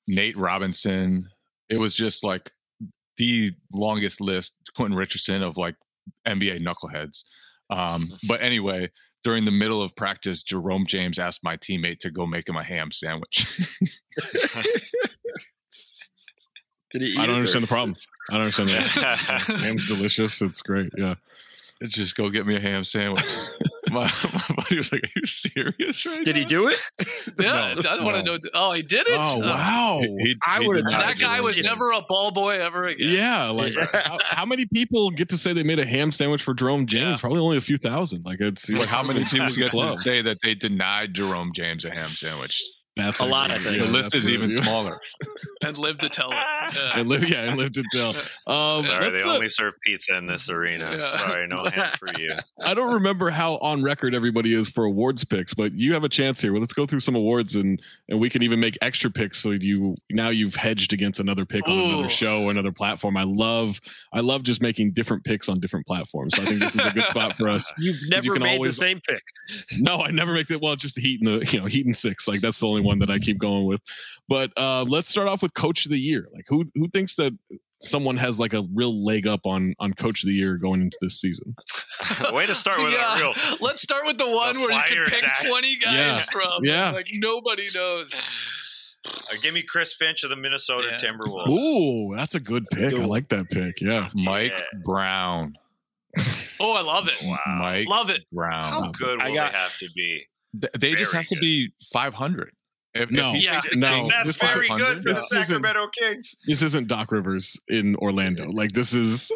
[0.07, 1.29] Nate Robinson.
[1.69, 2.51] It was just like
[3.17, 5.75] the longest list, Quentin Richardson of like
[6.27, 7.23] NBA knuckleheads.
[7.69, 8.91] Um, but anyway,
[9.23, 12.63] during the middle of practice, Jerome James asked my teammate to go make him a
[12.63, 13.47] ham sandwich.
[16.91, 17.95] Did he eat I don't it, understand or- the problem.
[18.29, 19.41] I don't understand that.
[19.61, 20.41] Ham's delicious.
[20.41, 20.91] It's great.
[20.97, 21.15] Yeah.
[21.79, 23.23] It's just go get me a ham sandwich.
[23.91, 26.79] my, my buddy was like, "Are you serious?" Right Did he do it?
[27.39, 28.39] Yeah, No, I want to know.
[28.55, 29.13] Oh, he did it.
[29.15, 29.99] Oh, oh wow.
[30.01, 32.59] He- he- I he would've did not not that guy was never a ball boy
[32.59, 33.07] ever again.
[33.13, 36.55] Yeah, like how, how many people get to say they made a ham sandwich for
[36.55, 37.03] Jerome James?
[37.03, 37.17] Yeah.
[37.17, 38.25] Probably only a few thousand.
[38.25, 41.91] Like it's Like how many people get to say that they denied Jerome James a
[41.93, 42.59] ham sandwich?
[42.97, 43.79] That's A lot, I actually- think.
[43.81, 44.99] the yeah, list that's is even smaller.
[45.63, 46.37] and live to tell it.
[46.75, 46.99] Yeah.
[46.99, 48.13] And live, yeah, and live to tell.
[48.47, 50.91] Um, Sorry, they uh, only serve pizza in this arena.
[50.91, 50.99] Yeah.
[50.99, 52.31] Sorry, no ham for you.
[52.61, 56.09] I don't remember how on record everybody is for awards picks, but you have a
[56.09, 56.51] chance here.
[56.53, 59.51] Well, let's go through some awards and and we can even make extra picks so
[59.51, 63.17] you now you've hedged against another pick on another show or another platform.
[63.17, 63.79] I love
[64.13, 66.35] I love just making different picks on different platforms.
[66.35, 67.71] So I think this is a good spot for us.
[67.79, 69.23] You've you never can made always- the same pick.
[69.77, 70.61] No, I never make that.
[70.61, 72.27] Well, just Heat and the you know Heat and six.
[72.27, 73.81] Like that's the only one that I keep going with.
[74.27, 76.27] But uh, let's start off with Coach of the Year.
[76.33, 77.33] Like who who thinks that
[77.79, 80.97] someone has like a real leg up on on Coach of the Year going into
[81.01, 81.55] this season?
[82.33, 83.33] Way to start with yeah, a real.
[83.61, 85.45] let's start with the one The where you can pick act.
[85.47, 86.17] 20 guys Yeah.
[86.17, 86.63] from.
[86.63, 86.91] Yeah.
[86.91, 88.27] Like nobody knows.
[89.05, 90.97] Uh, give me Chris Finch of the Minnesota Yeah.
[91.11, 91.47] Timberwolves.
[91.49, 92.93] Ooh, that's a good pick.
[92.95, 93.79] I like that pick.
[93.79, 94.09] Yeah.
[94.13, 94.79] Mike Yeah.
[94.83, 95.53] Brown.
[96.59, 97.13] Oh, I love it.
[97.23, 97.37] Wow.
[97.59, 98.23] Mike Love it.
[98.31, 98.51] Brown.
[98.55, 100.25] How good I will got- they have to be?
[100.59, 102.51] Th- They just Very have to be 500.
[103.03, 103.29] If, No.
[103.31, 103.61] if he Yeah.
[103.75, 104.07] No.
[104.09, 106.35] That's very 500, good for the This isn't- Sacramento Kings.
[106.45, 108.49] This isn't Doc Rivers in Orlando.
[108.51, 109.31] Like this is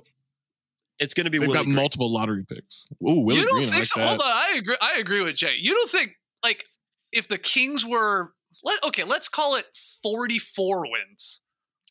[1.00, 1.76] It's going to be they've Willie got Green.
[1.76, 2.88] multiple lottery picks.
[3.02, 3.68] Ooh, Willie you don't Green.
[3.70, 4.00] I think like so?
[4.00, 4.08] that.
[4.08, 4.28] Hold on.
[4.34, 4.78] I agree.
[4.82, 5.56] I agree with Jay.
[5.60, 6.12] You don't think
[6.44, 6.66] like
[7.12, 8.34] if the Kings were
[8.64, 9.66] let okay, let's call it
[10.04, 11.42] 44 wins.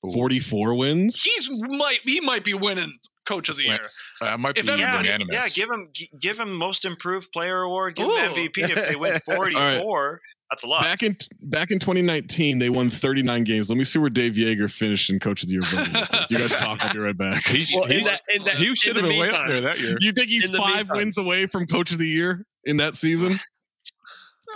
[0.02, 1.22] 44 wins.
[1.22, 2.92] He's might he might be winning
[3.26, 3.90] coach of the year.
[4.20, 5.34] That might be If everybody- unanimous.
[5.34, 7.96] Yeah, give him give him most improved player award.
[7.96, 8.16] Give Ooh.
[8.16, 10.20] him MVP if they win forty four.
[10.50, 10.82] That's a lot.
[10.82, 13.68] Back in back in 2019, they won 39 games.
[13.70, 15.62] Let me see where Dave Joerger finished in Coach of the Year.
[16.30, 16.84] you guys talk.
[16.84, 17.46] I'll be right back.
[17.46, 19.96] He, Well, he- that- that- he should have been way up there that year.
[20.00, 23.38] You think he's five meantime- wins away from Coach of the Year in that season?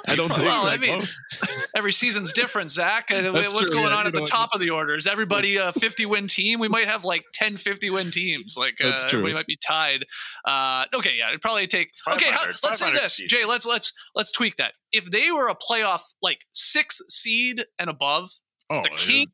[0.07, 0.43] I don't think.
[0.43, 1.17] Well, I mean, most.
[1.77, 3.11] every season's different, Zach.
[3.11, 4.95] Uh, That's What's true, going yeah, on at the know, top of the order?
[4.95, 6.61] Is everybody a 50 win team?
[6.61, 8.57] We might have like 10 50 win teams.
[8.57, 9.21] Like uh, That's true.
[9.21, 10.05] everybody might be tied.
[10.45, 11.91] Uh, okay, yeah, it'd probably take.
[12.13, 13.39] Okay, how, let's say this, season.
[13.39, 13.45] Jay.
[13.47, 14.73] Let's let's let's tweak that.
[14.93, 18.31] If they were a playoff like six seed and above,
[18.71, 19.27] oh, the King,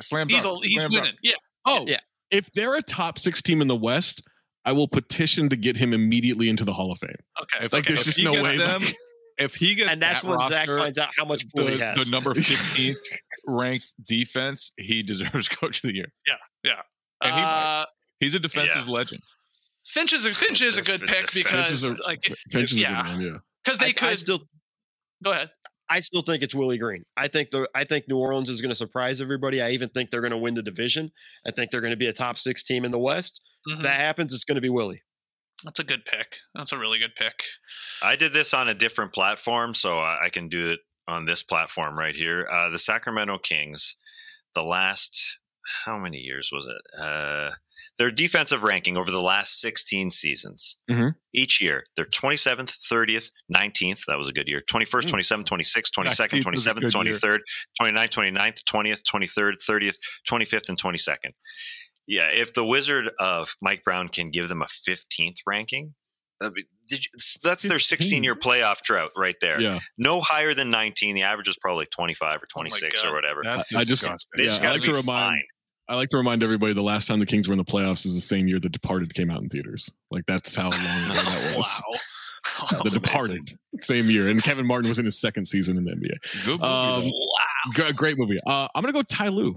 [0.00, 0.64] Slam he's dunk.
[0.64, 1.04] a, he's Slam winning.
[1.04, 1.18] dunk.
[1.22, 1.32] Yeah.
[1.66, 2.00] oh, Yeah.
[2.30, 4.22] If they're a top six team in the West,
[4.64, 7.14] I will petition to get him immediately into the Hall of Fame.
[7.42, 7.66] Okay.
[7.66, 8.96] If, Like, there's if just he no way, Them, like-
[9.38, 11.76] if he gets and that's that when roster, Zach finds out how much pull he
[11.76, 12.04] the, has.
[12.04, 12.94] the number 15th
[13.46, 16.12] ranked defense, he deserves Coach of the Year.
[16.26, 16.34] Yeah.
[16.64, 16.80] Yeah.
[17.22, 17.40] And he.
[17.42, 17.84] Uh,
[18.18, 19.20] He's a defensive legend.
[19.86, 22.80] Finch is a Finch is a good pick Finch because is a- like Finch is
[22.80, 23.38] yeah good yeah.
[23.62, 24.40] because they I- I could still
[25.22, 25.50] go ahead.
[25.88, 27.04] I still think it's Willie Green.
[27.16, 29.60] I think the I think New Orleans is going to surprise everybody.
[29.62, 31.12] I even think they're going to win the division.
[31.46, 33.40] I think they're going to be a top six team in the West.
[33.68, 33.76] Mhm.
[33.76, 35.02] If that happens, it's going to be Willie.
[35.64, 36.36] That's a good pick.
[36.54, 37.42] That's a really good pick.
[38.02, 41.42] I did this on a different platform, so I I can do it on this
[41.42, 42.46] platform right here.
[42.50, 43.96] Uh, the Sacramento Kings,
[44.54, 45.38] the last
[45.84, 47.00] how many years was it?
[47.00, 47.50] Uh,
[47.98, 50.78] their defensive ranking over the last 16 seasons.
[50.90, 51.14] Mhm.
[51.34, 54.04] Each year, they're 27th, 30th, 19th.
[54.06, 54.60] That was a good year.
[54.60, 57.14] 21st, 27th, 26th, 22nd, 19th was a 27th, good year.
[57.14, 57.40] 23rd,
[57.80, 59.96] 29th, 29th, 20th, 23rd, 30th,
[60.28, 61.32] 25th, and 22nd.
[62.06, 65.94] Yeah, if the Wizard of Mike Brown can give them a 15th ranking,
[66.40, 67.10] that'd be- did you,
[67.42, 69.60] that's their 16 year playoff drought right there.
[69.60, 69.80] Yeah.
[69.98, 71.16] No higher than 19.
[71.16, 73.40] The average is probably 25 or 26 or whatever.
[73.42, 74.02] That's I just.
[74.36, 75.04] They yeah, just I like to remind.
[75.06, 75.42] fine.
[75.88, 78.14] I like to remind everybody the last time the Kings were in the playoffs is
[78.14, 79.90] the same year The Departed came out in theaters.
[80.12, 81.82] Like that's how long ago that was.
[81.88, 81.98] wow.
[82.84, 86.44] The Departed, same year, and Kevin Martin was in his second season in the NBA.
[86.44, 87.02] Good movie, Um,
[87.76, 87.86] though.
[87.88, 88.38] G- great movie.
[88.46, 89.56] Uh, I'm gonna go Ty Lue.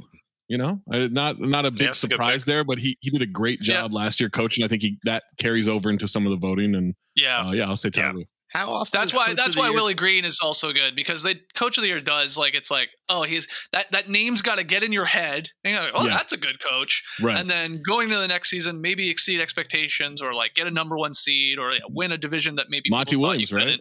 [0.49, 3.21] You know, I, not not a big that's a surprise there, but he he did
[3.21, 3.76] a great Yeah.
[3.81, 4.63] job last year coaching.
[4.65, 7.47] I think he that carries over into some of the voting, and Yeah.
[7.47, 8.23] uh, yeah, I'll say Ty Yeah.
[8.51, 8.99] How often?
[8.99, 9.35] That's why.
[9.35, 12.35] That's why Year- Willie Green is also good because the coach of the year does
[12.35, 15.76] like it's like oh he's that that name's got to get in your head and
[15.76, 16.17] you're like oh Yeah.
[16.17, 17.38] that's a good coach Right.
[17.38, 20.97] and then going to the next season maybe exceed expectations or like get a number
[20.97, 23.80] one seed or yeah, win a division that maybe Monty people thought Williams, right?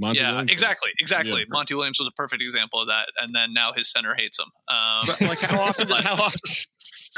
[0.00, 0.08] Couldn't.
[0.08, 0.52] Monty yeah, Williams.
[0.52, 1.40] exactly, exactly.
[1.40, 1.46] Yeah.
[1.50, 4.46] Monty Williams was a perfect example of that, and then now his center hates him.
[4.68, 5.88] Um, But like how often?
[5.90, 6.40] how often?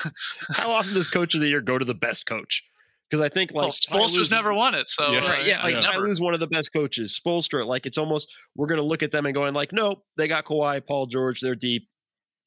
[0.54, 2.64] How often does Coach of the Year go to the best coach?
[3.10, 5.18] Because I think like well, Ty Spoelstra's Lue's- never won it, so Yeah.
[5.24, 5.82] uh, Right, yeah, like Yeah.
[5.82, 7.20] Ty Lue's one of the best coaches.
[7.22, 10.44] Spoelstra, like it's almost we're gonna look at them and going like, nope, they got
[10.46, 11.88] Kawhi, Paul George, they're deep.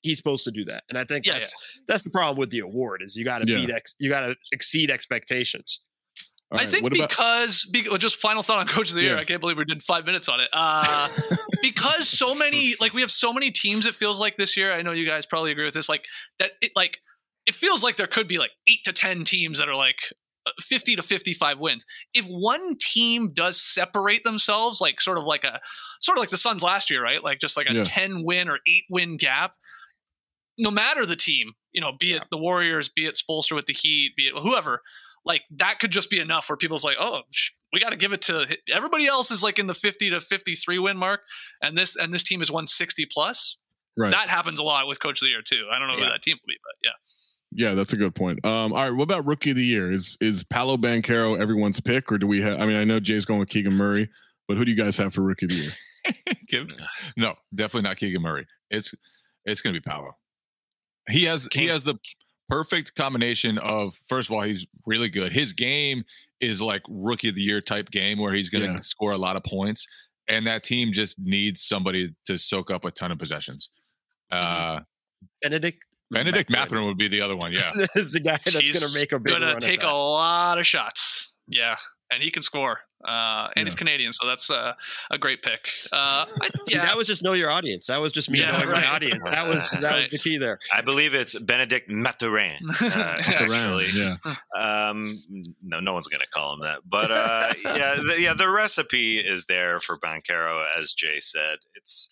[0.02, 1.54] He's supposed to do that, and I think Yeah, that's
[1.88, 3.58] that's the problem with the award is you got to Yeah.
[3.64, 5.82] beat ex, you got to exceed expectations.
[6.52, 9.02] All I right, think what about- because, be, just final thought on Coach of the
[9.02, 9.16] Year.
[9.16, 9.22] Yeah.
[9.22, 10.50] I can't believe we did five minutes on it.
[10.54, 11.10] Uh,
[11.62, 13.86] because so many, like we have so many teams.
[13.86, 14.72] It feels like this year.
[14.72, 15.90] I know you guys probably agree with this.
[15.90, 16.06] Like
[16.40, 17.00] that, it like
[17.48, 19.98] it feels like there could be like eight to ten teams that are like
[20.46, 21.84] uh, fifty to fifty-five wins.
[22.14, 25.60] If one team does separate themselves, like sort of like a
[26.02, 27.24] sort of like the Suns last year, right?
[27.24, 27.84] Like just like a Yeah.
[27.84, 29.54] ten win or eight win gap.
[30.58, 33.74] No matter the team, you know, be it the Warriors, be it Spoelstra with the
[33.74, 34.82] Heat, be it whoever,
[35.26, 38.14] like that could just be enough where people's like, oh, sh- we got to give
[38.14, 41.22] it to everybody else is like in the 50 to 53 win mark,
[41.62, 43.58] and this and this team is 160 plus.
[43.98, 44.12] Right.
[44.12, 45.68] That happens a lot with Coach of the Year too.
[45.72, 46.92] I don't know who that team will be, but yeah.
[47.58, 48.44] Yeah, that's a good point.
[48.46, 49.90] Um, all right, what about rookie of the year?
[49.92, 52.60] Is is Paolo Banchero everyone's pick, or do we have?
[52.60, 54.10] I mean, I know Jay's going with Keegan Murray,
[54.48, 55.72] but who do you guys have for rookie of the year?
[57.18, 58.46] No, definitely not Keegan Murray.
[58.70, 58.94] It's
[59.44, 60.12] it's going to be Paolo.
[61.10, 61.96] He has he has the
[62.50, 65.32] perfect combination of first of all he's really good.
[65.32, 66.04] His game
[66.42, 68.80] is like rookie of the year type game where he's going to Yeah.
[68.82, 69.88] score a lot of points,
[70.28, 73.70] and that team just needs somebody to soak up a ton of possessions.
[74.32, 74.82] Uh,
[75.42, 77.52] Bennedict Bennedict Mathurin would be the other one.
[77.52, 79.60] Yeah, this is the guy that's going to make a big gonna run.
[79.62, 79.90] take that.
[79.90, 81.32] a lot of shots.
[81.48, 81.76] Yeah,
[82.12, 82.80] and he can score.
[83.08, 84.74] Uh, and he's Canadian, so that's uh,
[85.12, 85.70] a great pick.
[85.94, 87.86] Uh, I, See, yeah, that was just know your audience.
[87.86, 88.84] That was just me Yeah, knowing right.
[88.84, 89.22] my audience.
[89.26, 90.60] That was that was the key there.
[90.74, 92.60] I believe it's Bennedict Mathurin.
[92.82, 94.16] Uh, actually, yeah.
[94.60, 95.14] um,
[95.62, 96.80] no, no one's going to call him that.
[96.88, 101.58] But uh, yeah, the, yeah, the recipe is there for Banchero, as Jay said.
[101.76, 102.10] It's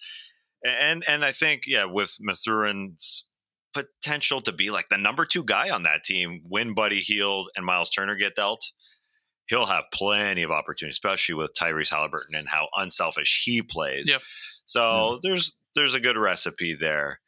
[0.64, 3.26] and and I think yeah, with Mathurin's
[3.74, 7.66] potential to be like the number two guy on that team when Buddy Hield and
[7.66, 8.72] Miles Turner get dealt.
[9.48, 14.10] He'll have plenty of opportunity, especially with Tyrese Halliburton and how unselfish he plays.
[14.10, 14.22] Yep.
[14.66, 17.20] So there's there's a good recipe there.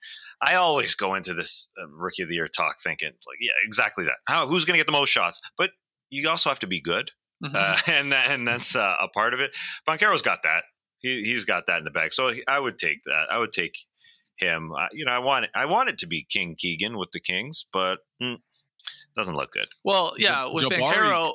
[0.42, 4.06] I always go into this uh, rookie of the year talk thinking like, yeah, exactly
[4.06, 4.16] that.
[4.28, 5.42] How who's going to get the most shots?
[5.58, 5.72] But
[6.10, 7.12] you also have to be good,
[7.44, 7.56] Mm-hmm.
[7.56, 9.52] uh, and that, and that's uh, a part of it.
[9.86, 10.64] Banchero's got that.
[11.00, 12.14] He he's got that in the bag.
[12.14, 13.26] So he- I would take that.
[13.30, 13.78] I would take
[14.38, 14.72] him.
[14.74, 17.20] Uh, you know, I want it, I want it to be King Keegan with the
[17.20, 18.38] Kings, but mm,
[19.16, 19.68] doesn't look good.
[19.84, 21.34] well, yeah, with Jabari- Bancaro,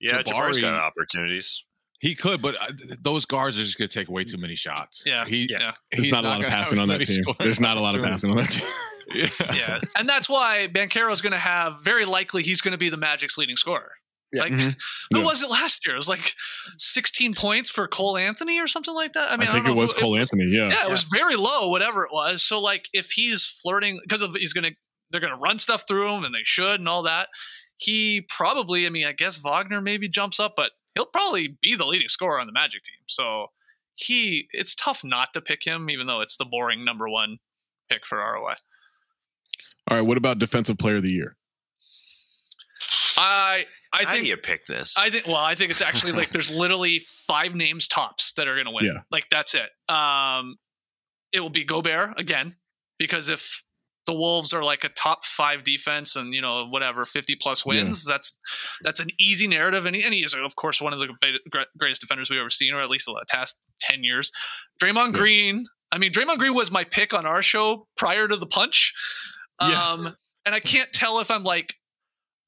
[0.00, 1.64] Yeah, Jabari's got opportunities.
[2.00, 5.02] he could, but uh, those guards are just going to take way too many shots.
[5.06, 5.72] Yeah, he, yeah.
[5.90, 7.22] There's he's not a lot of passing on that team.
[7.22, 8.66] scoring There's not a lot of passing on that team.
[9.14, 9.28] yeah.
[9.54, 12.96] yeah, and that's why Banchero's going to have very likely he's going to be the
[12.96, 13.92] Magic's leading scorer.
[14.34, 14.76] Like Mhm.
[15.12, 15.24] who Yeah.
[15.24, 15.94] was it last year?
[15.94, 16.34] It was like
[16.78, 19.30] 16 points for Cole Anthony or something like that.
[19.30, 20.44] I I, mean, I, think don't it know was who- Cole Anthony.
[20.48, 20.68] Yeah.
[20.68, 22.42] Yeah, it was very low, whatever it was.
[22.42, 24.72] So like, if he's flirting because of he's gonna
[25.10, 27.28] they're gonna run stuff through him and they should and all that.
[27.76, 31.84] He probably, I mean, I guess Wagner maybe jumps up, but he'll probably be the
[31.84, 32.96] leading scorer on the Magic team.
[33.06, 33.48] So
[33.94, 37.38] he, it's tough not to pick him, even though it's the boring number one
[37.90, 38.54] pick for ROI.
[39.88, 40.00] All right.
[40.00, 41.36] What about defensive player of the year?
[43.18, 44.94] I I How think do you pick this?
[44.98, 48.54] I think well, I think it's actually like there's literally five names tops that are
[48.54, 48.84] going to win.
[48.84, 49.00] Yeah.
[49.10, 49.70] Like that's it.
[49.88, 50.56] Um,
[51.32, 52.56] it will be Gobert again
[52.98, 53.62] because if
[54.06, 58.04] the Wolves are like a top five defense and you know whatever 50 plus wins,
[58.04, 58.38] that's
[58.82, 59.86] that's an easy narrative.
[59.86, 61.08] And he, and he is of course one of the
[61.78, 64.32] greatest defenders we've ever seen, or at least the past 10 years.
[64.82, 65.66] Draymond Green.
[65.92, 68.92] I mean, Draymond Green was my pick on our show prior to the punch.
[69.60, 69.92] Yeah.
[69.92, 71.74] Um, and I can't tell if I'm like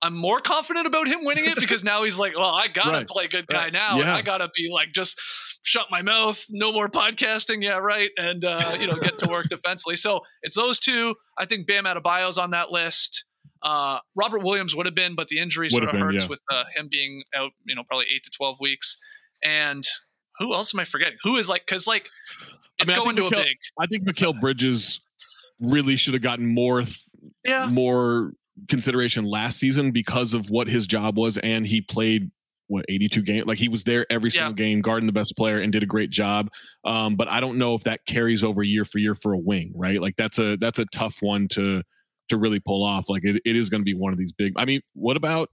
[0.01, 3.07] I'm more confident about him winning it because now he's like, well, I gotta Right.
[3.09, 3.93] play good guy now.
[3.97, 4.15] and Yeah.
[4.15, 5.21] I gotta be like, just
[5.65, 7.63] shut my mouth, no more podcasting.
[7.63, 8.11] Yeah, right.
[8.17, 9.97] And uh, you know, get to work defensively.
[9.97, 11.15] So it's those two.
[11.37, 13.25] I think Bam Adebayo's on that list.
[13.61, 16.29] Uh, Robert Williams would have been, but the injury sort Would of been, hurts yeah.
[16.29, 17.51] with uh, him being out.
[17.67, 18.97] You know, probably eight to twelve weeks.
[19.43, 19.85] And
[20.39, 21.19] who else am I forgetting?
[21.25, 22.09] Who is like because like
[22.79, 23.57] it's I going to think a big.
[23.81, 25.01] I think Mikal Bridges
[25.59, 26.97] really should have gotten more th-
[27.45, 27.67] Yeah.
[27.69, 28.33] more
[28.69, 32.31] consideration last season because of what his job was, and he played
[32.67, 33.47] what 82 games.
[33.47, 34.41] Like he was there every Yeah.
[34.41, 36.51] single game, guarding the best player, and did a great job.
[36.85, 39.73] Um, but I don't know if that carries over year for year for a wing,
[39.75, 40.01] right?
[40.01, 41.83] Like that's a that's a tough one to
[42.29, 43.09] to really pull off.
[43.09, 44.53] Like it, it is going to be one of these big.
[44.57, 45.49] I mean, what about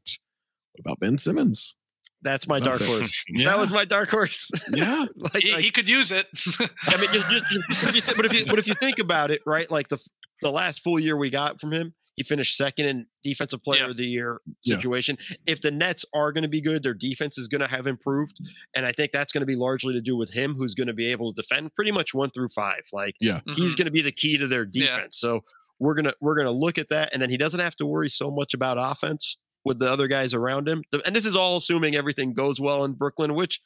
[0.74, 1.76] what about Ben Simmons?
[2.22, 3.24] That's my dark horse.
[3.30, 3.50] Yeah.
[3.52, 4.50] That was my dark horse.
[4.74, 6.28] Yeah, like, He, like- he could use it.
[6.88, 9.32] I mean, just, just, just- if you but if you but if you think about
[9.32, 9.70] it, right?
[9.72, 10.00] Like the
[10.42, 13.90] the last full year we got from him, he finished second in defensive player Yeah.
[13.90, 14.76] of the year Yeah.
[14.76, 15.18] situation.
[15.46, 18.38] If the Nets are going to be good, their defense is going to have improved,
[18.76, 20.94] and I think that's going to be largely to do with him, who's going to
[20.94, 22.84] be able to defend pretty much one through five.
[22.94, 23.42] Like Yeah.
[23.56, 23.78] he's Mhm.
[23.78, 24.96] going to be the key to their Yeah.
[24.96, 25.18] defense.
[25.18, 25.44] So
[25.80, 28.32] we're gonna we're gonna look at that, and then he doesn't have to worry so
[28.32, 30.84] much about offense with the other guys around him.
[31.06, 33.60] And this is all assuming everything goes well in Brooklyn, which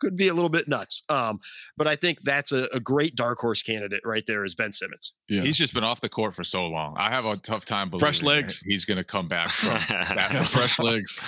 [0.00, 1.02] could be a little bit nuts.
[1.08, 1.38] Um,
[1.76, 5.14] but I think that's a, a great dark horse candidate right there is Ben Simmons.
[5.28, 5.42] Yeah.
[5.42, 6.94] He's just been off the court for so long.
[6.98, 8.60] I have a tough time believing Fresh legs.
[8.66, 10.46] he's going to come back from that.
[10.46, 11.22] Fresh legs.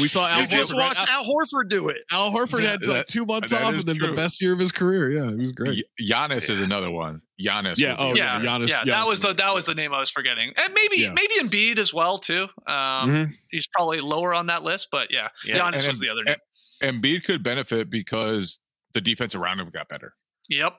[0.00, 0.76] We saw Al just Horford.
[0.76, 1.98] watch Al, Al Horford do it.
[2.10, 4.58] Al Horford Yeah, had like two months off, and is then the best year of
[4.58, 5.10] his career.
[5.10, 5.84] Yeah, he was great.
[6.00, 7.22] Y- Giannis is another one.
[7.40, 7.78] Giannis.
[7.78, 10.08] Yeah, oh, yeah, Giannis- yeah, Giannis that was the that was the name I was
[10.10, 11.10] forgetting, and maybe Yeah.
[11.12, 12.44] maybe Embiid as well too.
[12.66, 13.32] Um, Mhm.
[13.50, 16.26] He's probably lower on that list, but yeah, Yeah, Giannis and was the other Em-
[16.26, 16.36] name.
[16.84, 18.60] Embiid could benefit because
[18.92, 20.14] the defense around him got better.
[20.48, 20.76] Yep.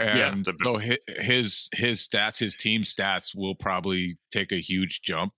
[0.00, 0.76] And so
[1.18, 5.32] his his stats, his team stats will probably take a huge jump.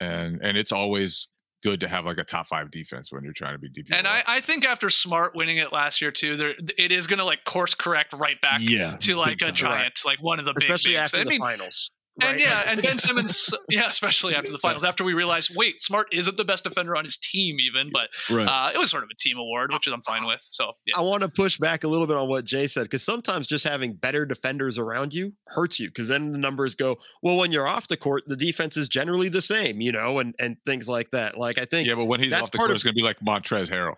[0.00, 1.28] And and it's always
[1.62, 3.88] good to have like a top five defense when you're trying to be DP.
[3.92, 7.18] And I, I think after Smart winning it last year too, there it is going
[7.18, 9.54] to like course correct right back Yeah, to like a time.
[9.54, 11.12] giant, like one of the Especially big bigs.
[11.12, 11.90] after I the mean, finals.
[12.22, 15.80] And yeah, Like- and Ben Simmons, yeah, especially after the finals, after we realized, wait,
[15.80, 18.46] Smart isn't the best defender on his team, even, but Right.
[18.46, 20.40] uh, it was sort of a team award, which I'm fine with.
[20.42, 23.02] So yeah, I want to push back a little bit on what Jay said because
[23.02, 27.36] sometimes just having better defenders around you hurts you because then the numbers go well
[27.36, 30.56] when you're off the court the defense is generally the same you know and and
[30.64, 32.84] things like that like I think yeah, but when he's off the court, of- it's
[32.84, 33.94] going to be like Montrezl Harrell.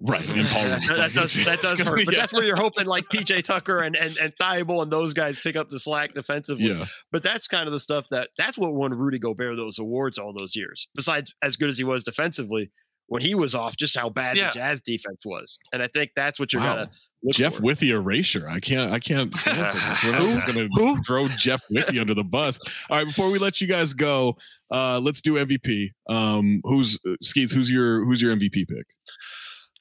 [0.00, 0.26] Right.
[0.28, 3.42] And Paul that, that does that does hurt, but that's where you're hoping like PJ
[3.44, 6.68] Tucker and and and Thybulle and those guys pick up the slack defensively.
[6.68, 6.86] Yeah.
[7.10, 10.32] But that's kind of the stuff that that's what won Rudy Gobert those awards all
[10.32, 10.88] those years.
[10.94, 12.70] Besides, as good as he was defensively,
[13.08, 14.46] when he was off, just how bad Yeah.
[14.46, 16.76] the Jazz defense was, and I think that's what you're Wow.
[16.76, 16.90] gonna
[17.22, 17.62] look Jeff for.
[17.62, 18.48] with the erasure.
[18.48, 18.90] I can't.
[18.92, 19.34] I can't.
[19.34, 20.04] stand for this.
[20.04, 22.58] We're not just going to throw Jeff Withey under the bus.
[22.88, 23.06] All right.
[23.06, 24.38] Before we let you guys go,
[24.72, 25.90] uh, let's do MVP.
[26.08, 27.52] Um, who's uh, Skeets?
[27.52, 28.86] Who's your Who's your MVP pick?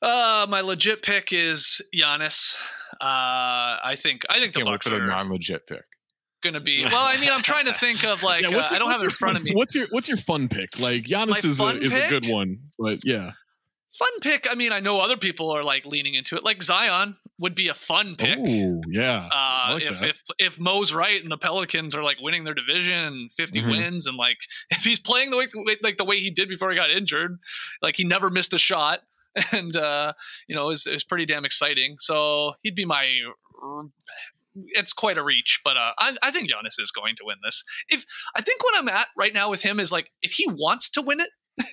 [0.01, 2.55] Uh, my legit pick is Giannis.
[2.93, 5.83] Uh, I think I think the Bucks are non-legit pick.
[6.43, 6.83] going to be.
[6.91, 9.05] Well, I mean, I'm trying to think of like Yeah, uh, I don't have it
[9.05, 9.53] in front of me.
[9.53, 10.79] What's your What's your fun pick?
[10.79, 13.31] Like Giannis My is a is a good one, but yeah.
[13.93, 14.47] Fun pick.
[14.49, 16.45] I mean, I know other people are like leaning into it.
[16.45, 18.39] Like Zion would be a fun pick.
[18.39, 19.27] Oh yeah.
[19.29, 20.09] Uh, like if that.
[20.09, 23.69] if if Mo's right and the Pelicans are like winning their division and 50 Mhm.
[23.71, 24.37] wins and like
[24.71, 25.47] if he's playing the way
[25.83, 27.39] like the way he did before he got injured,
[27.81, 29.01] like he never missed a shot
[29.53, 30.13] and uh,
[30.47, 31.95] you know, is is pretty damn exciting.
[31.99, 33.07] So he'd be my.
[34.53, 37.63] It's quite a reach, but uh, I, I think Giannis is going to win this.
[37.87, 38.03] If
[38.35, 41.01] I think what I'm at right now with him is like, if he wants to
[41.01, 41.29] win it,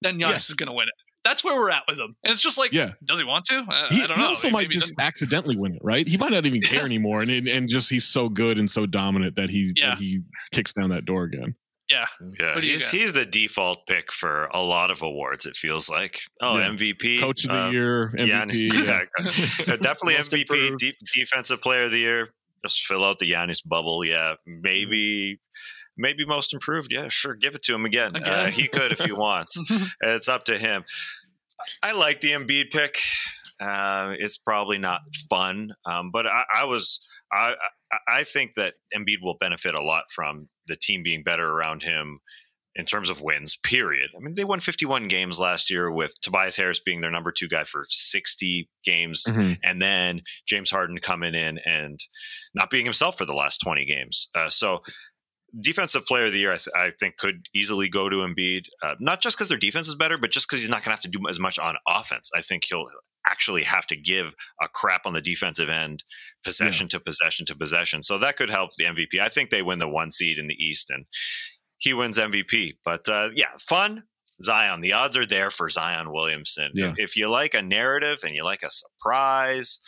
[0.00, 0.94] then Giannis is going to win it.
[1.22, 2.92] That's where we're at with him, and it's just like, Yeah.
[3.04, 3.66] does he want to?
[3.68, 4.28] Uh, He, I don't he know.
[4.28, 6.08] also might just accidentally win it, right?
[6.08, 9.36] He might not even care anymore, and and just he's so good and so dominant
[9.36, 9.90] that he Yeah.
[9.90, 11.54] that he kicks down that door again.
[11.90, 12.06] Yeah.
[12.38, 12.90] Yeah, What do you he's got?
[12.92, 15.44] he's the default pick for a lot of awards.
[15.46, 16.68] It feels like oh Yeah.
[16.70, 18.86] MVP, Coach of the uh, year, Giannis, MVP.
[18.86, 19.02] yeah.
[19.18, 19.72] yeah.
[19.74, 22.28] Uh, definitely MVP, de- defensive player of the year.
[22.64, 24.04] Just fill out the Giannis bubble.
[24.04, 25.40] Yeah, maybe
[25.96, 26.92] maybe most improved.
[26.92, 28.14] Yeah, sure, give it to him again.
[28.16, 29.60] Uh, he could if he wants.
[30.02, 30.84] it's up to him.
[31.82, 32.98] I like the Embiid pick.
[33.60, 37.00] Uh, it's probably not fun, um, but I, I was
[37.32, 37.54] I
[38.08, 42.20] I- think that Embiid will benefit a lot from the team being better around him
[42.76, 43.56] in terms of wins.
[43.64, 44.10] Period.
[44.16, 47.48] I mean, they won 51 games last year with Tobias Harris being their number two
[47.48, 49.58] guy for 60 games, Mhm.
[49.64, 51.98] and then James Harden coming in and
[52.54, 54.28] not being himself for the last 20 games.
[54.34, 54.82] Uh, so.
[55.58, 58.66] Defensive player of the year, I, th- I think, could easily go to Embiid.
[58.82, 60.90] Uh, not just because their defense is better, but just because he's not going to
[60.90, 62.30] have to do as much on offense.
[62.34, 62.86] I think he'll
[63.26, 66.04] actually have to give a crap on the defensive end,
[66.44, 68.02] possession to possession to possession.
[68.02, 69.20] So that could help the MVP.
[69.20, 71.04] I think they win the one seed in the East, and
[71.78, 72.74] he wins MVP.
[72.84, 74.04] But uh, yeah, fun.
[74.42, 74.80] Zion.
[74.80, 76.70] The odds are there for Zion Williamson.
[76.72, 76.92] Yeah.
[76.92, 79.80] If, if you like a narrative and you like a surprise,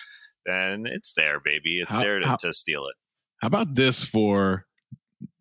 [0.44, 1.80] then it's there, baby.
[1.80, 2.94] It's How- there to, how- to steal it.
[3.40, 4.66] How about this for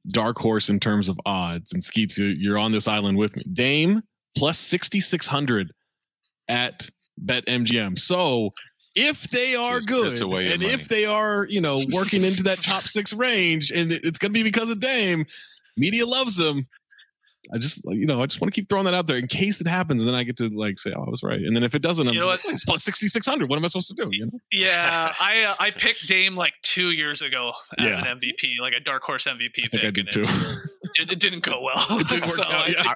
[0.07, 1.73] dark horse in terms of odds?
[1.73, 3.43] And Skeets, you- you're on this island with me.
[3.51, 4.01] Dame
[4.35, 5.69] plus 6,600
[6.47, 6.89] at
[7.23, 7.97] BetMGM.
[7.99, 8.51] So
[8.95, 12.43] if they are good just away your and if they are, you know, working into
[12.43, 15.25] that top six range and it's going to be because of Dame,
[15.77, 16.67] media loves them.
[17.53, 19.59] I just, you know, I just want to keep throwing that out there in case
[19.61, 20.01] it happens.
[20.01, 21.39] And then I get to like say, oh, I was right.
[21.41, 23.49] And then if it doesn't, I'm You know just like, it's plus 6,600.
[23.49, 24.09] What am I supposed to do?
[24.11, 24.39] You know?
[24.51, 28.05] Yeah, I uh, I picked Dame like two years ago as Yeah.
[28.11, 29.71] an MVP, like a dark horse MVP I pick.
[29.71, 30.25] think I did too.
[30.83, 31.85] It, it, it didn't go well.
[31.99, 32.95] It didn't work So out, I- yeah.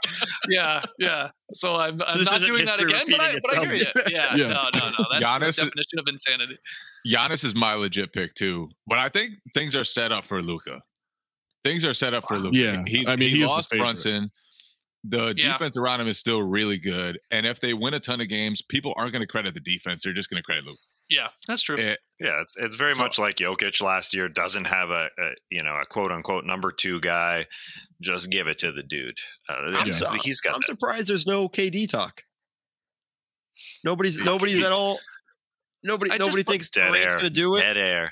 [0.50, 1.30] yeah, yeah.
[1.54, 3.86] So I'm, I'm this not doing that again, but I, but I hear you.
[4.10, 4.48] Yeah, Yeah.
[4.48, 5.06] no, no, no.
[5.12, 6.58] That's Giannis the is- definition of insanity.
[7.08, 10.82] Giannis is my legit pick too, but I think things are set up for Luka.
[11.66, 12.56] Things are set up for Luka.
[12.56, 13.70] Yeah, he, I mean, he, he is the lost.
[13.72, 14.32] Brunson.
[15.08, 15.52] The Yeah.
[15.54, 18.62] defense around him is still really good, and if they win a ton of games,
[18.64, 20.80] people aren't going to credit the defense; they're just going to credit Luka.
[21.10, 21.78] Yeah, that's true.
[21.78, 24.28] Eh, Yeah, it's it's very So- much like Jokic last year.
[24.30, 27.46] Doesn't have a, a you know a quote unquote number two guy.
[28.02, 29.18] Just give it to the dude.
[29.50, 30.66] Uh, I'm, he's- su- he's got I'm that.
[30.68, 32.24] surprised there's no KD talk.
[33.84, 35.00] Nobody's nobody's at all.
[35.84, 37.60] Nobody I nobody thinks Dead Durant's going to do it.
[37.62, 38.12] Dead air.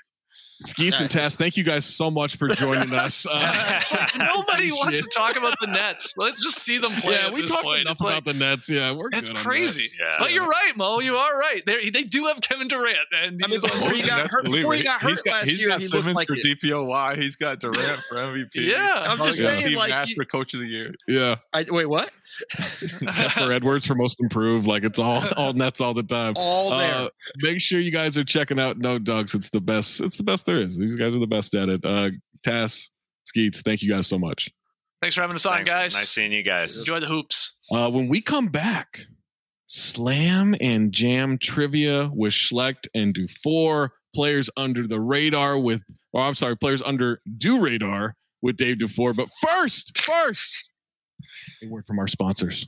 [0.65, 3.25] Skeets and Tas, thank you guys so much for joining us.
[3.29, 3.81] Uh,
[4.17, 6.13] Nobody wants to talk about the Nets.
[6.17, 7.15] Let's just see them play.
[7.15, 7.79] yeah, at we this talked point.
[7.81, 8.69] enough It's like, about the Nets.
[8.69, 9.89] Yeah, we're it's good on crazy.
[9.99, 10.15] Yeah.
[10.19, 10.99] But you're right, Mo.
[10.99, 11.61] You are right.
[11.65, 14.45] They they do have Kevin Durant, and I mean, he's on before he got hurt,
[14.45, 16.59] before he got hurt got, last he's year, got he looked Simmons like for it.
[16.61, 17.17] DPOY.
[17.17, 18.49] He's got Durant for MVP.
[18.55, 19.03] Yeah.
[19.07, 20.93] I'm just Probably saying, Steve like, Nash you- for Coach of the Year.
[21.07, 22.09] Yeah, I, wait, what?
[23.15, 24.67] Chester Edwards for most improved.
[24.67, 26.33] Like it's all all Nets all the time.
[26.37, 26.95] All there.
[26.95, 27.07] Uh,
[27.37, 29.35] make sure you guys are checking out No Dunks.
[29.35, 29.99] It's the best.
[30.01, 30.77] It's the best there is.
[30.77, 31.85] These guys are the best at it.
[31.85, 32.09] Uh,
[32.43, 32.89] Tas,
[33.25, 34.49] Skeets, thank you guys so much.
[35.01, 35.69] Thanks for having us on, Thanks.
[35.69, 35.93] guys.
[35.95, 36.77] Nice seeing you guys.
[36.77, 37.57] Enjoy the hoops.
[37.71, 39.01] Uh, when we come back,
[39.65, 43.89] slam and jam trivia with Schlect and DuFour.
[44.15, 45.81] Players under the radar with,
[46.13, 49.15] or I'm sorry, players under do radar with Dave DuFour.
[49.15, 50.63] But first, first,
[51.63, 52.67] a word from our sponsors.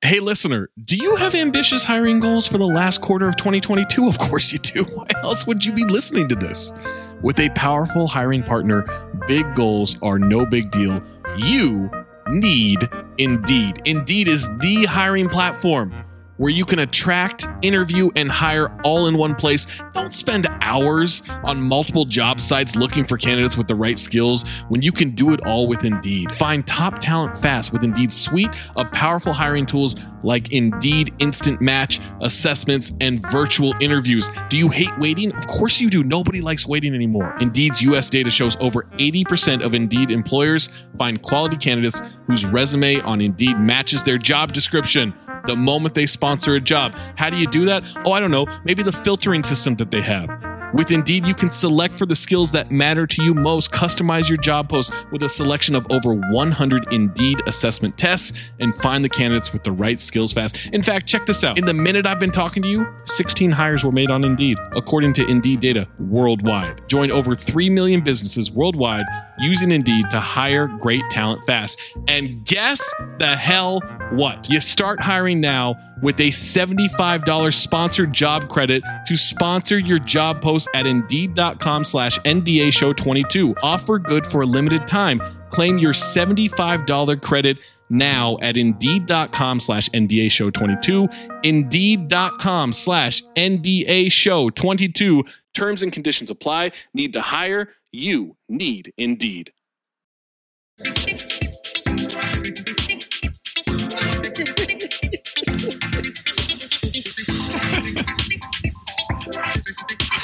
[0.00, 4.08] Hey, listener, do you have ambitious hiring goals for the last quarter of 2022?
[4.08, 4.84] Of course you do.
[4.94, 6.72] Why else would you be listening to this?
[7.20, 8.86] With a powerful hiring partner,
[9.26, 11.02] big goals are no big deal.
[11.36, 11.90] You
[12.28, 13.82] need Indeed.
[13.84, 15.92] Indeed is the hiring platform
[16.38, 19.66] where you can attract, interview, and hire all in one place.
[19.92, 24.80] Don't spend hours on multiple job sites looking for candidates with the right skills when
[24.80, 26.32] you can do it all with Indeed.
[26.32, 32.00] Find top talent fast with Indeed's suite of powerful hiring tools like Indeed Instant Match,
[32.22, 34.30] assessments, and virtual interviews.
[34.48, 35.32] Do you hate waiting?
[35.32, 36.02] Of course you do.
[36.02, 37.36] Nobody likes waiting anymore.
[37.40, 43.20] Indeed's US data shows over 80% of Indeed employers find quality candidates whose resume on
[43.20, 45.14] Indeed matches their job description
[45.48, 46.94] the moment they sponsor a job.
[47.16, 47.82] How do you do that?
[48.04, 48.46] Oh, I don't know.
[48.64, 50.47] Maybe the filtering system that they have.
[50.74, 53.70] With Indeed, you can select for the skills that matter to you most.
[53.72, 59.02] Customize your job post with a selection of over 100 Indeed assessment tests and find
[59.02, 60.68] the candidates with the right skills fast.
[60.72, 61.58] In fact, check this out.
[61.58, 65.14] In the minute I've been talking to you, 16 hires were made on Indeed, according
[65.14, 66.86] to Indeed data worldwide.
[66.86, 69.06] Join over 3 million businesses worldwide
[69.38, 71.80] using Indeed to hire great talent fast.
[72.08, 73.80] And guess the hell
[74.10, 74.50] what?
[74.50, 80.57] You start hiring now with a $75 sponsored job credit to sponsor your job post
[80.74, 83.54] at indeed.com slash NBA show 22.
[83.62, 85.20] Offer good for a limited time.
[85.50, 87.58] Claim your $75 credit
[87.90, 91.08] now at indeed.com slash NBA show 22.
[91.44, 95.24] Indeed.com slash NBA show 22.
[95.54, 96.72] Terms and conditions apply.
[96.94, 97.70] Need to hire?
[97.92, 99.52] You need Indeed.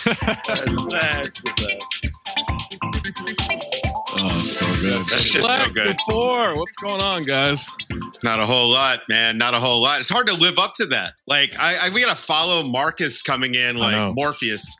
[0.04, 2.10] That's the best.
[4.16, 4.98] Oh, so good.
[5.06, 5.96] That shit's so good.
[6.08, 6.54] Four.
[6.54, 7.68] What's going on, guys?
[8.22, 9.38] Not a whole lot, man.
[9.38, 10.00] Not a whole lot.
[10.00, 11.14] It's hard to live up to that.
[11.26, 14.76] Like, I, I we gotta follow Marcus coming in like Morpheus.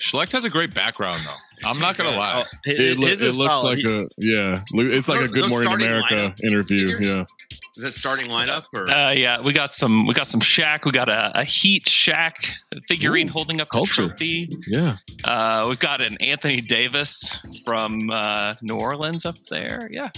[0.00, 1.68] Schlect has a great background, though.
[1.68, 2.44] I'm not gonna lie.
[2.64, 4.62] It, loo- it looks like a yeah.
[4.72, 6.96] It's like a Good Morning starting America lineup interview.
[7.00, 7.24] Yeah.
[7.78, 8.90] Is that starting lineup or?
[8.90, 10.04] Uh, yeah, we got some.
[10.04, 10.84] We got some Shaq.
[10.84, 12.32] We got a, a Heat Shaq
[12.88, 14.02] figurine Ooh, holding up culture.
[14.02, 14.48] the trophy.
[14.66, 14.96] Yeah.
[15.24, 19.88] Uh, we've got an Anthony Davis from uh, New Orleans up there.
[19.92, 20.08] Yeah,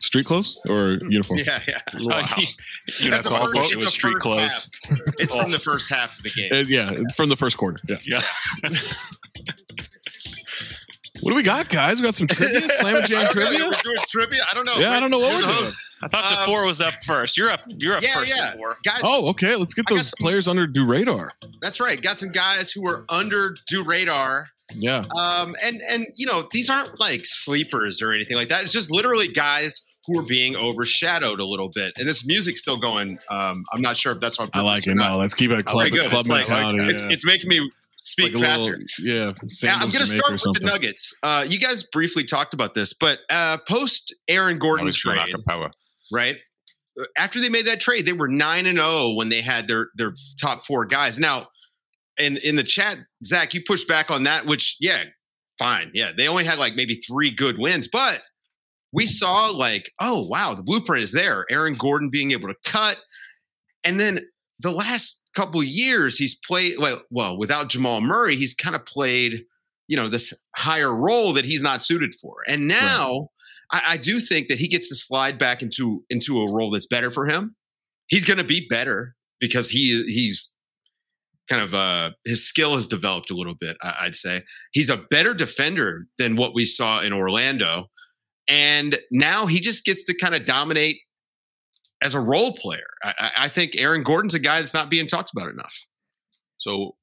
[0.00, 1.38] Street clothes or uniform?
[1.44, 1.80] Yeah, yeah.
[2.00, 2.22] Wow.
[2.26, 3.22] That's Uniform.
[3.22, 4.68] the first- It it's was street clothes.
[4.84, 4.98] half.
[5.18, 5.50] It's from Oh.
[5.52, 6.50] the first half of the game.
[6.52, 7.78] Uh, yeah, it's from the first quarter.
[7.88, 7.98] Yeah.
[8.04, 8.22] Yeah.
[11.22, 11.98] What do we got, guys?
[11.98, 13.42] We got some trivia, slam and jam don't know.
[13.48, 13.64] trivia.
[13.70, 14.42] We're doing trivia.
[14.50, 14.76] I don't know.
[14.76, 15.64] Yeah, I don't know what You're we're the doing.
[15.64, 15.76] host.
[16.14, 17.36] I thought Um, four was up first.
[17.36, 17.60] You're up.
[17.78, 18.34] You're up Yeah, first.
[18.34, 18.52] yeah.
[18.56, 18.74] DuFour.
[18.84, 19.56] Guys, Oh, okay.
[19.56, 21.30] Let's get those some- players under do radar.
[21.60, 22.00] that's right.
[22.00, 24.48] Got some guys who were under do radar.
[24.74, 25.04] Yeah.
[25.16, 28.64] Um, and and you know these aren't like sleepers or anything like that.
[28.64, 31.92] It's just literally guys who are being overshadowed a little bit.
[31.96, 33.18] And this music's still going.
[33.30, 34.94] Um, I'm not sure if that's on I like it.
[34.94, 36.10] No, let's keep it a club, Okay, good.
[36.10, 36.92] club It's like- mentality.
[36.92, 37.08] it's, yeah.
[37.10, 37.68] it's making me
[38.04, 38.78] speak like a little- faster.
[39.00, 39.32] yeah.
[39.64, 40.66] Now, I'm going to Jamaica start or with the.
[40.66, 41.12] Nuggets.
[41.24, 45.70] Uh, you guys briefly talked about this, but uh, post Aaron Gordon's trade, acapella.
[46.10, 46.36] Right?
[47.00, 49.88] Uh, after they made that trade, they were nine and zero when they had their
[49.96, 51.18] their top four guys.
[51.18, 51.48] Now,
[52.18, 55.04] in in the chat, Zach, you pushed back on that, which yeah,
[55.58, 58.22] fine, yeah, they only had like maybe three good wins, but
[58.92, 61.44] we saw like, oh wow, the blueprint is there.
[61.50, 62.98] Aaron Gordon being able to cut,
[63.84, 64.20] and then
[64.60, 69.44] the last couple years he's played well, well without Jamal Murray, he's kind of played
[69.88, 73.28] you know this higher role that he's not suited for, and now.
[73.72, 76.86] I, I do think that he gets to slide back into into a role that's
[76.86, 77.56] better for him.
[78.08, 80.54] He's going to be better because he he's
[81.48, 83.76] kind of uh his skill has developed a little bit.
[83.82, 87.86] I, I'd say he's a better defender than what we saw in Orlando,
[88.48, 90.96] and now he just gets to kind of dominate
[92.02, 92.86] as a role player.
[93.02, 95.74] I, I- think Aaron Gordon's a guy that's not being talked about enough.
[96.58, 96.96] So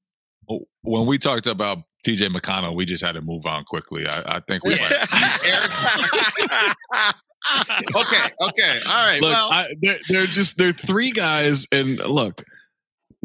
[0.50, 4.08] Oh, when we talked about TJ McConnell, we just had to move on quickly.
[4.08, 4.92] I, I think we might.
[7.96, 9.22] okay, okay, all right.
[9.22, 12.44] Look, well, I, they're, they're just they're three guys, and look,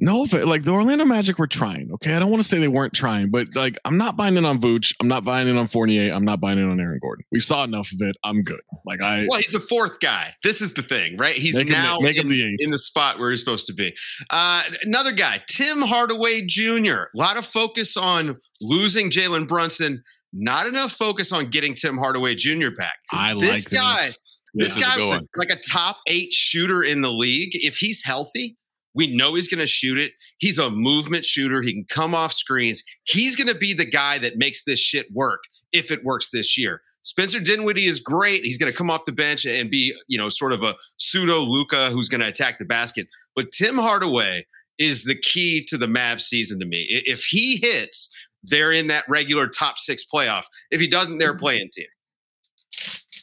[0.00, 1.90] no, like the Orlando Magic were trying.
[1.94, 4.44] Okay, I don't want to say they weren't trying, but like I'm not buying in
[4.44, 4.92] on Vooch.
[5.00, 6.12] I'm not buying in on Fournier.
[6.12, 7.24] I'm not buying in on Aaron Gordon.
[7.32, 8.16] We saw enough of it.
[8.24, 8.60] I'm good.
[8.86, 10.34] Like I, well, he's the fourth guy.
[10.44, 11.34] This is the thing, right?
[11.34, 13.94] He's the- now him in, the in the spot where he's supposed to be.
[14.30, 16.94] Uh, another guy, Tim Hardaway Jr.
[16.94, 20.02] A lot of focus on losing Jalen Brunson.
[20.32, 22.68] Not enough focus on getting Tim Hardaway Jr.
[22.76, 22.96] back.
[23.10, 23.96] I this like guy.
[24.04, 24.18] this.
[24.54, 27.50] This This is a guy was a- like a top eight shooter in the league.
[27.54, 28.57] If he's healthy,
[28.98, 30.14] we know he's going to shoot it.
[30.38, 31.62] He's a movement shooter.
[31.62, 32.82] He can come off screens.
[33.04, 35.38] He's going to be the guy that makes this shit work
[35.72, 36.82] if it works this year.
[37.02, 38.42] Spencer Dinwiddie is great.
[38.42, 41.42] He's going to come off the bench and be, you know, sort of a pseudo
[41.42, 43.06] Luka who's going to attack the basket.
[43.36, 44.46] But Tim Hardaway
[44.80, 46.84] is the key to the Mavs season to me.
[46.88, 48.12] If he hits,
[48.42, 50.46] they're in that regular top six playoff.
[50.72, 51.38] If he doesn't, they're mm-hmm.
[51.38, 51.86] playing team.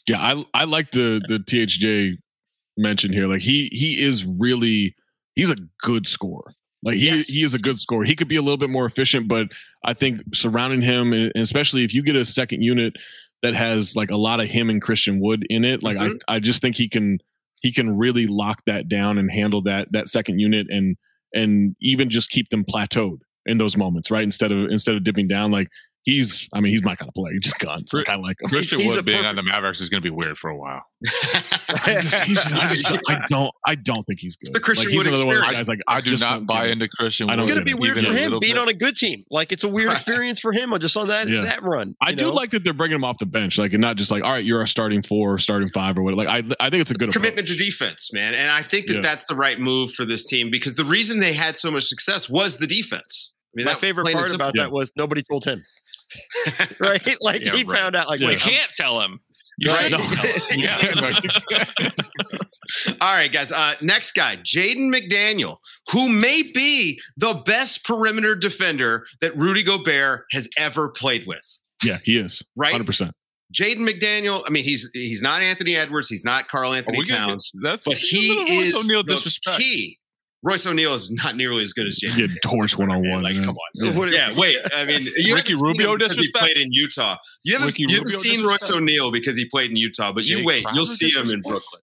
[0.07, 2.17] Yeah, I I like the the THJ
[2.77, 3.27] mention here.
[3.27, 4.95] Like he he is really
[5.35, 6.53] he's a good scorer.
[6.83, 8.03] Like he he is a good scorer.
[8.05, 9.47] He could be a little bit more efficient, but
[9.83, 12.93] I think surrounding him, and especially if you get a second unit
[13.41, 16.19] that has like a lot of him and Christian Wood in it, like Mhm.
[16.27, 17.19] I I just think he can
[17.61, 20.95] he can really lock that down and handle that that second unit and
[21.33, 24.23] and even just keep them plateaued in those moments, right?
[24.23, 25.69] Instead of instead of dipping down, like
[26.05, 27.33] he's I mean he's my kind of player.
[27.33, 27.91] He just guns.
[27.93, 28.47] Like, I like him.
[28.49, 30.49] Christian He's a Wood being perfect- on the Mavericks is going to be weird for
[30.49, 30.83] a while.
[31.85, 34.53] I just, he's, I, just, I don't, I don't think he's good.
[34.53, 35.67] the Christian like, he's Wood another one of those experience.
[35.67, 35.67] guys.
[35.67, 37.43] Like I do just not don't buy into Christian I Wood.
[37.43, 38.57] It's going to be weird for him being bit.
[38.57, 39.23] on a good team.
[39.29, 41.41] Like it's a weird experience for him just on that Yeah.
[41.41, 41.95] that run.
[42.01, 42.33] I you do know?
[42.33, 44.45] like that they're bringing him off the bench, like, and not just like, all right,
[44.45, 46.23] you're a starting four, starting five, or whatever.
[46.23, 47.13] Like, I, I think it's a good approach.
[47.21, 48.33] commitment to defense, man.
[48.33, 49.01] And I think that Yeah.
[49.01, 52.29] that's the right move for this team because the reason they had so much success
[52.29, 53.33] was the defense.
[53.33, 54.35] I mean, My that- favorite part simple.
[54.35, 55.63] about that was nobody told him.
[56.79, 57.15] right?
[57.21, 57.77] Like Yeah, he right.
[57.79, 58.27] found out like Yeah.
[58.27, 59.19] wait, You can't tell him.
[59.57, 59.89] You Right?
[59.91, 59.97] know.
[60.51, 60.77] Yeah.
[63.01, 63.51] All right, guys.
[63.51, 65.57] Uh, next guy, Jaden McDaniel,
[65.91, 71.61] who may be the best perimeter defender that Rudy Gobert has ever played with.
[71.83, 72.71] yeah, he is Right?
[72.71, 73.11] hundred percent.
[73.55, 74.43] Jaden McDaniel.
[74.45, 76.09] I mean, he's he's not Anthony Edwards.
[76.09, 77.51] He's not Karl Anthony we Towns.
[77.53, 79.57] get- that's- but he is O'Neale the disrespect.
[79.59, 79.99] key.
[80.45, 82.15] Royce O'Neale is not nearly as good as Jaden.
[82.15, 83.23] Get torched one on one.
[83.23, 83.57] Like, come on.
[83.73, 84.05] Yeah.
[84.31, 84.57] Yeah, wait.
[84.75, 87.17] I mean, you Ricky Rubio him because he played in Utah.
[87.43, 88.77] You haven't, Ricky you haven't Rubio seen Royce disrespect?
[88.81, 91.41] O'Neale because he played in Utah, but you Jake wait, you'll see him in?
[91.41, 91.81] Brooklyn.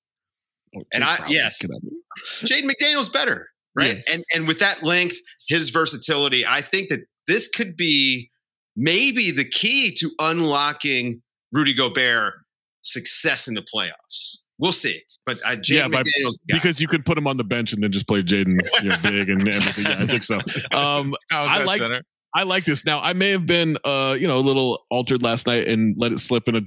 [0.77, 1.59] Oh, And I- Brown, yes.
[1.61, 2.63] get out of here.
[2.63, 3.99] Jaden McDaniel's better, right?
[4.11, 5.17] And and with that length,
[5.49, 8.31] his versatility, I think that this could be
[8.77, 12.35] maybe the key to unlocking Rudy Gobert
[12.83, 14.42] success in the playoffs.
[14.63, 15.03] We'll see.
[15.27, 17.93] But uh, Jaden Yeah, the because you could put him on the bench and then
[17.93, 19.85] just play Jaden you know, big and everything.
[19.85, 20.39] Yeah, I think so.
[20.73, 22.03] Um, I like center?
[22.35, 22.85] I like this.
[22.87, 26.13] Now I may have been uh, you know, a little altered last night and let
[26.13, 26.61] it slip in a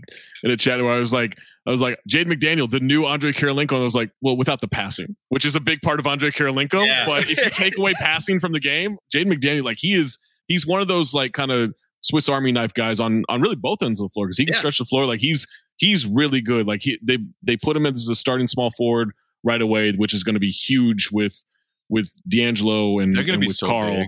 [0.44, 3.32] in a chat where I was like, I was like, Jade McDaniel, the new Andre
[3.32, 3.72] Kirilenko.
[3.72, 6.30] And I was like, well, without the passing, which is a big part of Andre
[6.30, 6.86] Kirilenko.
[6.86, 7.06] Yeah.
[7.08, 10.18] But if you take away passing from the game, Jade McDaniel, like he is,
[10.48, 13.82] he's one of those like kind of Swiss Army knife guys on on really both
[13.82, 14.60] ends of the floor because he can Yeah.
[14.60, 15.06] stretch the floor.
[15.08, 16.68] Like he's he's really good.
[16.68, 19.12] Like he they they put him as a starting small forward
[19.44, 21.44] right away, which is going to be huge with
[21.90, 23.96] with D'Angelo and, They're gonna and be with so Karl.
[23.98, 24.08] big.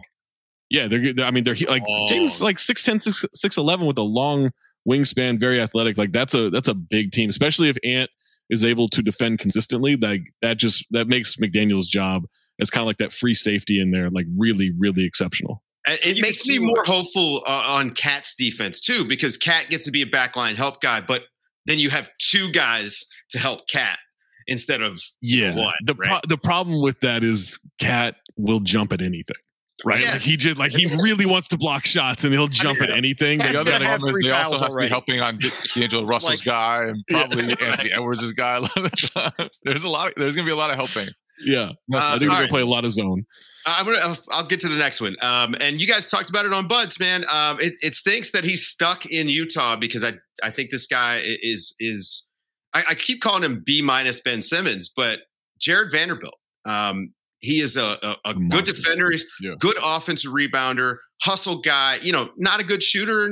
[0.70, 1.20] Yeah, they're good.
[1.22, 2.08] I mean, they're like Oh.
[2.10, 4.52] James like 6'10", 6, 6'11", with a long
[4.90, 5.98] wingspan, very athletic.
[5.98, 8.10] Like that's a that's a big team, especially if Ant
[8.50, 9.96] is able to defend consistently.
[9.96, 12.24] Like that just that makes McDaniel's job
[12.60, 15.64] as kind of like that free safety in there, like really really exceptional.
[15.86, 19.92] And it makes me more hopeful uh, on Cat's defense too, because Cat gets to
[19.92, 21.24] be a backline help guy, but
[21.68, 24.00] then you have two guys to help Cat
[24.48, 25.74] instead of Yeah, one.
[25.86, 29.36] the pro- the problem with that is Cat will jump at anything.
[29.86, 30.14] Right, Yes.
[30.14, 33.38] like he just like he really wants to block shots and he'll jump at anything.
[33.38, 35.38] They The other gonna problem is they also have to be helping on
[35.76, 38.56] D'Angelo Russell's Like- guy and probably Anthony Edwards' guy.
[38.56, 39.50] a lot of the time.
[39.66, 40.08] there's a lot.
[40.08, 41.08] Of, there's going to be a lot of helping.
[41.46, 41.60] yeah,
[41.94, 42.50] Uh, I think they're gonna right.
[42.50, 43.26] play a lot of zone.
[43.78, 44.16] I'm gonna.
[44.32, 45.16] I'll- get to the next one.
[45.22, 47.26] Um, and you guys talked about it on Buds, man.
[47.30, 50.14] Um, it, it stinks that he's stuck in Utah because I
[50.44, 52.30] I think this guy is is
[52.74, 55.20] I, I keep calling him B minus Ben Simmons, but
[55.60, 56.36] Jarred Vanderbilt.
[56.66, 59.12] Um, he is a, a, a good defender.
[59.12, 59.54] He's Yeah.
[59.60, 62.00] good offensive rebounder, hustle guy.
[62.02, 63.28] You know, not a good shooter,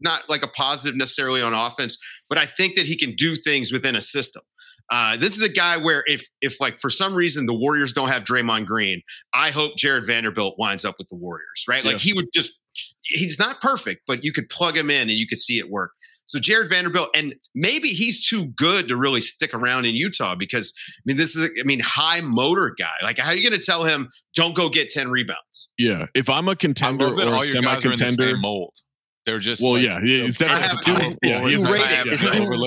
[0.00, 3.72] not like a positive necessarily on offense, but I think that he can do things
[3.72, 4.42] within a system.
[4.90, 8.08] Uh, this is a guy where if if like for some reason the Warriors don't
[8.08, 9.02] have Draymond Green,
[9.32, 11.84] I hope Jarred Vanderbilt winds up with the Warriors, right?
[11.84, 11.98] Like Yeah.
[11.98, 12.52] he would just
[13.02, 15.92] he's not perfect, but you could plug him in and you could see it work.
[16.26, 20.72] So Jarred Vanderbilt, and maybe he's too good to really stick around in Utah because
[20.98, 22.94] I mean, this is I mean, high motor guy.
[23.02, 25.72] Like, how are you going to tell him don't go get ten rebounds?
[25.78, 28.72] Yeah, if I'm a contender or a all your guys are in the semi-contender, mold.
[29.26, 30.24] They're just well, like- yeah, yeah.
[30.24, 31.90] Instead of have do, yeah, do he's radar.
[31.90, 32.16] yeah, do-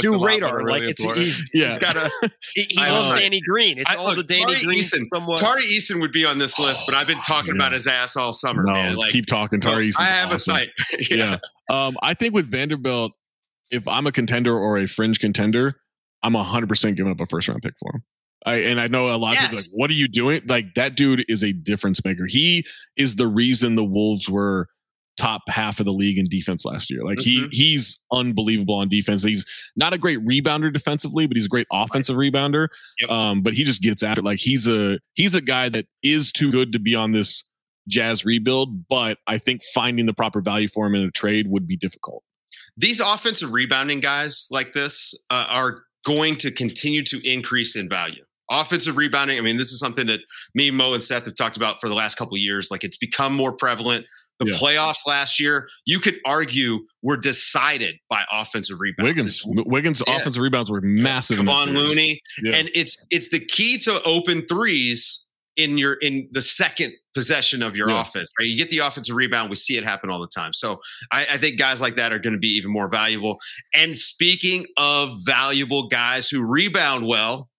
[0.02, 0.60] do a lot, but radar.
[0.62, 1.26] are Like it's important.
[1.28, 1.68] he's, Yeah.
[1.70, 2.10] he's got a
[2.56, 3.20] he, he I loves love.
[3.20, 3.78] Danny Green.
[3.78, 5.38] It's I- all look, the Danny Tari Green Eason, somewhat.
[5.40, 7.62] Tari Eason would be on this list, but I've been talking Yeah.
[7.62, 8.96] about his ass all summer, No, man.
[8.96, 9.62] Like, keep talking.
[9.62, 10.56] so Tari Eason's I have awesome.
[10.56, 10.70] a site.
[11.12, 11.38] yeah.
[11.70, 13.12] Um, I think with Vanderbilt,
[13.70, 15.76] if I'm a contender or a fringe contender,
[16.24, 18.04] I'm 100% giving up a first round pick for him.
[18.48, 20.42] I, and I know a lot of people are like, what are you doing?
[20.48, 22.26] Like, that dude is a difference maker.
[22.28, 22.66] He
[22.96, 24.68] is the reason the Wolves were
[25.18, 27.04] top half of the league in defense last year.
[27.04, 27.50] Like, he Mhm.
[27.54, 29.24] he's unbelievable on defense.
[29.24, 29.46] He's
[29.76, 32.68] not a great rebounder defensively, but he's a great offensive rebounder.
[33.02, 33.10] Yep.
[33.10, 34.26] Um, but he just gets after it.
[34.26, 37.44] Like, he's a he's a guy that is too good to be on this
[37.88, 41.68] Jazz rebuild, but I think finding the proper value for him in a trade would
[41.68, 42.24] be difficult.
[42.76, 48.24] these offensive rebounding guys like this uh, are going to continue to increase in value.
[48.50, 50.20] Offensive rebounding, I mean, this is something that
[50.56, 52.70] me, Mo, and Seth have talked about for the last couple of years.
[52.72, 54.06] Like it's become more prevalent.
[54.40, 54.58] The Yeah.
[54.58, 59.08] playoffs last year, you could argue, were decided by offensive rebounds.
[59.08, 60.16] Wiggins, Wiggins' Yeah.
[60.18, 61.40] offensive rebounds were massive.
[61.40, 61.76] Kevon.
[61.76, 62.56] Looney, Yeah.
[62.56, 67.76] and it's it's the key to open threes in your in the second possession of
[67.76, 68.02] your Yeah.
[68.02, 68.30] offense.
[68.40, 69.50] Right, you get the offensive rebound.
[69.50, 70.54] We see it happen all the time.
[70.54, 70.80] So
[71.12, 73.40] I, I think guys like that are going to be even more valuable.
[73.74, 77.50] And speaking of valuable guys who rebound well,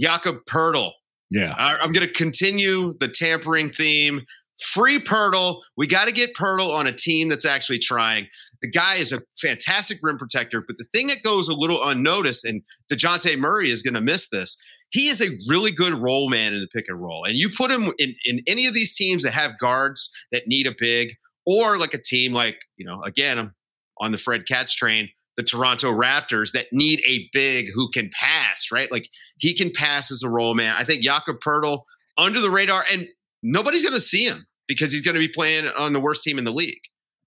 [0.00, 0.90] Jakob Poeltl.
[1.30, 4.22] yeah, I- I'm going to continue the tampering theme.
[4.60, 5.60] Free Poeltl.
[5.76, 8.28] We got to get Poeltl on a team that's actually trying.
[8.62, 12.44] The guy is a fantastic rim protector, but the thing that goes a little unnoticed,
[12.44, 14.56] and DeJounte Murray is going to miss this,
[14.90, 17.24] he is a really good role man in the pick and roll.
[17.24, 20.66] And you put him in, in any of these teams that have guards that need
[20.66, 21.14] a big,
[21.44, 23.54] or like a team like, you know, again, I'm
[23.98, 28.68] on the Fred Katz train, the Toronto Raptors that need a big who can pass,
[28.72, 28.90] right?
[28.90, 29.08] Like
[29.38, 30.74] he can pass as a role man.
[30.78, 31.82] I think Jakob Poeltl
[32.16, 33.08] under the radar, and
[33.44, 36.38] nobody's going to see him because he's going to be playing on the worst team
[36.38, 36.80] in the league.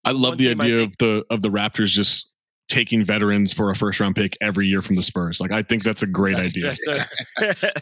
[0.04, 2.30] I love One the idea think- of the of the Raptors just
[2.70, 5.40] taking veterans for a first round pick every year from the Spurs.
[5.40, 6.76] Like I think that's a great idea.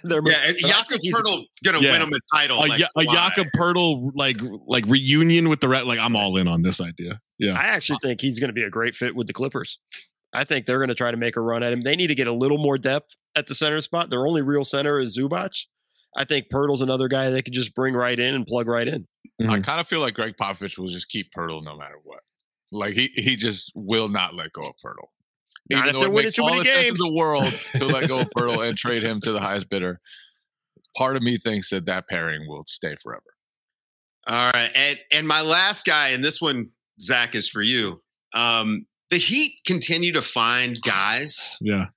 [0.03, 1.93] They're- Yeah, and Jakob think Poeltl going to Yeah.
[1.93, 2.57] win him a title.
[2.59, 3.03] A, like, a?
[3.05, 4.37] Jakob Poeltl like
[4.67, 5.87] like reunion with the Rat.
[5.87, 7.19] Like I'm all in on this idea.
[7.39, 9.79] Yeah, I actually think he's going to be a great fit with the Clippers.
[10.33, 11.81] I think they're going to try to make a run at him.
[11.81, 14.09] They need to get a little more depth at the center spot.
[14.09, 15.51] Their only real center is Zubac.
[16.15, 19.07] I think Poeltl's another guy they could just bring right in and plug right in.
[19.47, 22.21] I kind of feel like Gregg Popovich will just keep Poeltl no matter what.
[22.71, 25.07] Like he he just will not let go of Poeltl.
[25.69, 26.99] Not Even if though they're it winning makes too all many the sense in games.
[26.99, 29.99] the world to let go of Poeltl and trade him to the highest bidder.
[30.95, 33.23] Part of me thinks that that pairing will stay forever.
[34.27, 36.69] All right, and and my last guy, and this one,
[37.01, 38.01] Zach, is for you.
[38.33, 41.87] Um, the Heat continue to find guys, yeah.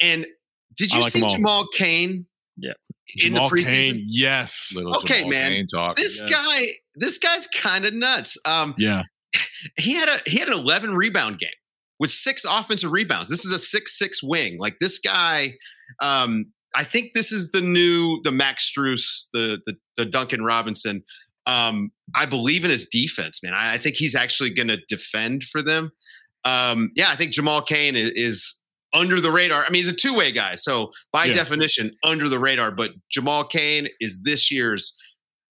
[0.00, 0.26] and
[0.76, 1.26] did you like see.
[1.26, 2.26] Jamal Cain?
[3.14, 3.26] Yeah.
[3.28, 3.92] in Jamal the preseason.
[3.92, 4.72] Cain, yes.
[4.74, 5.50] Little Okay, Jamal man.
[5.52, 5.96] Cain talk.
[5.96, 6.30] This Yes.
[6.30, 6.62] guy,
[6.94, 8.36] this guy's kind of nuts.
[8.44, 9.02] Um, Yeah,
[9.78, 11.50] he had a he had an 11 rebound game
[12.00, 13.28] with six offensive rebounds.
[13.28, 14.58] This is a six six wing.
[14.58, 15.54] Like this guy,
[16.00, 21.02] um, I think this is the new the Max Strus, the the, the Duncan Robinson.
[21.46, 23.52] Um, I believe in his defense, man.
[23.52, 25.90] I, I think he's actually going to defend for them.
[26.46, 28.60] Um, yeah, I think Jamal Cain is, is
[28.94, 29.64] under the radar.
[29.64, 31.34] I mean, he's a two way guy, so by Yeah.
[31.34, 32.70] definition, under the radar.
[32.70, 34.96] But Jamal Cain is this year's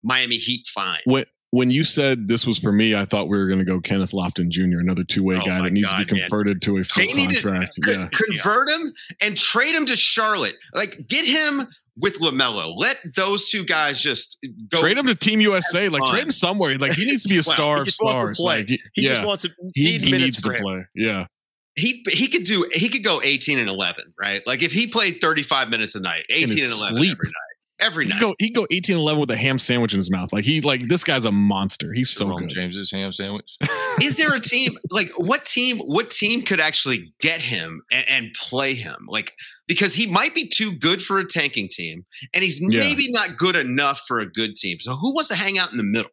[0.03, 1.01] Miami Heat find.
[1.05, 3.79] when when you said this was for me, I thought we were going to go
[3.79, 6.29] Kenneth Lofton Jr., another two way Oh guy that needs God, to be man.
[6.31, 7.75] converted to a full need to contract.
[7.87, 10.55] yeah, convert him and trade him to Charlotte.
[10.73, 12.73] Like get him with LaMelo.
[12.79, 14.39] Let those two guys just
[14.71, 14.81] go.
[14.81, 15.91] trade him to Team USA.
[15.91, 16.79] Like trade him somewhere.
[16.79, 18.59] Like he needs to be a Well, star he of just wants to stars.
[18.59, 20.87] Like he, yeah, just wants to he, need he needs to play.
[20.95, 21.27] Yeah,
[21.75, 22.67] He he could do.
[22.73, 24.43] He could go eighteen and eleven, right?
[24.47, 27.17] Like if he played thirty five minutes a night, eighteen his and eleven sleep.
[27.19, 28.21] every night, every he night.
[28.21, 30.33] go he go 18 and 11 with a ham sandwich in his mouth.
[30.35, 31.93] Like he like this guy's a monster.
[31.95, 32.51] He's so Jerome good.
[32.51, 33.51] James's ham sandwich.
[34.03, 35.79] Is there a team like what team?
[35.79, 38.97] What team could actually get him and, and play him?
[39.09, 39.33] Like
[39.67, 42.05] because he might be too good for a tanking team,
[42.35, 42.81] and he's Yeah.
[42.81, 44.77] maybe not good enough for a good team.
[44.81, 46.11] So who wants to hang out in the middle?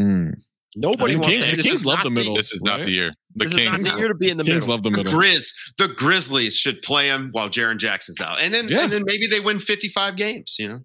[0.00, 0.32] Mm.
[0.76, 1.56] Nobody I mean, wants King- to.
[1.56, 2.34] the Kings love the middle.
[2.36, 2.84] This is not right?
[2.84, 3.12] the year.
[3.38, 3.92] The This is not Kings.
[3.92, 4.74] the year to be in the Kings middle.
[4.74, 5.20] love the The middle.
[5.20, 5.44] Grizz,
[5.78, 8.82] the Grizzlies should play him while Jaren Jackson's out, and then Yeah.
[8.84, 10.56] and then maybe they win fifty five games.
[10.58, 10.80] You know.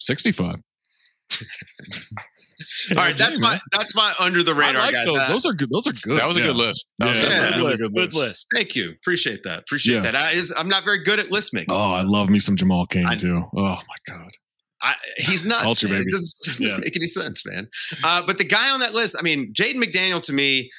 [0.00, 0.56] 65.
[2.90, 5.06] All right, that's my that's my under the I radar like guys.
[5.06, 5.18] those.
[5.18, 5.68] Uh, Those are good.
[5.72, 6.20] Those are good.
[6.20, 6.46] That was a Yeah.
[6.46, 6.86] good list.
[6.98, 7.46] That was Yeah, a good that's Yeah.
[7.46, 8.16] a really list, good good list.
[8.16, 8.46] list.
[8.54, 9.60] Thank you, appreciate that.
[9.60, 10.00] Appreciate Yeah.
[10.02, 10.16] that.
[10.16, 11.72] I, is, I'm not very good at list making.
[11.72, 13.44] Oh, I love me some Jamal Cain I- too.
[13.56, 14.30] Oh my god.
[14.82, 15.62] I, he's nuts.
[15.62, 15.98] Culture, man.
[15.98, 16.06] baby.
[16.08, 16.78] It doesn't, doesn't Yeah.
[16.78, 17.68] make any sense, man.
[18.04, 20.70] Uh, but the guy on that list, I mean, Jaden McDaniel to me,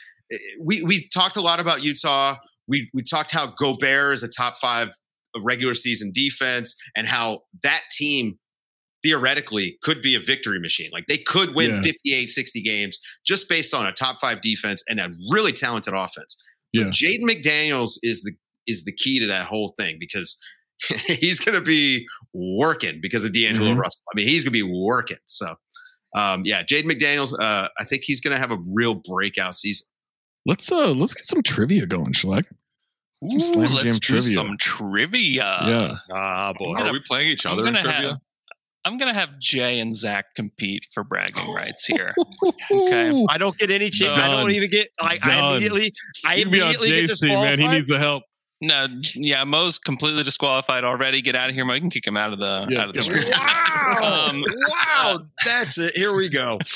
[0.61, 2.37] we we talked a lot about Utah.
[2.67, 4.89] we we talked how Gobert is a top five
[5.43, 8.39] regular season defense, and how that team
[9.03, 10.89] theoretically could be a victory machine.
[10.91, 11.81] Like they could win Yeah.
[11.81, 16.35] 58, 60 games just based on a top five defense and a really talented offense.
[16.73, 16.85] Yeah.
[16.85, 18.33] Jaden McDaniels is the
[18.67, 20.37] is the key to that whole thing because
[21.07, 23.77] he's going to be working because of D'Angelo Mhm.
[23.79, 24.03] Russell.
[24.13, 25.17] I mean, he's going to be working.
[25.25, 25.55] So,
[26.15, 27.33] um, yeah, Jaden McDaniels.
[27.39, 29.87] Uh, I think he's going to have a real breakout season.
[30.49, 32.45] Let's uh let's get some trivia going, Schlect.
[33.11, 34.33] Some Ooh, Slam let's Jam do trivia.
[34.33, 35.57] some trivia.
[35.67, 35.95] Yeah.
[36.11, 36.73] Ah, boy.
[36.75, 37.91] Gonna- Are we playing each other in trivia?
[37.91, 38.17] have-
[38.83, 42.15] I'm gonna have Jay and Zach compete for bragging rights here.
[42.71, 43.25] Okay.
[43.29, 44.17] I don't get any chance.
[44.17, 45.91] I don't even get like I immediately
[46.25, 47.59] I You can be on JC, get man.
[47.59, 48.23] He needs the help.
[48.61, 51.21] No, yeah, Mo's completely disqualified already.
[51.21, 51.73] Get out of here, Mo.
[51.75, 53.37] You can kick him out of the Yeah, out of the get.
[53.37, 54.27] Wow!
[54.31, 55.19] Um, wow!
[55.45, 55.95] That's it.
[55.95, 56.57] Here we go.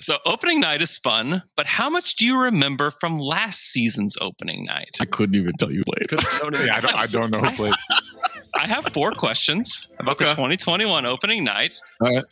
[0.00, 4.64] so opening night is fun, but how much do you remember from last season's opening
[4.64, 4.96] night?
[5.00, 6.06] I couldn't even tell you played.
[6.66, 7.74] Yeah, I don't, I don't know who played.
[8.58, 11.78] I have four questions about the 2021 opening night.
[12.00, 12.24] All right.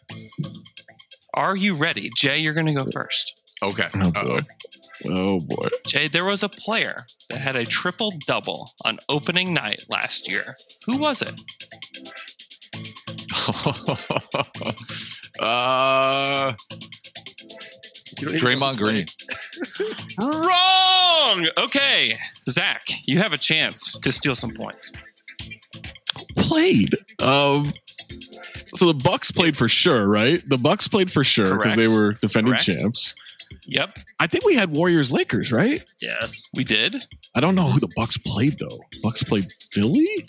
[1.35, 2.11] Are you ready?
[2.16, 3.35] Jay, you're going to go first.
[3.62, 3.89] Okay.
[3.95, 4.41] Oh boy.
[5.07, 5.69] Oh boy.
[5.86, 10.45] Jay, there was a player that had a triple double on opening night last year.
[10.86, 11.35] Who was it?
[15.41, 16.55] uh,
[18.16, 19.07] Draymond Green.
[20.19, 21.47] Wrong.
[21.59, 22.16] Okay,
[22.49, 24.93] Zach, you have a chance to steal some points.
[26.36, 26.95] Played.
[27.20, 27.73] Um.
[28.77, 30.43] So the Bucks played for sure, right?
[30.49, 32.65] The Bucks played for sure because they were defending Correct.
[32.65, 33.15] champs.
[33.66, 33.99] Yep.
[34.20, 35.82] I think we had Warriors Lakers, right?
[36.01, 37.05] Yes, we did.
[37.35, 38.81] I don't know who the Bucks played though.
[39.03, 40.27] Bucks played Philly,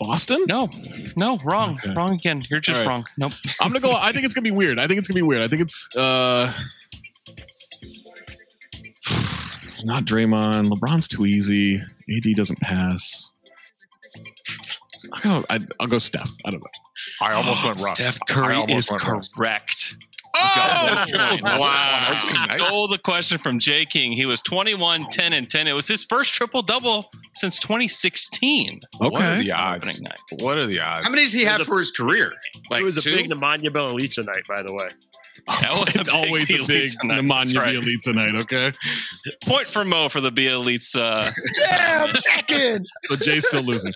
[0.00, 0.44] Boston.
[0.48, 0.68] No,
[1.16, 1.92] no, wrong, Okay.
[1.94, 2.42] wrong again.
[2.50, 2.90] You're just All right.
[2.90, 3.06] wrong.
[3.18, 3.32] Nope.
[3.60, 3.94] I'm gonna go.
[3.94, 4.78] I think it's gonna be weird.
[4.78, 5.42] I think it's gonna be weird.
[5.42, 6.52] I think it's uh
[9.84, 10.70] not Draymond.
[10.72, 11.76] LeBron's too easy.
[11.80, 13.32] AD doesn't pass.
[15.12, 15.44] I'll go.
[15.50, 16.30] I, I'll go Steph.
[16.44, 16.66] I don't know.
[17.20, 17.94] I almost went Russ.
[17.94, 19.28] Steph I Curry is went Russ.
[19.28, 19.94] correct.
[20.34, 22.18] Oh, wow.
[22.20, 24.12] Stole the question from Jay King.
[24.12, 25.66] He was 21, 10, and 10.
[25.66, 28.80] It was his first triple double since 2016.
[29.02, 29.08] Okay.
[29.10, 30.00] What are the odds?
[30.40, 31.06] What are the odds?
[31.06, 32.32] How many does he have a- for his career?
[32.70, 33.16] Like it was a two?
[33.16, 34.88] big Nemanja Bjelica night, by the way.
[35.46, 37.22] That was It's always a big Bjelica night.
[37.28, 37.74] That's Nemanja right.
[37.76, 38.34] Bjelica night.
[38.42, 38.72] Okay,
[39.44, 41.32] Point for Mo for the Bjelica.
[41.60, 42.84] Yeah, I'm back in.
[43.04, 43.92] so Jay's still losing.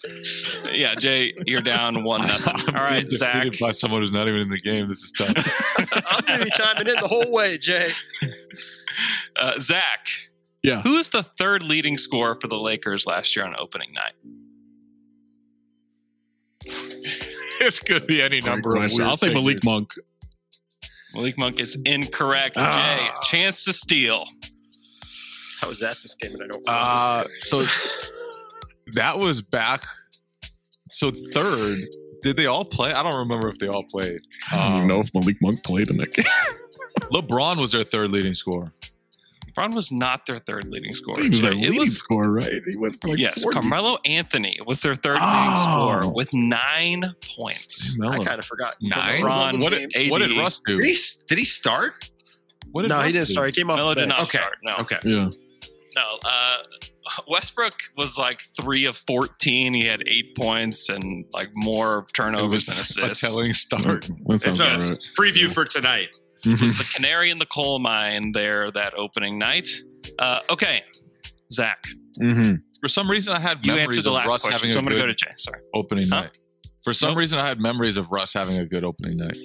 [0.73, 2.75] yeah, Jay, you're down one nothing.
[2.75, 3.49] All right, Zach.
[3.61, 4.89] by someone who's not even in the game.
[4.89, 6.05] This is tough.
[6.11, 7.89] I'm gonna be chiming in the whole way, Jay.
[9.37, 10.09] Uh, Zach.
[10.63, 10.81] Yeah.
[10.83, 14.15] Who is the third leading scorer for the Lakers last year on opening night?
[17.59, 18.77] this could be any number.
[18.77, 19.65] of I'll say Malik figures.
[19.65, 19.91] Monk.
[21.15, 22.57] Malik Monk is incorrect.
[22.59, 22.73] Ah.
[23.23, 24.25] Jay, chance to steal.
[25.61, 26.33] How was that this game?
[26.35, 26.65] And I don't.
[26.67, 27.63] Uh, so
[28.95, 29.83] that was back.
[30.91, 31.79] So third,
[32.23, 32.93] did they all play?
[32.93, 34.21] I don't remember if they all played.
[34.51, 36.27] I don't even Um, know if Malik Monk played in that game.
[37.13, 38.73] LeBron was their third leading scorer.
[39.57, 41.23] LeBron was not their third leading scorer.
[41.23, 41.59] He was their Jay.
[41.61, 42.51] leading was scorer, right?
[42.67, 43.61] He went for like yes, 40.
[43.61, 45.27] Carmelo Anthony was their third Oh.
[45.27, 45.63] leading
[46.03, 47.97] scorer with nine points.
[48.03, 48.77] I kind of forgot.
[48.81, 49.21] Nine.
[49.21, 50.77] Carmelo Ron, What did, what did Russ do?
[50.81, 50.97] Did he,
[51.29, 52.11] did he start?
[52.73, 53.33] What did No, Russ he didn't do?
[53.33, 53.47] start.
[53.49, 54.19] He came off Melo the did bench.
[54.19, 54.39] not Okay.
[54.39, 54.59] start.
[54.63, 54.99] No, Okay.
[55.05, 55.31] Yeah.
[55.97, 56.19] no.
[56.25, 56.57] Uh,
[57.29, 59.75] Westbrook was like three of fourteen.
[59.75, 63.21] He had eight points and like more It turnovers was than a assists.
[63.21, 64.09] telling start.
[64.27, 65.35] That sounds It's a right.
[65.35, 66.17] preview for tonight.
[66.45, 66.61] Mhm.
[66.61, 69.69] was the canary in the coal mine there that opening night.
[70.19, 70.83] Uh, okay,
[71.53, 71.85] Zach,
[72.21, 72.63] Mhm.
[72.81, 74.77] For some reason, I had you memories answered the of last Russ question, having so
[74.77, 75.33] a I'm going to good go to Jay.
[75.37, 76.21] Sorry, opening Huh?
[76.23, 76.39] night.
[76.85, 77.19] For some Nope.
[77.19, 79.39] reason, I had memories of Russ having a good opening night.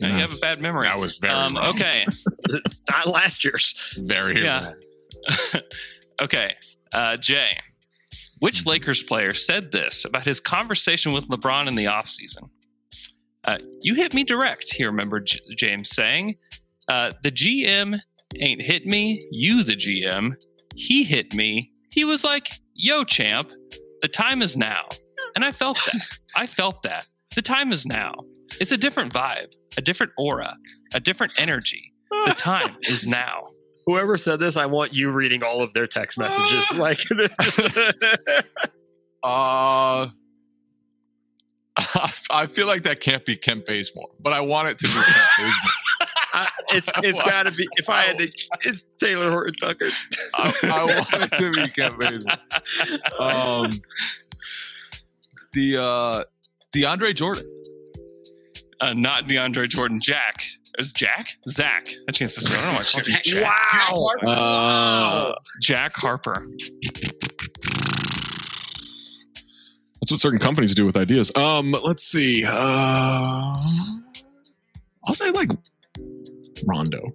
[0.00, 0.86] now you have a bad memory.
[0.88, 2.04] That was very um, okay.
[2.90, 3.74] Not last year's.
[3.96, 4.72] Very Yeah.
[6.20, 6.54] okay,
[6.92, 7.58] uh, Jay.
[8.40, 12.50] Which Lakers player said this about his conversation with LeBron in the offseason?
[13.44, 16.36] Uh, you hit me direct, he remembered J- James saying.
[16.88, 17.98] Uh, the GM
[18.38, 20.34] ain't hit me, you the GM.
[20.74, 21.70] He hit me.
[21.90, 23.52] He was like, yo, champ,
[24.00, 24.84] the time is now.
[25.36, 26.02] And I felt that.
[26.36, 27.06] I felt that.
[27.34, 28.14] The time is now.
[28.60, 30.56] It's a different vibe, a different aura,
[30.94, 31.92] a different energy.
[32.26, 33.44] The time is now.
[33.86, 36.70] Whoever said this, I want you reading all of their text messages.
[36.76, 37.58] like, just,
[39.22, 40.08] Uh,
[42.30, 45.28] I feel like that can't be Kent Bazemore, but I want it to be Kent
[45.38, 46.08] Bazemore.
[46.34, 47.66] I, it's it's got to be.
[47.76, 48.24] If I had to,
[48.64, 49.86] it's Talen Horton Tucker.
[50.34, 52.36] I, I want it to be Kent Bazemore.
[53.18, 53.70] Um,
[55.52, 56.24] the uh,
[56.74, 57.48] DeAndre Jordan.
[58.80, 60.00] Uh, not DeAndre Jordan.
[60.00, 60.42] Jack,
[60.76, 61.36] There's Jack.
[61.48, 61.86] Zach.
[62.08, 62.58] A changed to steal.
[62.58, 63.92] I don't want you to Jack- Jack.
[63.92, 64.08] Wow.
[64.26, 66.42] Uh, Jack Harper.
[70.02, 71.30] That's what certain companies do with ideas.
[71.36, 72.44] Um, let's see.
[72.44, 72.50] Uh,
[75.06, 75.50] I'll say like
[76.66, 77.12] Rondo.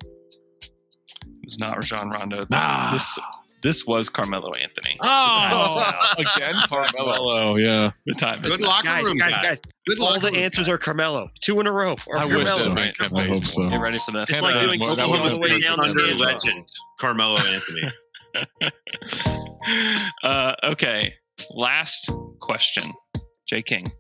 [1.43, 2.45] It's not Rajon Rondo.
[2.49, 2.91] Ah.
[2.93, 3.19] This
[3.61, 4.95] this was Carmelo Anthony.
[5.01, 7.57] Oh, again, Carmelo.
[7.57, 7.91] Yeah.
[8.05, 8.67] The time is Good now.
[8.67, 9.43] locker Guys, room guys, guy.
[9.43, 9.61] guys.
[9.85, 10.73] Good All the answers guy.
[10.73, 11.29] are Carmelo.
[11.41, 11.97] Two in a row.
[12.07, 12.91] Or I wish Carmelo.
[12.93, 13.15] so.
[13.17, 13.69] I hope so.
[13.69, 14.29] Get ready for this.
[14.29, 16.65] It's like doing That Oklahoma was way down the Thunder legend
[16.99, 17.91] Carmelo Anthony.
[20.23, 21.15] uh, okay.
[21.51, 22.09] Last
[22.39, 22.83] question.
[23.47, 23.91] Jay King.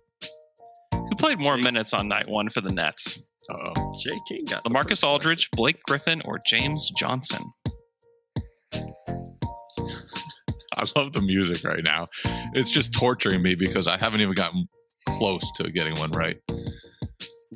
[0.91, 3.23] Who played more minutes on night one for the Nets?
[3.49, 3.93] Uh-oh.
[3.99, 7.41] Jay King got the LaMarcus first Aldridge, Blake Griffin, or James Johnson?
[10.75, 12.05] I love the music right now.
[12.53, 14.67] It's just torturing me because I haven't even gotten
[15.07, 16.37] close to getting one right.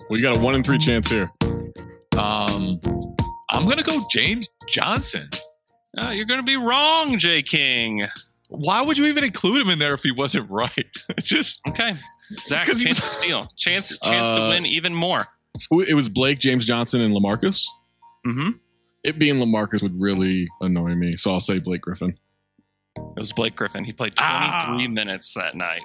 [0.09, 1.29] We got a one in three chance here.
[2.17, 2.79] Um,
[3.51, 5.29] I'm gonna go James Johnson.
[5.97, 8.07] Uh, you're going to be wrong, Jay King.
[8.53, 10.85] Why would you even include him in there if he wasn't right?
[11.19, 11.95] just Okay.
[12.47, 13.47] Zach, Because chance he to steal.
[13.57, 15.23] Chance, chance to Uh, win even more.
[15.87, 17.65] It was Blake, James Johnson, and LaMarcus.
[18.25, 18.51] Mm-hmm.
[19.03, 22.17] It being LaMarcus would really annoy me, so I'll say Blake Griffin.
[22.97, 23.83] It was Blake Griffin.
[23.83, 24.87] He played 23 Ah.
[24.89, 25.81] minutes that night.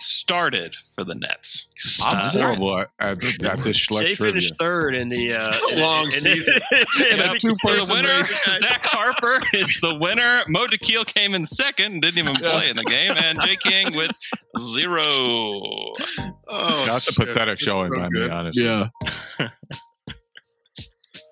[0.00, 1.66] Started for the Nets.
[2.04, 4.32] I'm horrible at, at, at this Schlect Jay trivia.
[4.32, 6.54] finished third in the uh, Long in- in- season.
[6.72, 8.22] in And a the winner.
[8.24, 10.42] Zach Harper, is the winner.
[10.46, 13.12] Mo Dakhil came in second and didn't even play in the game.
[13.16, 14.12] And Jay King with
[14.60, 15.02] zero.
[15.06, 18.64] Oh, That's a pathetic showing, So by me, honestly.
[18.64, 18.88] Yeah.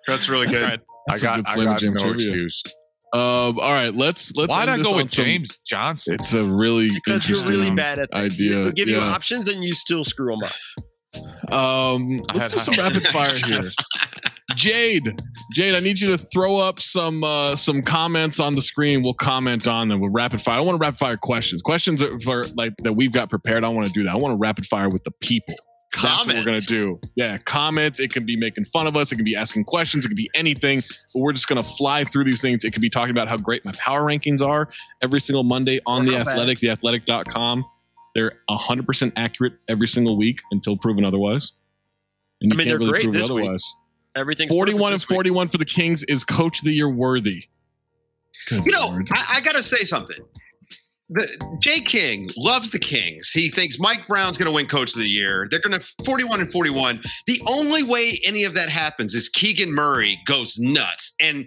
[0.07, 0.63] That's really good.
[0.63, 0.81] right.
[1.09, 2.13] I got, good I got no trivia.
[2.15, 2.63] excuse.
[3.17, 4.51] Um, all right, let's let's.
[4.51, 6.15] Why'd end I this go on with some- James Johnson?
[6.15, 8.35] It's a really because you're really bad at this.
[8.41, 8.55] idea.
[8.57, 11.53] They'll give you options and you still screw them up.
[11.53, 13.61] Um, let's do some rapid fire here.
[14.55, 15.21] Jade,
[15.55, 19.03] Jade, I need you to throw up some uh, some comments on the screen.
[19.03, 20.01] We'll comment on them.
[20.01, 20.57] We'll rapid fire.
[20.59, 21.63] I want to rapid fire questions.
[21.63, 23.65] Questions are for like that we've got prepared.
[23.65, 24.11] I want to do that.
[24.11, 25.55] I want to rapid fire with the people.
[26.03, 27.01] That's what we're gonna do.
[27.15, 28.01] Yeah, comments.
[28.01, 29.13] It can be making fun of us.
[29.13, 30.05] It can be asking questions.
[30.05, 30.83] It can be anything.
[31.15, 32.65] But we're just gonna fly through these things.
[32.65, 34.69] It could be talking about how great my power rankings are
[35.03, 36.29] every single Monday on the bad.
[36.29, 37.65] Athletic, theathletic.com.
[38.15, 41.53] They're 100% accurate every single week until proven otherwise.
[42.41, 43.43] And I mean, they're great prove it this week.
[43.43, 43.75] otherwise.
[44.15, 45.17] Everything's 41 and perfect this week.
[45.17, 47.45] 41 for the Kings is coach of the year worthy.
[48.49, 50.17] Good You know, I, I got to say something.
[51.09, 53.31] The, Jay King loves the Kings.
[53.31, 55.47] He thinks Mike Brown's going to win Coach of the Year.
[55.51, 57.01] They're going to 41 and 41.
[57.27, 61.47] The only way any of that happens is Keegan Murray goes nuts, and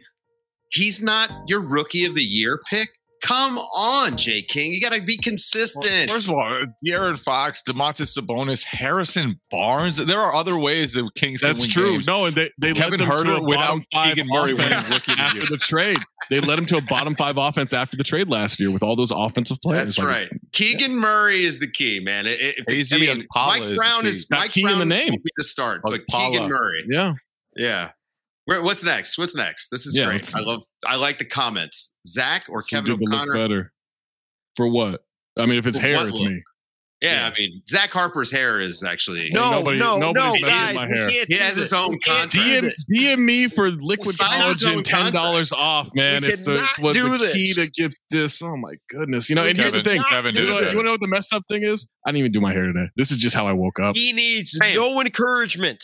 [0.72, 2.90] he's not your Rookie of the Year pick.
[3.22, 4.72] Come on, Jay King.
[4.72, 6.10] You got to be consistent.
[6.10, 9.98] First of all, De'Aaron Fox, Domantas Sabonis, Harrison Barnes.
[9.98, 11.91] There are other ways that Kings That's can win true.
[11.94, 12.08] games.
[12.08, 14.54] No, and they, they Kevin led them to Huerter a without bottom five Keegan Murray
[14.54, 15.98] winning offense Rookie after the trade.
[16.30, 18.96] They led him to a bottom five offense after the trade last year with all
[18.96, 19.96] those offensive players.
[19.96, 20.30] That's Like, right.
[20.54, 22.26] Keegan Murray is the key, man.
[22.26, 24.08] It, it, AZ I mean, and Paula Mike Brown key.
[24.10, 25.10] is Mike key in the name.
[25.12, 26.32] will be the start, but Paula.
[26.32, 26.84] Keegan Murray.
[26.90, 27.14] Yeah.
[27.56, 27.91] Yeah.
[28.49, 29.15] Where, what's next?
[29.19, 29.69] What's next?
[29.69, 30.35] This is Yeah, great.
[30.35, 30.63] I love.
[30.84, 31.93] I like the comments.
[32.07, 33.34] Zach or Let's Kevin do look O'Connor.
[33.34, 33.73] better.
[34.55, 35.01] For what?
[35.38, 36.31] I mean, if it's For hair, it's look?
[36.31, 36.41] me.
[37.01, 40.88] Yeah, I mean, Zach Harper's hair is actually No, Nobody- no, nobody's no, guys, my
[40.88, 41.09] hair.
[41.09, 42.71] He do has his own We DM.
[42.91, 46.23] DM me for liquid Sign his own collagen, ten dollars off, man.
[46.23, 48.41] We It's the, it's what do the key to get this.
[48.41, 49.30] Oh my goodness!
[49.30, 50.01] You know, We and here's the thing.
[50.09, 51.88] Kevin You know, you wanna know what the messed up thing is?
[52.05, 52.88] I didn't even do my hair today.
[52.97, 53.95] This is just how I woke up.
[53.95, 54.76] He needs Bam.
[54.76, 55.81] no encouragement.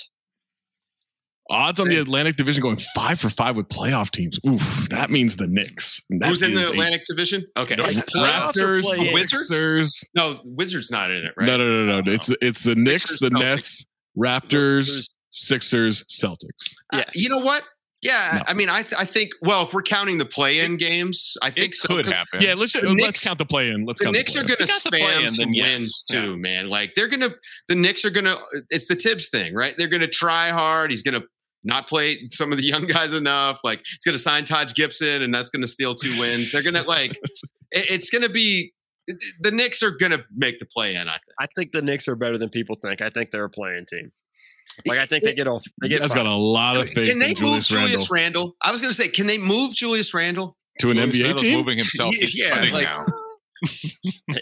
[1.49, 4.39] Odds on the Atlantic Division going five for five with playoff teams.
[4.47, 6.01] Oof, that means the Knicks.
[6.09, 7.45] That Who's in is the a- Atlantic Division?
[7.55, 9.13] Okay, Like playoffs or Raptors.
[9.13, 9.47] Wizards?
[9.47, 10.09] Sixers.
[10.15, 11.45] no, Wizards not in it, right?
[11.45, 12.11] No, no, no, no.
[12.11, 13.39] It's it's the Knicks, Sixers, the Celtics.
[13.39, 13.85] Nets,
[14.17, 16.73] Raptors, Sixers, Celtics.
[16.91, 17.09] Uh, Yes.
[17.13, 17.63] you know what?
[18.01, 18.43] Yeah, No.
[18.47, 19.31] I mean, I th- I think.
[19.41, 21.87] Well, if we're counting the play-in games, I think It so.
[21.87, 22.39] could 'cause happen.
[22.41, 23.83] Yeah, let's The let's Knicks- count the play in.
[23.85, 24.57] Let's The count Knicks the are play-in.
[24.59, 25.67] going to got the play-in, spam some yes.
[25.79, 26.35] wins too, Yeah.
[26.35, 26.69] man.
[26.69, 27.35] Like they're going to.
[27.67, 28.37] The Knicks are going to.
[28.69, 29.73] It's the Thibs thing, right?
[29.77, 30.91] They're going to try hard.
[30.91, 31.25] He's going to
[31.65, 33.59] not play some of the young guys enough.
[33.63, 36.51] Like he's going to sign Taj Gibson, and that's going to steal two wins.
[36.51, 37.11] They're going to like.
[37.71, 38.71] it- it's going to be.
[39.41, 41.07] The Knicks are going to make the play-in.
[41.07, 41.21] I think.
[41.39, 43.01] I think the Knicks are better than people think.
[43.01, 44.11] I think they're a playing team.
[44.87, 45.63] Like I think they get off.
[45.81, 48.09] They You get guys got a lot of faith Can they in move Julius Julius
[48.09, 48.55] Randle Randle?
[48.63, 50.57] I was going to say, can they move Julius Randle?
[50.79, 51.57] to an Julius NBA Randle's team.
[51.57, 52.13] moving himself.
[52.15, 54.41] Yeah, He's yeah, cutting like-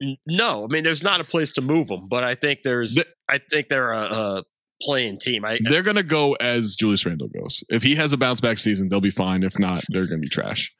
[0.26, 2.94] No, I mean there's not a place to move them, but I think there's.
[2.94, 4.04] The- I think they're a, a
[4.38, 4.42] uh,
[4.82, 5.44] playing team.
[5.44, 7.62] I They're going to go as Julius Randle goes.
[7.68, 9.42] If he has a bounce back season, they'll be fine.
[9.42, 10.72] If not, they're going to be trash.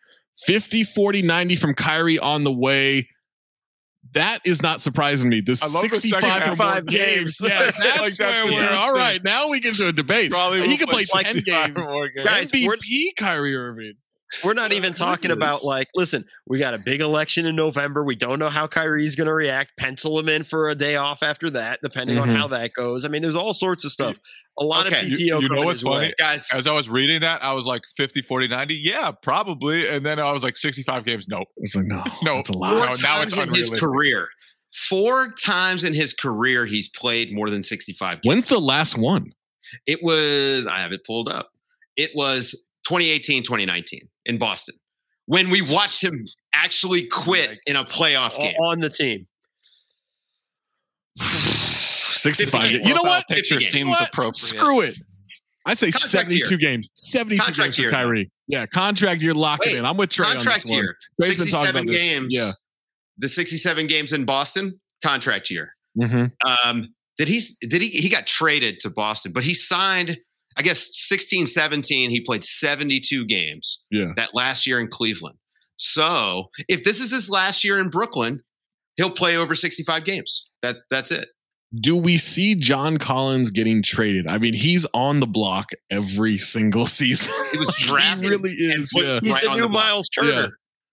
[0.47, 3.09] 50, 40, 90 from Kyrie on the way.
[4.14, 5.43] that is not surprising me.
[5.43, 6.47] The I love the 65 second or half.
[6.48, 7.39] more Five games.
[7.39, 7.51] games.
[7.52, 9.02] Yeah, that's Like, that's where the we're same all thing.
[9.02, 9.22] right.
[9.22, 10.31] Now we get into a debate.
[10.31, 11.89] Probably he will can play play 10 65 games.
[11.89, 12.27] more games.
[12.28, 13.94] Guys, we're- MVP Kyrie Irving.
[14.44, 18.05] We're not even talking about like, listen, we got a big election in November.
[18.05, 19.73] We don't know how Kyrie's going to react.
[19.78, 22.36] Pencil him in for a day off after that, depending on Mhm.
[22.36, 23.05] how that goes.
[23.05, 24.19] I mean, there's all sorts of stuff.
[24.59, 25.40] A lot Okay, of PTO.
[25.40, 25.93] you know what's his way.
[25.94, 26.15] funny?
[26.19, 28.74] Guys, As I was reading that, I was like 50, 40, 90.
[28.77, 29.89] Yeah, probably.
[29.89, 31.27] And then I was like 65 games.
[31.28, 31.48] Nope.
[31.57, 32.36] It's like, no, No.
[32.36, 32.74] that's a four lot.
[32.74, 34.28] No, now it's times in his career.
[34.73, 38.31] Four times in his career, he's played more than 65 games.
[38.32, 39.32] When's the last one?
[39.86, 41.51] It was, I have it pulled up.
[41.97, 44.74] It was 2018, 2019 in Boston
[45.26, 47.58] when we watched him actually quit Yikes.
[47.68, 48.56] in a playoff game.
[48.56, 49.28] on the team.
[51.20, 52.74] 65 games.
[52.76, 52.88] games.
[52.88, 53.28] You know what?
[53.28, 53.72] Picture games.
[53.72, 54.08] You know seems what?
[54.08, 54.36] appropriate.
[54.36, 54.96] Screw it.
[55.66, 56.58] I say Contract 72 year.
[56.58, 56.88] games.
[56.94, 57.96] 72 Contract games for year, though.
[57.96, 58.30] Kyrie.
[58.48, 59.86] Yeah, contract year, lock it in.
[59.86, 60.74] I'm with Tray on this one.
[60.74, 60.96] year.
[61.20, 62.02] Tray's been talking 67 about this.
[62.02, 62.34] games.
[62.34, 62.50] Yeah.
[63.18, 65.76] The 67 games in Boston, contract year.
[65.96, 66.68] Mm-hmm.
[66.68, 70.18] Um, did he did he he got traded to Boston, but he signed,
[70.56, 74.12] I guess 16, 17, he played 72 games Yeah.
[74.16, 75.36] that last year in Cleveland.
[75.77, 78.43] So if this is his last year in Brooklyn,
[78.97, 80.51] he'll play over 65 games.
[80.62, 81.28] That that's it.
[81.81, 84.27] Do we see John Collins getting traded?
[84.27, 87.32] I mean, he's on the block every single season.
[87.52, 88.27] He was he drafted.
[88.28, 88.90] really is.
[88.93, 89.20] put Yeah.
[89.22, 89.85] He's right the new the block.
[89.85, 90.28] Miles Turner.
[90.31, 90.47] Yeah.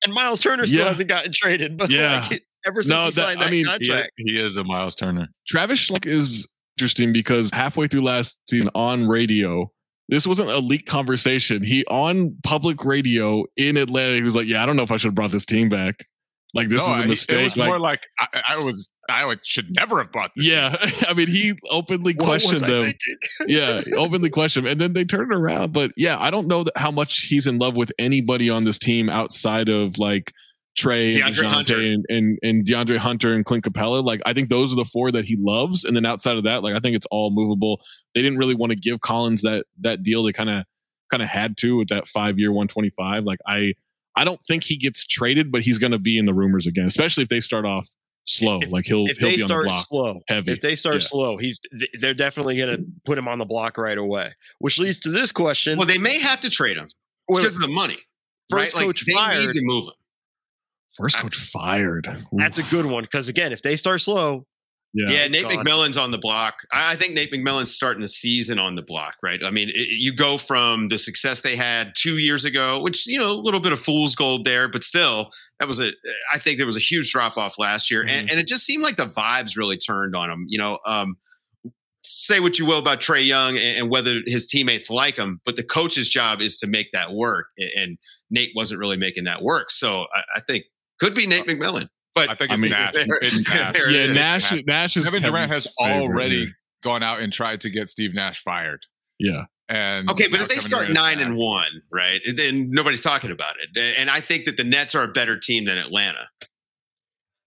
[0.05, 0.87] And Miles Turner still Yeah.
[0.89, 2.25] hasn't gotten traded, but Yeah.
[2.29, 4.11] like, ever since No, he that- signed I that mean, contract.
[4.17, 5.29] he is a Miles Turner.
[5.47, 6.47] Travis Schlenk is
[6.77, 9.71] interesting because halfway through last season on radio,
[10.09, 11.63] this wasn't a leaked conversation.
[11.63, 14.97] He on public radio in Atlanta, he was like, "Yeah, I don't know if I
[14.97, 16.05] should have brought this team back.
[16.53, 18.89] Like this No, is a mistake." It was like, more like I, I was.
[19.09, 20.45] I should never have brought this.
[20.47, 20.75] yeah,
[21.07, 22.93] I mean, he openly questioned them.
[23.47, 25.73] yeah, openly questioned, and then they turned around.
[25.73, 28.77] But yeah, I don't know that how much he's in love with anybody on this
[28.77, 30.31] team outside of like
[30.77, 31.75] Trae and DeAndre Hunter.
[31.77, 34.03] DeJounte and, and and DeAndre Hunter and Clint Capela.
[34.03, 36.61] Like I think those are the four that he loves, and then outside of that,
[36.63, 37.81] like I think it's all movable.
[38.13, 40.23] They didn't really want to give Collins that that deal.
[40.23, 40.65] They kind of
[41.09, 43.23] kind of had to with that five year one twenty five.
[43.23, 43.73] Like I
[44.15, 46.85] I don't think he gets traded, but he's going to be in the rumors again,
[46.85, 47.87] especially if they start off
[48.25, 48.59] slow.
[48.61, 50.51] If- like he'll If he'll they be on the start block slow, heavy.
[50.51, 51.01] if they start Yeah.
[51.07, 51.59] slow, he's
[51.99, 54.33] they're definitely going to put him on the block right away.
[54.59, 56.85] Which leads to this question: Well, they may have to trade him
[57.29, 57.97] Wait, because of the money.
[58.49, 58.83] First right?
[58.85, 59.47] coach they fired.
[59.47, 59.93] need to move him.
[60.97, 62.07] First coach fired.
[62.07, 62.37] Ooh.
[62.37, 64.45] That's a good one because again, if they start slow,
[64.93, 65.09] yeah.
[65.09, 65.65] Yeah, Nate gone.
[65.65, 66.55] McMillan's on the block.
[66.71, 69.43] I I think Nate McMillan's starting the season on the block, right?
[69.43, 73.19] I mean, it, you go from the success they had two years ago, which you
[73.19, 75.29] know a little bit of fool's gold there, but still,
[75.59, 75.91] that was a.
[76.33, 78.81] I think there was a huge drop off last year, and, and it just seemed
[78.81, 80.45] like the vibes really turned on him.
[80.47, 81.17] You know, um,
[82.03, 85.57] say what you will about Trae Young and, and whether his teammates like him, but
[85.57, 87.97] the coach's job is to make that work, a- and
[88.31, 89.69] Nate wasn't really making that work.
[89.69, 90.63] So I, I think
[90.99, 92.91] could be Nate uh, McMillan, but I think I it's mean- Nash.
[92.95, 93.73] It's Nash.
[93.73, 94.13] There it yeah.
[94.13, 94.53] Nash.
[94.65, 96.47] Nash is Kevin Durant has heavy favorite already
[96.83, 98.85] gone out and tried to get Steve Nash fired.
[99.19, 101.25] Yeah, And Okay, but if they Kevin start Durant nine back.
[101.25, 103.95] and one, right, then nobody's talking about it.
[103.97, 106.27] And I think that the Nets are a better team than Atlanta.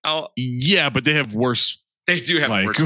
[0.05, 1.79] I'll, yeah, but they have worse.
[2.07, 2.79] They do have Like, worse.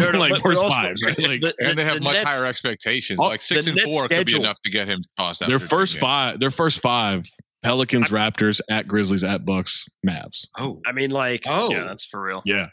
[0.00, 1.18] No, no, like but- worse but also- vibes, right?
[1.18, 3.20] Like the- and they have the much Nets- higher expectations.
[3.20, 5.48] Oh, like six and Nets four could be enough to get him tossed out.
[5.48, 6.00] their first drinking.
[6.08, 6.40] five.
[6.40, 7.24] Their first five:
[7.62, 10.46] Pelicans, Raptors, at Grizzlies, at Bucks, Mavs.
[10.58, 12.42] Oh, I mean, like, oh, Yeah, that's for real.
[12.44, 12.68] Yeah,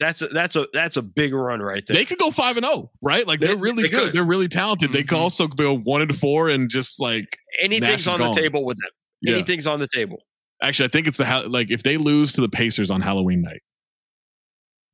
[0.00, 1.96] that's a, that's a that's a big run right there.
[1.96, 3.26] they could go five and zero, right?
[3.26, 4.02] Like they're really they good.
[4.06, 4.12] could.
[4.12, 4.92] They're really talented.
[4.92, 5.22] They could Mhm.
[5.22, 8.76] also go one and four and just like Anything's Nash is on the table with
[8.78, 8.90] them.
[9.22, 9.34] Yeah.
[9.34, 10.18] Anything's on the table.
[10.62, 13.60] Actually, I think it's the like if they lose to the Pacers on Halloween night,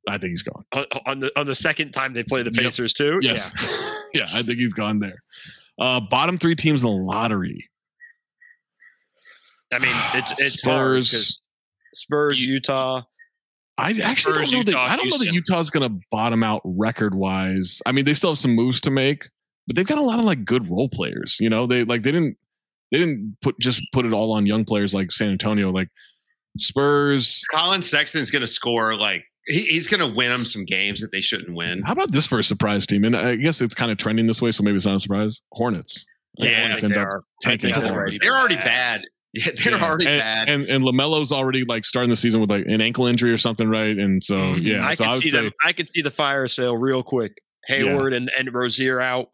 [0.07, 0.63] I think he's gone.
[0.73, 2.63] On, on the on the second time they play the Yep.
[2.63, 3.19] Pacers too.
[3.21, 3.51] Yes,
[4.13, 5.21] yeah, I think he's gone there.
[5.79, 7.65] Uh, bottom three teams in the lottery: Yeah.
[9.73, 11.41] I mean, it's it's hard 'cause Spurs.
[11.93, 13.03] Spurs, Utah.
[13.77, 14.77] I actually Spurs, don't know that.
[14.77, 17.81] I don't know that Utah's going to bottom out record wise.
[17.85, 19.29] I mean, they still have some moves to make,
[19.65, 21.37] but they've got a lot of like good role players.
[21.39, 22.37] You know, they like they didn't
[22.91, 25.71] they didn't put just put it all on young players like San Antonio.
[25.71, 25.87] Like
[26.57, 27.43] Spurs.
[27.51, 31.11] Collin Sexton's going to score like he, he's going to win them some games that
[31.11, 31.81] they shouldn't win.
[31.85, 33.03] How about this for a surprise team?
[33.03, 35.41] And I guess it's kind of trending this way, so maybe it's not a surprise.
[35.53, 36.05] Hornets.
[36.37, 37.23] Yeah, Hornets I think end they up are.
[37.41, 37.87] tanking I think hard.
[37.89, 39.05] they're already They're already bad.
[39.33, 39.83] Yeah, they're Yeah.
[39.85, 40.49] already and, bad.
[40.49, 43.67] And and LaMelo's already like starting the season with like an ankle injury or something,
[43.69, 43.97] right?
[43.97, 44.63] And so Mhm.
[44.63, 44.85] yeah, Mm-hmm.
[44.85, 45.51] I so could would see say, them.
[45.63, 47.41] I could see the fire sale real quick.
[47.67, 49.29] Hayward and and Rozier out.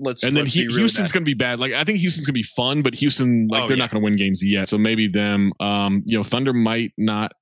[0.00, 1.14] Let's and then let's he, be Houston's bad.
[1.14, 1.60] going to be bad.
[1.60, 3.84] Like I think Houston's going to be fun, but Houston like Oh, they're yeah.
[3.84, 4.68] not going to win games yet.
[4.68, 5.52] So maybe them.
[5.60, 7.32] Um, you know, Thunder might not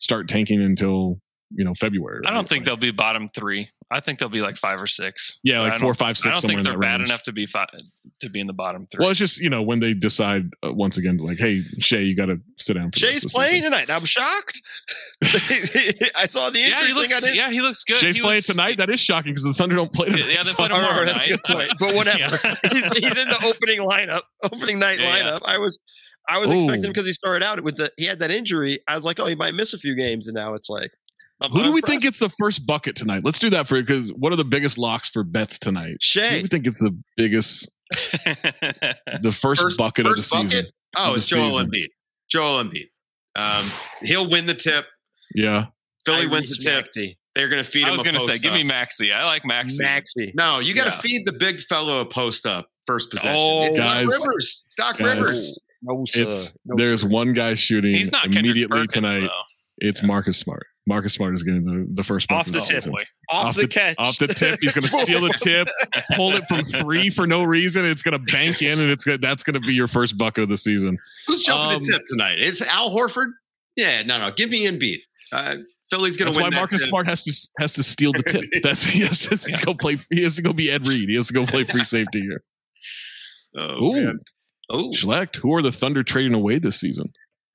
[0.00, 1.18] start tanking until
[1.56, 2.20] you know February.
[2.26, 3.70] I don't think they'll be bottom three.
[3.90, 5.38] I think they'll be like five or six.
[5.42, 7.08] Yeah, But like I five, six, I don't think they're bad range.
[7.10, 7.68] enough to be five,
[8.20, 9.02] to be in the bottom three.
[9.02, 12.16] Well, it's just you know when they decide uh, once again, like, hey, Shai, you
[12.16, 12.90] got to sit down.
[12.90, 13.72] For Shai's of playing season.
[13.72, 13.90] tonight.
[13.90, 14.60] I'm shocked.
[15.22, 16.94] I saw the injury yeah, he thing.
[16.94, 17.36] looks, I didn't.
[17.36, 17.96] yeah, he looks good.
[17.98, 18.78] Shai's He playing was- tonight.
[18.78, 20.26] That is shocking because the Thunder don't play tonight.
[20.30, 21.40] Yeah, they play tomorrow night.
[21.46, 21.70] good.
[21.78, 22.36] But whatever.
[22.70, 25.22] he's, he's in the opening lineup, opening night Yeah, yeah.
[25.32, 25.40] lineup.
[25.44, 25.78] I was,
[26.28, 26.64] I was Ooh.
[26.64, 28.78] expecting because he started out with the he had that injury.
[28.88, 30.90] I was like, oh, he might miss a few games, and now it's like,
[31.44, 31.86] I'm Who do we unimpressed.
[31.90, 33.22] think gets the first bucket tonight?
[33.24, 35.88] Let's do that for you, because what are the biggest locks for bets tonight?
[35.88, 36.42] Who do Shai.
[36.42, 37.70] we think it's the biggest,
[39.22, 40.66] the first, First- bucket first of the season?
[40.96, 41.66] Oh, it's Joel season.
[41.70, 41.88] Embiid.
[42.30, 42.88] Joel Embiid.
[43.36, 43.64] Um,
[44.02, 44.86] he'll win the tip.
[45.34, 45.66] Yeah,
[46.06, 46.84] Philly wins the tip.
[46.84, 47.18] Maxey.
[47.34, 47.88] They're going to feed him.
[47.88, 48.66] I was going to say, post give me up.
[48.68, 49.12] Maxey.
[49.12, 49.82] I like Maxey.
[49.82, 50.32] Maxey.
[50.36, 50.98] No, you got to Yeah.
[51.00, 53.32] feed the big fellow a post up first possession.
[53.36, 54.06] Oh, it's guys.
[54.06, 54.62] Doc Rivers.
[54.66, 55.16] It's Doc Guys.
[55.16, 55.58] Rivers.
[55.82, 56.22] No, sir.
[56.28, 57.08] it's No, there's sir.
[57.08, 59.20] one guy shooting He's not immediately Perkins, tonight.
[59.22, 59.42] though.
[59.78, 60.64] It's Marcus Smart.
[60.86, 62.64] Marcus Smart is getting the, the first Off the tip.
[62.64, 62.92] season.
[62.92, 63.04] Boy.
[63.30, 65.66] off, the, catch, Off the tip, he's going to steal the tip,
[66.14, 67.86] pull it from three for no reason.
[67.86, 70.42] It's going to bank in, and it's gonna, that's going to be your first bucket
[70.44, 70.98] of the season.
[71.26, 72.36] Who's jumping Um, the tip tonight?
[72.38, 73.28] It's Al Horford.
[73.76, 74.30] Yeah, no, no.
[74.36, 74.98] Give me Embiid.
[75.32, 75.56] Uh,
[75.90, 76.50] Philly's going That's to why win.
[76.52, 76.88] that Marcus tip.
[76.90, 78.44] Smart has to has to steal the tip.
[78.62, 79.98] That's he has to go play.
[80.10, 81.08] He has to go be Ed Reed.
[81.08, 82.42] He has to go play free safety here.
[83.56, 84.18] Oh, Ooh, man.
[84.70, 85.36] Oh, Schlect.
[85.36, 87.12] Who are the Thunder trading away this season?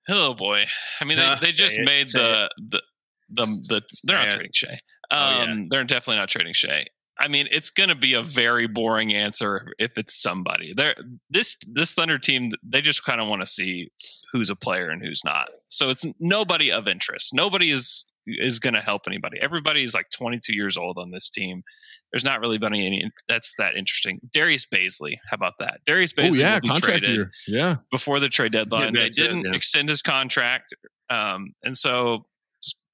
[0.07, 0.63] Oh boy.
[1.01, 2.81] I mean, they, Uh, they just it, made the, the
[3.29, 4.71] the the they're not trading Shai.
[4.71, 4.79] Um,
[5.11, 5.63] Oh, yeah.
[5.69, 6.85] they're definitely not trading Shai.
[7.19, 10.73] I mean, it's going to be a very boring answer if it's somebody.
[10.73, 10.95] They're,
[11.29, 13.91] this this Thunder team, they just kind of want to see
[14.31, 15.49] who's a player and who's not.
[15.67, 17.33] So it's nobody of interest.
[17.33, 19.37] Nobody is is going to help anybody.
[19.41, 21.63] Everybody is like 22 years old on this team.
[22.11, 24.19] There's not really been any that's that interesting.
[24.33, 25.81] Darius Bazley, how about that?
[25.85, 27.31] Darius Bazley oh yeah, contract year.
[27.47, 28.93] Yeah, before the trade deadline.
[28.93, 29.53] they didn't yeah.
[29.53, 30.73] extend his contract,
[31.09, 32.25] um, and so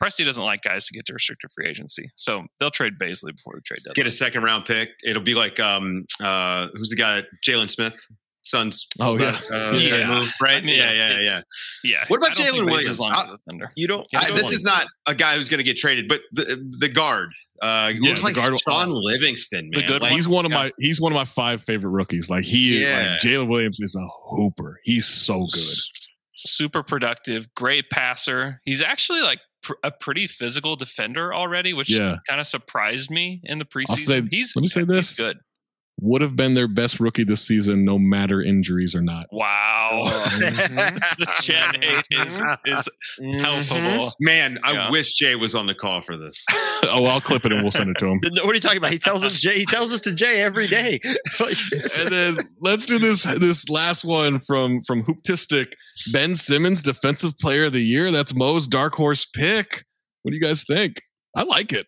[0.02, 3.54] Presti doesn't like guys to get to restricted free agency, so they'll trade Bazley before
[3.56, 3.94] the trade deadline.
[3.96, 4.90] get a second round pick.
[5.04, 7.24] It'll be like um uh who's the guy?
[7.48, 7.98] Jalen Smith.
[8.48, 8.86] Sons.
[9.00, 10.08] Oh, that, uh, Yeah.
[10.08, 10.58] move, right?
[10.58, 11.40] I mean, yeah, yeah, yeah.
[11.84, 12.04] yeah.
[12.10, 13.00] What about I don't think Jalen Williams?
[13.00, 14.06] long I- the You don't.
[14.14, 17.30] I, this is not a guy who's going to get traded, but the the guard.
[17.60, 21.02] Uh, Yeah, looks like guard- Shaun Livingston, The good Like, he's one of my he's
[21.02, 22.30] one of my five favorite rookies.
[22.30, 23.14] Like he, Yeah.
[23.14, 24.80] like Jalen Williams is a hooper.
[24.84, 25.78] He's so good.
[26.36, 28.62] super productive, great passer.
[28.66, 32.18] He's actually like pr- a pretty physical defender already, which Yeah.
[32.28, 33.98] kind of surprised me in the preseason.
[33.98, 34.22] Say.
[34.32, 35.40] he's let me say this: good.
[36.02, 39.28] Would have been their best rookie this season, no matter injuries or not.
[39.32, 42.90] Wow, the Chet hate is is
[43.22, 43.42] Mm-hmm.
[43.42, 44.14] palpable.
[44.20, 44.92] Man, I Yeah.
[44.92, 46.44] wish Jay was on the call for this.
[46.86, 48.20] oh, I'll clip it and we'll send it to him.
[48.44, 48.92] What are you talking about?
[48.92, 49.58] He tells us Jay.
[49.58, 51.00] He tells us to Jay every day.
[52.00, 55.74] And then let's do this this last one from from Hooptistic.
[56.12, 58.12] Ben Simmons, Defensive Player of the Year.
[58.12, 59.86] That's Mo's dark horse pick.
[60.24, 61.02] What do you guys think?
[61.36, 61.88] I like it.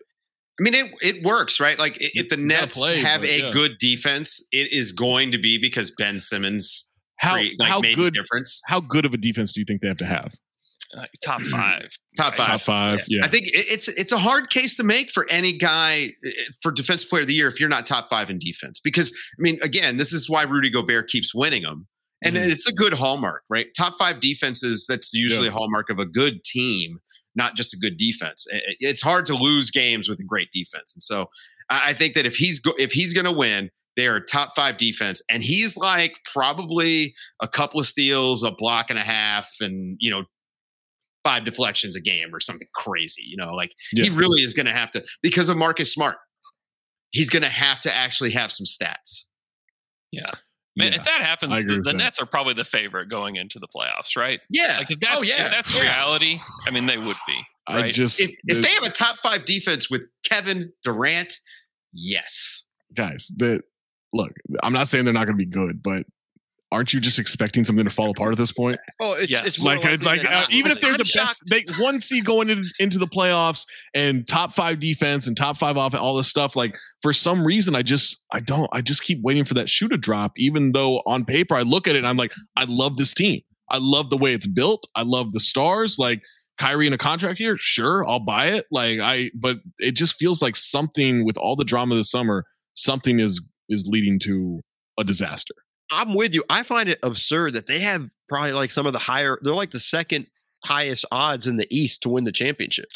[0.60, 1.78] I mean, it it works, right?
[1.78, 3.50] Like i- if the Nets play, have but a yeah.
[3.52, 7.96] good defense, it is going to be because Ben Simmons How create- like, how made
[7.96, 8.62] good the difference.
[8.66, 10.34] how good of a defense do you think they have to have?
[10.96, 11.90] Like, top five.
[12.18, 12.48] Top five.
[12.48, 13.24] Top five, yeah.
[13.24, 16.14] I think it's it's a hard case to make for any guy
[16.62, 18.80] for defensive player of the year if you're not top five in defense.
[18.80, 21.88] Because I mean, again, this is why Rudy Gobert keeps winning them,
[22.24, 22.50] and Mhm.
[22.50, 23.68] it's a good hallmark, right?
[23.78, 24.86] Top five defenses.
[24.88, 25.52] That's usually Yeah.
[25.52, 27.00] a hallmark of a good team,
[27.38, 28.46] not just a good defense.
[28.80, 31.30] It's hard to lose games with a great defense, and so
[31.70, 33.72] I think that if he's go, if he's going to win.
[33.96, 38.92] They are top five defense, and he's like probably a couple of steals, a block
[38.92, 40.26] and a half, and you know
[41.24, 43.24] five deflections a game or something crazy.
[43.26, 46.18] You know, like he really is going to have to because of Marcus Smart.
[47.12, 49.24] He's going to have to actually have some stats.
[50.12, 50.26] Yeah.
[50.78, 51.98] Man, Yeah, if that happens, I agree the, with the that.
[51.98, 54.40] Nets are probably the favorite going into the playoffs, right?
[54.50, 54.76] Yeah.
[54.78, 55.46] Like if that's oh yeah.
[55.46, 55.82] if that's yeah.
[55.82, 57.42] reality, I mean they would be.
[57.68, 61.40] I just If, if they have a top five defense with Kevin Durant,
[61.92, 62.68] yes.
[62.94, 63.62] guys, the
[64.14, 64.32] look,
[64.64, 66.04] I'm not saying they're not going to be good, but
[66.72, 68.78] aren't you just expecting something to fall apart at this point?
[69.00, 69.46] oh, it's, Yes.
[69.46, 71.40] it's more like, uh, like uh, even if they're I'm the shocked.
[71.50, 75.58] best, they one seed going into, into the playoffs and top five defense and top
[75.58, 76.56] five offense, all this stuff.
[76.56, 79.88] Like for some reason, I just I don't I just keep waiting for that shoe
[79.88, 80.34] to drop.
[80.38, 83.42] Even though on paper I look at it and I'm like, I love this team.
[83.70, 84.88] I love the way it's built.
[84.96, 85.98] I love the stars.
[86.00, 86.22] Like
[86.58, 88.66] Kyrie in a contract here, sure, I'll buy it.
[88.72, 93.20] Like I, but it just feels like something with all the drama this summer, something
[93.20, 94.62] is is leading to
[95.00, 95.54] a disaster.
[95.92, 96.44] I'm with you.
[96.50, 99.38] I find it absurd that they have probably like some of the higher.
[99.42, 100.28] They're like the second
[100.66, 102.90] highest odds in the East to win the championship.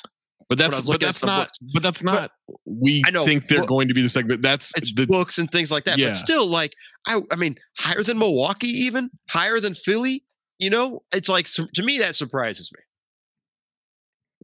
[0.49, 1.57] But that's but that's not books.
[1.73, 2.31] but that's not
[2.65, 4.41] we I know, think they're but- going to be the segment.
[4.41, 5.97] That's It's the books and things like that.
[5.97, 6.09] Yeah.
[6.09, 6.73] But still, like
[7.07, 10.25] I, I mean, higher than Milwaukee, even higher than Philly.
[10.59, 12.81] You know, it's like to me that surprises me.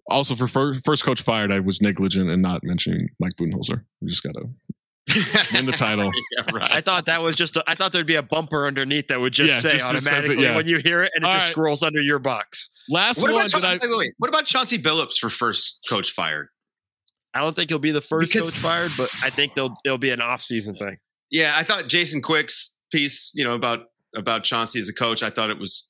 [0.10, 1.52] also for first, first coach fired.
[1.52, 3.84] I was negligent in not mentioning Mike Budenholzer.
[4.02, 4.46] We just gotta
[5.54, 6.12] win the title.
[6.38, 6.72] yeah, right.
[6.72, 7.56] I thought that was just.
[7.58, 10.06] A, I thought there'd be a bumper underneath that would just Yeah, say just- just
[10.06, 10.56] says it, automatically yeah.
[10.56, 11.52] when you hear it, and it All just right.
[11.52, 12.70] scrolls under your box.
[12.90, 14.14] Last What one about, Cha- I wait, wait, wait.
[14.18, 16.50] what about Chauncey Billups for first coach fired?
[17.34, 19.98] I don't think he'll be the first Because- coach fired, but I think they'll it'll
[19.98, 20.98] be an off season thing.
[21.30, 23.86] Yeah, I thought Jason Quick's piece, you know, about
[24.16, 25.88] about Chauncey as a coach, I thought it was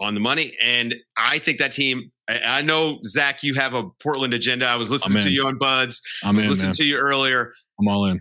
[0.00, 2.10] on the money, and I think that team.
[2.30, 4.66] I, I know Zach, you have a Portland agenda.
[4.66, 6.00] I was listening to you on Buds.
[6.24, 6.74] I'm I was in, listening man.
[6.74, 7.52] to you earlier.
[7.80, 8.20] I'm all in.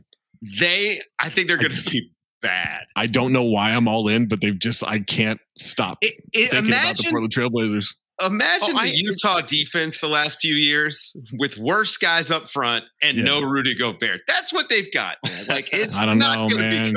[0.59, 2.11] They, I think they're going to be
[2.41, 2.81] bad.
[2.95, 6.51] I don't know why I'm all in, but they've just I can't stop It, it,
[6.51, 7.95] thinking about the imagine, Portland Trailblazers.
[8.25, 12.85] imagine Oh, I- the Utah defense the last few years with worse guys up front
[13.01, 13.23] and Yeah.
[13.25, 14.21] no Rudy Gobert.
[14.27, 15.17] That's what they've got.
[15.27, 15.45] Man.
[15.47, 16.93] Like it's I don't not know, going to man.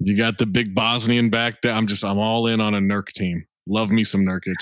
[0.00, 1.72] You got the big Bosnian back there.
[1.72, 3.44] I'm just I'm all in on a Nurk team.
[3.68, 4.54] Love me some Nurkic.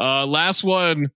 [0.00, 1.10] Uh, last one.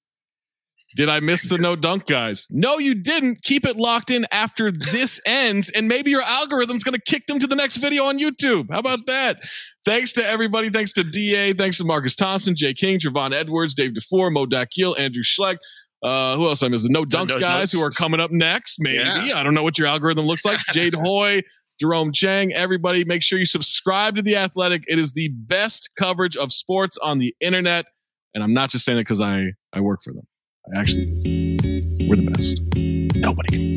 [0.97, 2.47] Did I miss the no dunk guys?
[2.49, 3.43] No, you didn't.
[3.43, 7.39] Keep it locked in after this ends, and maybe your algorithm's going to kick them
[7.39, 8.69] to the next video on YouTube.
[8.71, 9.37] How about that?
[9.85, 10.71] Thanks to everybody.
[10.71, 11.53] Thanks to DA.
[11.53, 15.59] Thanks to Marcus Thompson, Jay King, Javon Edwards, Dave DuFour, Mo Dakhil, Andrew Schlect.
[16.03, 16.85] Uh, who else I missed?
[16.85, 18.77] The no dunks No guys who are coming up next.
[18.81, 19.33] Maybe Yeah.
[19.37, 20.61] I don't know what your algorithm looks like.
[20.73, 21.43] Jade Hoy,
[21.79, 24.85] Jerome Chang, everybody, make sure you subscribe to The Athletic.
[24.87, 27.85] It is the best coverage of sports on the internet.
[28.35, 30.27] And I'm not just saying it because I, I work for them.
[30.75, 31.07] Actually,
[32.09, 32.61] we're the best.
[33.17, 33.77] Nobody can.